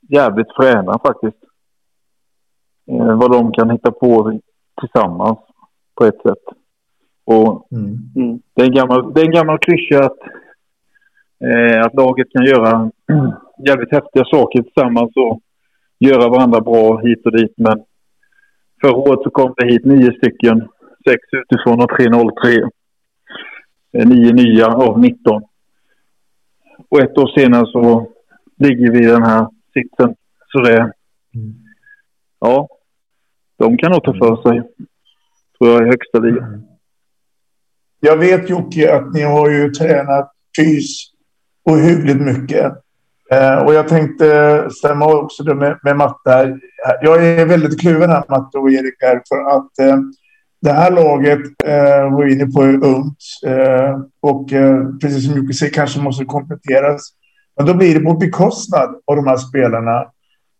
jävligt 0.00 0.52
fräna 0.56 0.98
faktiskt. 0.98 1.44
Eh, 2.90 3.18
vad 3.18 3.32
de 3.32 3.52
kan 3.52 3.70
hitta 3.70 3.92
på 3.92 4.40
tillsammans 4.80 5.38
på 5.94 6.04
ett 6.04 6.22
sätt. 6.22 6.63
Och 7.24 7.68
mm. 7.72 8.40
Det, 8.54 8.62
är 8.62 8.66
en 8.66 8.74
gammal, 8.74 9.14
det 9.14 9.20
är 9.20 9.24
en 9.24 9.32
gammal 9.32 9.58
klyscha 9.58 10.04
att, 10.04 10.18
eh, 11.44 11.80
att 11.86 11.94
laget 11.94 12.30
kan 12.30 12.44
göra 12.44 12.90
jävligt 13.66 13.92
häftiga 13.92 14.24
saker 14.24 14.62
tillsammans 14.62 15.12
och 15.16 15.40
göra 15.98 16.28
varandra 16.28 16.60
bra 16.60 17.00
hit 17.00 17.26
och 17.26 17.36
dit. 17.36 17.54
Men 17.56 17.82
förra 18.80 18.96
året 18.96 19.22
så 19.22 19.30
kom 19.30 19.54
det 19.56 19.66
hit 19.66 19.84
nio 19.84 20.12
stycken, 20.12 20.68
sex 21.08 21.20
utifrån 21.32 21.82
och 21.82 21.90
tre 21.96 22.06
03. 22.10 22.68
Eh, 23.92 24.08
nio 24.08 24.32
nya 24.32 24.66
av 24.66 25.00
19. 25.00 25.42
Och 26.88 27.00
ett 27.00 27.18
år 27.18 27.40
senare 27.40 27.66
så 27.66 28.10
ligger 28.56 28.90
vi 28.90 28.98
i 28.98 29.10
den 29.10 29.22
här 29.22 29.46
sitsen. 29.72 30.14
Så 30.48 30.60
det... 30.60 30.92
Ja, 32.40 32.68
de 33.56 33.76
kan 33.76 33.92
nog 33.92 34.04
ta 34.04 34.12
för 34.12 34.42
sig. 34.42 34.62
Tror 35.58 35.70
jag 35.70 35.82
i 35.82 35.84
högsta 35.84 36.18
ligan. 36.18 36.73
Jag 38.04 38.16
vet 38.16 38.50
Jocke 38.50 38.94
att 38.94 39.12
ni 39.14 39.22
har 39.22 39.50
ju 39.50 39.70
tränat 39.70 40.30
fys 40.58 41.10
ohyggligt 41.64 42.20
mycket. 42.20 42.72
Eh, 43.30 43.56
och 43.56 43.74
jag 43.74 43.88
tänkte 43.88 44.68
stämma 44.70 45.14
också 45.14 45.54
med, 45.54 45.78
med 45.82 45.96
Matte 45.96 46.30
här. 46.30 46.60
Jag 47.02 47.26
är 47.26 47.46
väldigt 47.46 47.80
kluven 47.80 48.10
här 48.10 48.24
Matte 48.28 48.58
och 48.58 48.70
Erik 48.70 48.94
här 49.00 49.22
för 49.28 49.56
att 49.56 49.78
eh, 49.78 49.98
det 50.62 50.72
här 50.72 50.90
laget 50.90 51.40
eh, 51.64 52.14
var 52.16 52.26
inne 52.26 52.46
på 52.46 52.62
är 52.62 52.84
ungt 52.84 53.18
eh, 53.46 53.98
och 54.20 54.52
eh, 54.52 54.84
precis 55.00 55.26
som 55.26 55.36
Jocke 55.36 55.54
säger 55.54 55.72
kanske 55.72 56.00
måste 56.00 56.24
kompletteras. 56.24 57.02
Men 57.56 57.66
då 57.66 57.74
blir 57.74 57.94
det 57.94 58.00
på 58.00 58.14
bekostnad 58.14 58.94
av 59.06 59.16
de 59.16 59.26
här 59.26 59.36
spelarna. 59.36 60.00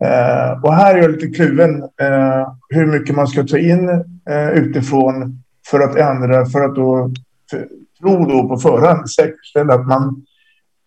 Eh, 0.04 0.62
och 0.62 0.74
här 0.74 0.94
är 0.94 1.02
jag 1.02 1.10
lite 1.10 1.26
kluven 1.26 1.82
eh, 1.82 2.48
hur 2.68 2.86
mycket 2.86 3.16
man 3.16 3.26
ska 3.26 3.42
ta 3.42 3.58
in 3.58 3.88
eh, 4.30 4.50
utifrån 4.50 5.42
för 5.70 5.80
att 5.80 5.96
ändra, 5.96 6.46
för 6.46 6.60
att 6.60 6.74
då 6.74 7.10
Tror 8.00 8.16
tro 8.16 8.26
då 8.26 8.48
på 8.48 8.56
förhand 8.56 9.10
säkerställa 9.10 9.74
att 9.74 9.86
man 9.86 10.24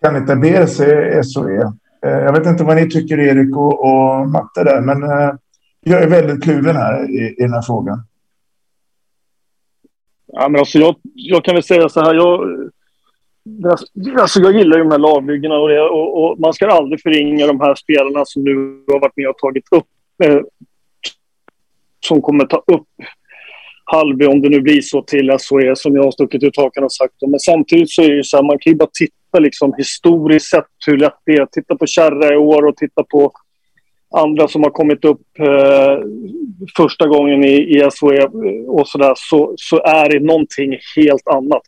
kan 0.02 0.16
etablera 0.16 0.68
sig 0.68 1.20
i 1.20 1.24
SOE. 1.24 1.74
Eh, 2.06 2.12
jag 2.12 2.34
vet 2.34 2.48
inte 2.48 2.64
vad 2.64 2.76
ni 2.76 2.90
tycker 2.90 3.20
Erik 3.20 3.58
och, 3.58 3.86
och 3.86 4.28
Matte 4.28 4.64
där, 4.64 4.82
men 4.82 5.04
eh, 5.04 5.34
jag 5.80 6.04
är 6.04 6.08
väldigt 6.08 6.44
kluven 6.44 6.76
här 6.76 7.10
i, 7.10 7.36
i 7.38 7.42
den 7.42 7.54
här 7.54 7.62
frågan. 7.62 8.00
Ja, 10.34 10.50
men 10.50 10.60
alltså 10.60 10.80
jag, 10.80 10.96
jag 11.14 11.44
kan 11.44 11.54
väl 11.54 11.64
säga 11.64 11.90
så 11.90 12.02
här. 12.02 12.14
Jag, 12.14 12.70
alltså 14.20 14.40
jag 14.40 14.54
gillar 14.54 14.78
ju 14.78 14.84
de 14.84 14.92
här 14.92 15.00
lagbyggena 15.00 15.56
och, 15.56 15.70
det, 15.70 15.82
och, 15.82 16.24
och, 16.24 16.40
man 16.40 16.54
ska 16.54 16.68
aldrig 16.68 17.02
förringa 17.02 17.48
de 17.48 17.60
här 17.60 17.76
spelarna 17.76 18.26
som 18.26 18.44
nu 18.44 18.84
har 18.88 19.00
varit 19.00 19.18
med 19.18 19.30
och 19.30 19.38
tagit 19.38 19.66
upp. 19.72 19.88
Eh, 20.24 20.42
som 22.00 22.22
kommer 22.22 22.46
ta 22.46 22.58
upp 22.58 22.88
Halvby 23.92 24.26
om 24.26 24.42
det 24.42 24.50
nu 24.50 24.62
blir 24.62 24.82
så 24.82 25.02
till 25.02 25.30
SHE 25.30 25.76
som 25.76 25.96
jag 25.96 26.04
har 26.04 26.12
stuckit 26.12 26.44
ut 26.44 26.58
hakan 26.58 26.84
och 26.84 26.94
sagt. 26.94 27.14
Men 27.28 27.40
samtidigt 27.40 27.92
så 27.92 28.02
är 28.02 28.10
det 28.10 28.16
ju 28.16 28.24
så 28.24 28.38
här, 28.38 28.44
man 28.44 28.60
kan 28.60 28.72
ju 28.72 28.78
bara 28.78 28.90
titta 28.94 29.40
liksom 29.40 29.74
historiskt 29.78 30.50
sett 30.50 30.66
hur 30.88 30.98
lätt 30.98 31.20
det 31.26 31.32
är. 31.32 31.46
Titta 31.46 31.76
på 31.76 31.86
Kärra 31.86 32.34
i 32.34 32.38
år 32.38 32.66
och 32.66 32.78
titta 32.78 33.04
på 33.04 33.32
andra 34.16 34.48
som 34.48 34.64
har 34.64 34.70
kommit 34.70 35.06
upp 35.06 35.22
eh, 35.40 36.00
första 36.78 37.08
gången 37.08 37.44
i, 37.44 37.56
i 37.56 37.90
SHE 38.00 38.28
och 38.68 38.88
sådär 38.88 39.14
så, 39.16 39.54
så 39.58 39.84
är 39.84 40.10
det 40.10 40.20
någonting 40.20 40.78
helt 40.96 41.28
annat. 41.28 41.62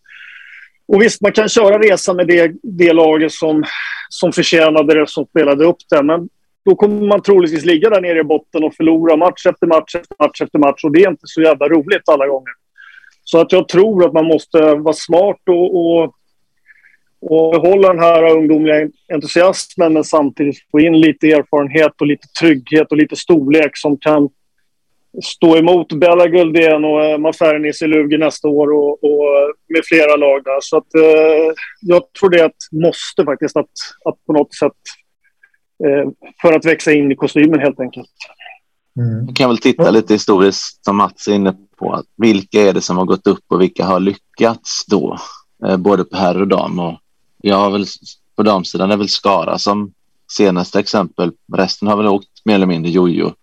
Och 0.87 1.01
visst, 1.01 1.21
man 1.21 1.31
kan 1.31 1.49
köra 1.49 1.79
resan 1.79 2.15
med 2.15 2.27
det, 2.27 2.51
det 2.63 2.93
laget 2.93 3.31
som, 3.31 3.63
som 4.09 4.31
förtjänade 4.31 4.99
det, 4.99 5.09
som 5.09 5.25
spelade 5.25 5.65
upp 5.65 5.77
det. 5.89 6.03
Men 6.03 6.29
då 6.65 6.75
kommer 6.75 7.07
man 7.07 7.21
troligtvis 7.21 7.65
ligga 7.65 7.89
där 7.89 8.01
nere 8.01 8.19
i 8.19 8.23
botten 8.23 8.63
och 8.63 8.75
förlora 8.75 9.15
match 9.15 9.45
efter 9.45 9.67
match 9.67 9.95
efter 9.95 10.15
match 10.19 10.41
efter 10.41 10.59
match. 10.59 10.83
Och 10.83 10.91
det 10.91 11.03
är 11.03 11.09
inte 11.09 11.21
så 11.23 11.41
jävla 11.41 11.67
roligt 11.67 12.09
alla 12.09 12.27
gånger. 12.27 12.53
Så 13.23 13.41
att 13.41 13.51
jag 13.51 13.67
tror 13.67 14.05
att 14.05 14.13
man 14.13 14.25
måste 14.25 14.75
vara 14.75 14.93
smart 14.93 15.41
och, 15.49 15.75
och 15.75 16.15
och 17.21 17.51
behålla 17.51 17.87
den 17.87 18.03
här 18.03 18.37
ungdomliga 18.37 18.89
entusiasmen 19.13 19.93
men 19.93 20.03
samtidigt 20.03 20.57
få 20.71 20.79
in 20.79 20.99
lite 20.99 21.31
erfarenhet 21.31 21.91
och 22.01 22.07
lite 22.07 22.27
trygghet 22.39 22.91
och 22.91 22.97
lite 22.97 23.15
storlek 23.15 23.71
som 23.77 23.97
kan 23.97 24.29
stå 25.23 25.57
emot 25.57 25.93
Bella 25.93 26.27
Guldén 26.27 26.85
och 26.85 27.03
eh, 27.03 27.17
Mafernis 27.17 27.81
i 27.81 27.87
Lugi 27.87 28.17
nästa 28.17 28.47
år 28.47 28.71
och, 28.71 29.03
och, 29.03 29.53
med 29.67 29.81
flera 29.85 30.15
lag 30.15 30.43
där. 30.43 30.59
Så 30.61 30.77
att, 30.77 30.95
eh, 30.95 31.53
jag 31.81 32.13
tror 32.19 32.29
det 32.29 32.39
är 32.39 32.45
ett 32.45 32.71
måste 32.71 33.25
faktiskt 33.25 33.57
att, 33.57 33.71
att 34.05 34.25
på 34.25 34.33
något 34.33 34.53
sätt 34.53 34.81
för 36.41 36.53
att 36.53 36.65
växa 36.65 36.91
in 36.91 37.11
i 37.11 37.15
kostymen 37.15 37.59
helt 37.59 37.79
enkelt. 37.79 38.09
Mm. 38.97 39.33
Kan 39.33 39.49
väl 39.49 39.57
titta 39.57 39.91
lite 39.91 40.13
historiskt 40.13 40.85
som 40.85 40.97
Mats 40.97 41.27
är 41.27 41.33
inne 41.33 41.55
på. 41.77 42.03
Vilka 42.17 42.61
är 42.61 42.73
det 42.73 42.81
som 42.81 42.97
har 42.97 43.05
gått 43.05 43.27
upp 43.27 43.43
och 43.47 43.61
vilka 43.61 43.85
har 43.85 43.99
lyckats 43.99 44.85
då? 44.87 45.17
Eh, 45.65 45.77
både 45.77 46.03
på 46.03 46.17
herr 46.17 46.41
och 46.41 46.47
dam. 46.47 46.79
Och 46.79 46.99
jag 47.37 47.55
har 47.55 47.69
väl 47.69 47.85
på 48.35 48.43
damsidan 48.43 48.91
är 48.91 48.97
väl 48.97 49.09
Skara 49.09 49.57
som 49.57 49.93
senaste 50.31 50.79
exempel. 50.79 51.31
Resten 51.53 51.87
har 51.87 51.97
väl 51.97 52.07
åkt 52.07 52.45
mer 52.45 52.55
eller 52.55 52.65
mindre 52.65 52.91
jojo. 52.91 53.33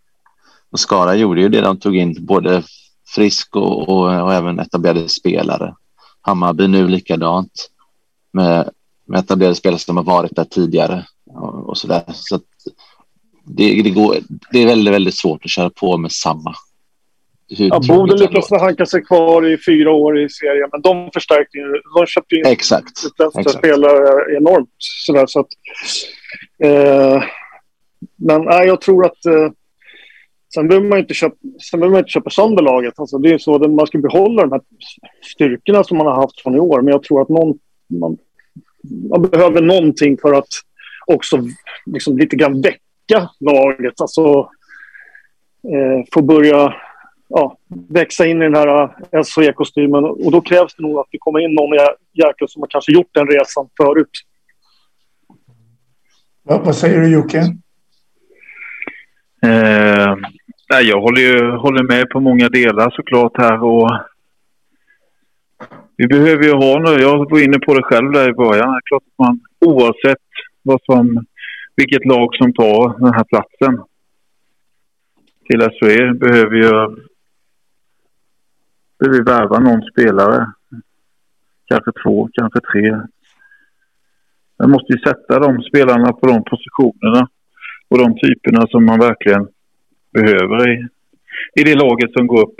Och 0.70 0.80
Skara 0.80 1.14
gjorde 1.14 1.40
ju 1.40 1.48
det. 1.48 1.60
De 1.60 1.78
tog 1.78 1.96
in 1.96 2.26
både 2.26 2.62
frisk 3.08 3.56
och, 3.56 3.88
och, 3.88 4.22
och 4.22 4.34
även 4.34 4.58
etablerade 4.58 5.08
spelare. 5.08 5.74
Hammarby 6.20 6.68
nu 6.68 6.88
likadant 6.88 7.70
med, 8.32 8.70
med 9.06 9.20
etablerade 9.20 9.54
spelare 9.54 9.78
som 9.78 9.96
har 9.96 10.04
varit 10.04 10.36
där 10.36 10.44
tidigare 10.44 11.06
och, 11.36 11.68
och 11.68 11.78
så 11.78 11.86
där. 11.86 12.02
Så 12.12 12.40
det, 13.44 13.82
det, 13.82 13.90
går, 13.90 14.16
det 14.52 14.62
är 14.62 14.66
väldigt, 14.66 14.94
väldigt 14.94 15.16
svårt 15.16 15.44
att 15.44 15.50
köra 15.50 15.70
på 15.70 15.96
med 15.96 16.12
samma 16.12 16.54
hur 17.48 17.68
ja, 17.68 17.80
Boden 17.88 18.18
lyckades 18.18 18.50
hanka 18.50 18.86
sig 18.86 19.02
kvar 19.02 19.46
i 19.52 19.58
fyra 19.66 19.90
år 19.90 20.18
i 20.18 20.28
serien, 20.28 20.68
men 20.72 20.82
de 20.82 21.10
förstärkte 21.14 21.58
ju. 21.58 21.80
De 21.98 22.06
köpte 22.06 22.36
in 22.36 22.46
Exakt. 22.46 23.04
utländska 23.06 23.58
spelare 23.58 24.36
enormt. 24.36 24.70
Sådär, 24.78 25.26
så 25.26 25.40
att, 25.40 25.48
eh, 26.62 27.22
men 28.16 28.44
nej, 28.44 28.66
jag 28.66 28.80
tror 28.80 29.06
att 29.06 29.26
eh, 29.26 29.50
sen 30.54 30.68
behöver 30.68 30.88
man 30.88 30.98
inte 30.98 31.14
köpa, 31.14 31.36
sen 31.70 31.80
behöver 31.80 31.92
man 31.92 31.98
inte 31.98 32.10
köpa 32.10 32.30
sönder 32.30 32.62
laget. 32.62 32.98
Alltså, 32.98 33.18
det 33.18 33.32
är 33.32 33.38
så 33.38 33.54
att 33.54 33.70
man 33.70 33.86
ska 33.86 33.98
behålla 33.98 34.42
de 34.42 34.52
här 34.52 34.60
styrkorna 35.34 35.84
som 35.84 35.98
man 35.98 36.06
har 36.06 36.14
haft 36.14 36.40
från 36.40 36.56
i 36.56 36.58
år, 36.58 36.82
men 36.82 36.92
jag 36.92 37.02
tror 37.02 37.22
att 37.22 37.28
någon, 37.28 37.58
man, 38.00 38.18
man 39.10 39.22
behöver 39.22 39.60
någonting 39.60 40.18
för 40.18 40.32
att 40.32 40.48
också 41.06 41.38
liksom, 41.86 42.18
lite 42.18 42.36
grann 42.36 42.60
väcka 42.60 43.30
laget. 43.40 44.00
Alltså 44.00 44.50
eh, 45.62 46.04
få 46.12 46.22
börja 46.22 46.74
ja, 47.28 47.58
växa 47.88 48.26
in 48.26 48.42
i 48.42 48.44
den 48.44 48.54
här 48.54 48.88
SHE-kostymen. 49.22 50.04
Och 50.04 50.32
då 50.32 50.40
krävs 50.40 50.74
det 50.74 50.82
nog 50.82 50.98
att 50.98 51.06
det 51.10 51.18
kommer 51.18 51.40
in 51.40 51.54
någon 51.54 51.76
jäkel 52.12 52.48
som 52.48 52.62
har 52.62 52.68
kanske 52.68 52.92
gjort 52.92 53.10
den 53.12 53.26
resan 53.26 53.68
förut. 53.76 54.10
Vad, 56.42 56.64
vad 56.64 56.76
säger 56.76 57.00
du 57.00 57.08
Jocke? 57.08 57.38
Eh, 59.42 60.16
jag 60.82 61.00
håller, 61.00 61.20
ju, 61.20 61.50
håller 61.50 61.82
med 61.82 62.10
på 62.10 62.20
många 62.20 62.48
delar 62.48 62.90
såklart 62.90 63.36
här. 63.38 63.64
Och 63.64 63.90
vi 65.96 66.06
behöver 66.06 66.44
ju 66.44 66.52
ha 66.52 66.78
nu, 66.78 67.02
jag 67.02 67.30
var 67.30 67.44
inne 67.44 67.58
på 67.58 67.74
det 67.74 67.82
själv 67.82 68.12
där 68.12 68.28
i 68.28 68.32
början. 68.32 68.70
Det 68.70 68.76
är 68.76 68.88
klart 68.88 69.02
att 69.02 69.26
man 69.26 69.40
oavsett 69.60 70.25
vad 70.66 70.80
som, 70.82 71.24
vilket 71.76 72.04
lag 72.04 72.28
som 72.34 72.52
tar 72.52 72.98
den 72.98 73.14
här 73.14 73.24
platsen 73.24 73.84
till 75.48 75.60
SHE 75.60 76.14
behöver 76.14 76.56
ju 76.56 76.96
behöver 78.98 79.24
värva 79.24 79.58
någon 79.58 79.82
spelare. 79.82 80.46
Kanske 81.66 81.90
två, 82.02 82.28
kanske 82.32 82.60
tre. 82.60 83.00
Man 84.58 84.70
måste 84.70 84.92
ju 84.92 84.98
sätta 84.98 85.38
de 85.38 85.62
spelarna 85.62 86.12
på 86.12 86.26
de 86.26 86.44
positionerna 86.44 87.28
och 87.88 87.98
de 87.98 88.18
typerna 88.18 88.66
som 88.66 88.86
man 88.86 89.00
verkligen 89.00 89.48
behöver 90.12 90.70
i, 90.72 90.88
i 91.60 91.62
det 91.64 91.74
laget 91.74 92.12
som 92.12 92.26
går 92.26 92.42
upp. 92.42 92.56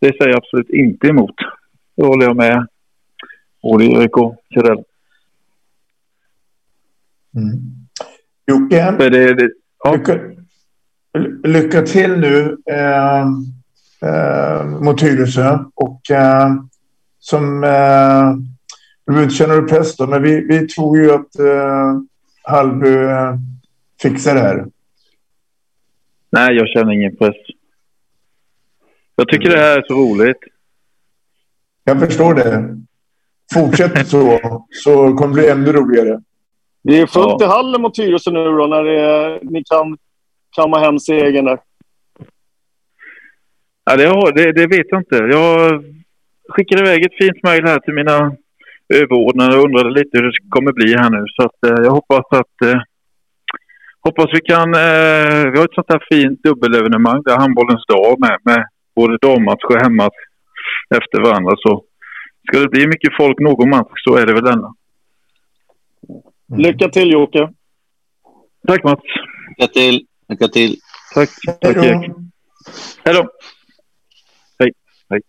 Det 0.00 0.06
säger 0.06 0.28
jag 0.28 0.36
absolut 0.36 0.70
inte 0.70 1.06
emot. 1.08 1.36
Det 1.96 2.06
håller 2.06 2.26
jag 2.26 2.36
med 2.36 2.66
både 3.62 3.84
Erik 3.84 4.16
och 4.16 4.44
Karell. 4.50 4.84
Mm. 7.36 7.60
Jocke, 8.46 8.90
det, 8.98 9.34
det, 9.34 9.50
ja. 9.84 9.92
lycka, 9.92 10.20
lycka 11.44 11.82
till 11.82 12.18
nu 12.18 12.56
eh, 12.70 13.26
eh, 14.10 14.66
mot 14.66 14.98
Tyresö. 14.98 15.58
Och 15.74 16.10
eh, 16.10 16.54
som, 17.18 17.64
eh, 17.64 18.32
du 19.04 19.12
behöver 19.12 19.24
inte 19.24 19.34
känna 19.34 19.54
dig 19.54 19.68
press 19.68 19.96
då, 19.96 20.06
men 20.06 20.22
vi, 20.22 20.40
vi 20.40 20.68
tror 20.68 20.98
ju 20.98 21.12
att 21.12 21.38
eh, 21.38 22.00
Hallby 22.42 22.94
eh, 22.94 23.34
fixar 24.02 24.34
det 24.34 24.40
här. 24.40 24.66
Nej, 26.30 26.56
jag 26.56 26.68
känner 26.68 26.92
ingen 26.92 27.16
press. 27.16 27.36
Jag 29.16 29.28
tycker 29.28 29.50
det 29.50 29.58
här 29.58 29.78
är 29.78 29.84
så 29.88 29.94
roligt. 29.94 30.38
Jag 31.84 32.00
förstår 32.00 32.34
det. 32.34 32.78
Fortsätt 33.52 34.08
så, 34.08 34.40
så 34.70 35.14
kommer 35.14 35.36
det 35.36 35.42
bli 35.42 35.48
ännu 35.48 35.72
roligare. 35.72 36.20
Det 36.84 36.98
är 37.00 37.06
fullt 37.06 37.40
ja. 37.40 37.46
i 37.46 37.48
hallen 37.48 37.82
mot 37.82 37.94
Tyresö 37.94 38.30
nu 38.30 38.44
då, 38.44 38.66
när 38.66 38.84
det, 38.84 39.38
ni 39.42 39.64
kan 39.64 39.96
kamma 40.56 40.78
hem 40.78 40.98
segern 40.98 41.44
där. 41.44 41.58
Ja, 43.84 43.96
det, 43.96 44.32
det, 44.32 44.52
det, 44.52 44.66
vet 44.66 44.86
jag 44.88 45.00
inte. 45.00 45.16
Jag 45.16 45.84
skickade 46.48 46.82
iväg 46.82 47.04
ett 47.04 47.18
fint 47.18 47.42
mejl 47.42 47.66
här 47.66 47.78
till 47.78 47.94
mina 47.94 48.36
överordnade 48.94 49.56
och 49.56 49.64
undrade 49.64 49.90
lite 49.90 50.18
hur 50.18 50.22
det 50.22 50.32
kommer 50.48 50.72
bli 50.72 50.96
här 50.96 51.10
nu. 51.10 51.24
Så 51.36 51.42
att, 51.46 51.58
eh, 51.66 51.84
jag 51.84 51.90
hoppas 51.90 52.24
att 52.30 52.56
eh, 52.64 52.80
hoppas 54.00 54.30
vi 54.32 54.40
kan... 54.40 54.74
Eh, 54.74 55.50
vi 55.50 55.58
har 55.58 55.64
ett 55.64 55.74
sånt 55.74 55.92
här 55.92 56.06
fint 56.12 56.42
dubbelevenemang. 56.42 57.22
Det 57.22 57.32
är 57.32 57.38
handbollens 57.38 57.86
dag 57.86 58.20
med, 58.20 58.38
med 58.42 58.66
både 58.96 59.18
dammatch 59.22 59.64
och 59.64 59.82
hemmatch 59.82 60.20
efter 60.94 61.20
varandra. 61.20 61.52
Så 61.58 61.84
ska 62.46 62.58
det 62.58 62.68
bli 62.68 62.86
mycket 62.86 63.16
folk 63.16 63.38
någon 63.38 63.70
match 63.70 63.98
så 64.04 64.16
är 64.16 64.26
det 64.26 64.32
väl 64.32 64.44
denna. 64.44 64.74
Mm. 66.54 66.62
Lycka 66.62 66.88
till 66.88 67.10
Jocke! 67.10 67.50
Tack 68.68 68.84
Mats! 68.84 69.00
Lycka 69.58 69.72
till! 69.72 70.06
Lycka 70.28 70.48
till! 70.48 70.76
Tack! 71.14 71.30
Tack 71.60 71.76
Erik! 71.76 72.10
Hej 73.04 73.14
då! 73.14 73.28
Hej! 74.58 74.72
Hej! 75.10 75.20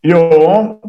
Ja, 0.00 0.80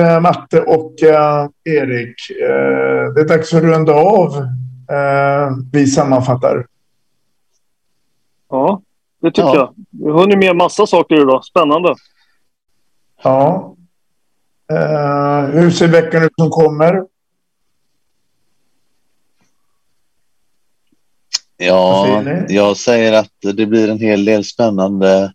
eh, 0.00 0.20
Matte 0.20 0.60
och 0.60 1.02
eh, 1.02 1.48
Erik. 1.64 2.30
Eh, 2.30 3.12
det 3.14 3.20
är 3.20 3.28
dags 3.28 3.54
att 3.54 3.62
runda 3.62 3.92
av. 3.92 4.36
Eh, 4.90 5.50
vi 5.72 5.86
sammanfattar. 5.86 6.66
Ja, 8.48 8.82
det 9.20 9.30
tycker 9.30 9.42
ja. 9.42 9.56
jag. 9.56 9.74
Vi 9.90 10.10
har 10.10 10.20
hunnit 10.20 10.38
med 10.38 10.56
massa 10.56 10.86
saker 10.86 11.22
idag. 11.22 11.44
Spännande. 11.44 11.94
Ja. 13.22 13.76
Eh, 14.72 15.44
hur 15.44 15.70
ser 15.70 15.88
veckan 15.88 16.22
ut 16.22 16.32
som 16.38 16.50
kommer? 16.50 17.04
Ja, 21.62 22.22
jag 22.48 22.76
säger 22.76 23.12
att 23.12 23.32
det 23.40 23.66
blir 23.66 23.90
en 23.90 23.98
hel 23.98 24.24
del 24.24 24.44
spännande 24.44 25.32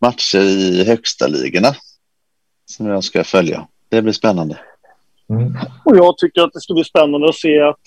matcher 0.00 0.40
i 0.40 0.84
högsta 0.84 1.26
ligorna 1.26 1.74
som 2.66 2.86
jag 2.86 3.04
ska 3.04 3.24
följa. 3.24 3.68
Det 3.88 4.02
blir 4.02 4.12
spännande. 4.12 4.58
Mm. 5.30 5.54
Och 5.84 5.96
jag 5.96 6.18
tycker 6.18 6.42
att 6.42 6.52
det 6.52 6.60
ska 6.60 6.74
bli 6.74 6.84
spännande 6.84 7.28
att 7.28 7.34
se 7.34 7.60
att 7.60 7.80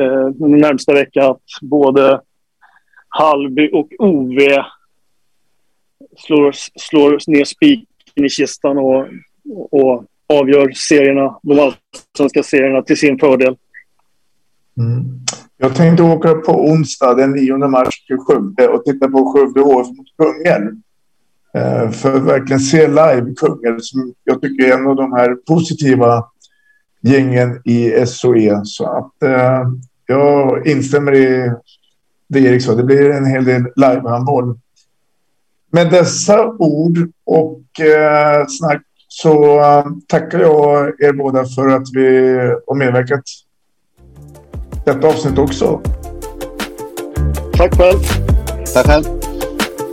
eh, 0.00 0.48
närmsta 0.48 0.94
vecka 0.94 1.30
att 1.30 1.42
både 1.62 2.20
Halby 3.08 3.70
och 3.72 3.88
OV 3.98 4.38
slår, 6.18 6.52
slår 6.80 7.18
ner 7.26 7.44
spiken 7.44 8.24
i 8.24 8.28
kistan 8.28 8.78
och, 8.78 9.06
och 9.70 10.04
avgör 10.26 10.72
serierna, 10.74 11.38
de 11.42 11.58
allsvenska 11.58 12.42
serierna 12.42 12.82
till 12.82 12.96
sin 12.96 13.18
fördel. 13.18 13.56
Mm. 14.78 15.20
Jag 15.62 15.74
tänkte 15.74 16.02
åka 16.02 16.34
på 16.34 16.52
onsdag 16.52 17.14
den 17.14 17.32
9 17.32 17.56
mars 17.56 18.04
till 18.06 18.16
Skövde 18.16 18.68
och 18.68 18.84
titta 18.84 19.08
på 19.08 19.32
Skövde 19.32 19.60
HF 19.60 19.86
mot 19.86 20.06
Kungälv. 20.18 20.70
Eh, 21.54 21.90
för 21.90 22.16
att 22.16 22.22
verkligen 22.22 22.60
se 22.60 22.88
live 22.88 23.34
Kungälv 23.36 23.78
som 23.80 24.14
jag 24.24 24.42
tycker 24.42 24.64
är 24.64 24.78
en 24.78 24.86
av 24.86 24.96
de 24.96 25.12
här 25.12 25.34
positiva 25.34 26.24
gängen 27.00 27.60
i 27.64 28.06
SOE. 28.06 28.60
Så 28.64 28.86
att 28.86 29.22
eh, 29.22 29.68
jag 30.06 30.66
instämmer 30.66 31.14
i 31.14 31.52
det 32.28 32.40
Erik 32.40 32.62
sa. 32.62 32.74
Det 32.74 32.84
blir 32.84 33.10
en 33.10 33.26
hel 33.26 33.44
del 33.44 33.62
livehandboll. 33.76 34.58
Med 35.72 35.90
dessa 35.90 36.46
ord 36.48 37.10
och 37.24 37.80
eh, 37.80 38.46
snack 38.48 38.82
så 39.08 39.60
eh, 39.60 39.86
tackar 40.06 40.38
jag 40.38 41.02
er 41.02 41.12
båda 41.12 41.44
för 41.44 41.68
att 41.68 41.86
vi 41.92 42.36
har 42.66 42.74
medverkat 42.74 43.24
detta 44.84 45.08
avsnitt 45.08 45.38
också. 45.38 45.80
Tack 47.56 47.76
själv. 47.76 47.98
Tack 48.74 48.86
själv. 48.86 49.04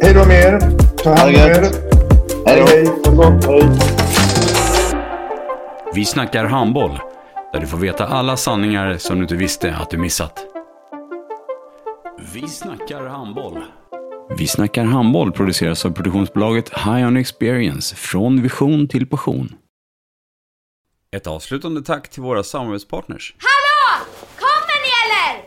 Hej 0.02 0.14
då 0.14 0.26
med 0.26 0.44
er. 0.44 0.60
Ta 1.04 1.10
hand 1.10 1.30
om 1.30 1.36
er. 1.36 1.88
Hej 2.46 2.66
hej. 2.68 2.88
hej. 3.48 3.70
Vi 5.94 6.06
snackar 6.06 6.46
handboll, 6.46 7.00
där 7.54 7.60
du 7.60 7.68
får 7.68 7.78
veta 7.78 8.08
alla 8.08 8.38
sanningar 8.38 8.98
som 8.98 9.16
du 9.16 9.22
inte 9.22 9.36
visste 9.36 9.76
att 9.76 9.90
du 9.90 9.98
missat. 9.98 10.46
Vi 12.34 12.48
snackar 12.48 13.06
handboll. 13.06 13.64
Vi 14.38 14.48
snackar 14.48 14.84
handboll 14.84 15.32
produceras 15.32 15.86
av 15.86 15.92
produktionsbolaget 15.92 16.70
High 16.70 17.08
On 17.08 17.18
Experience, 17.18 17.96
från 17.96 18.42
vision 18.42 18.88
till 18.88 19.08
passion. 19.08 19.56
Ett 21.12 21.28
avslutande 21.28 21.82
tack 21.82 22.10
till 22.10 22.22
våra 22.22 22.44
samarbetspartners. 22.44 23.36
Hallå! 23.40 24.06
Kommer 24.36 24.78
ni 24.84 24.90
eller? 25.04 25.47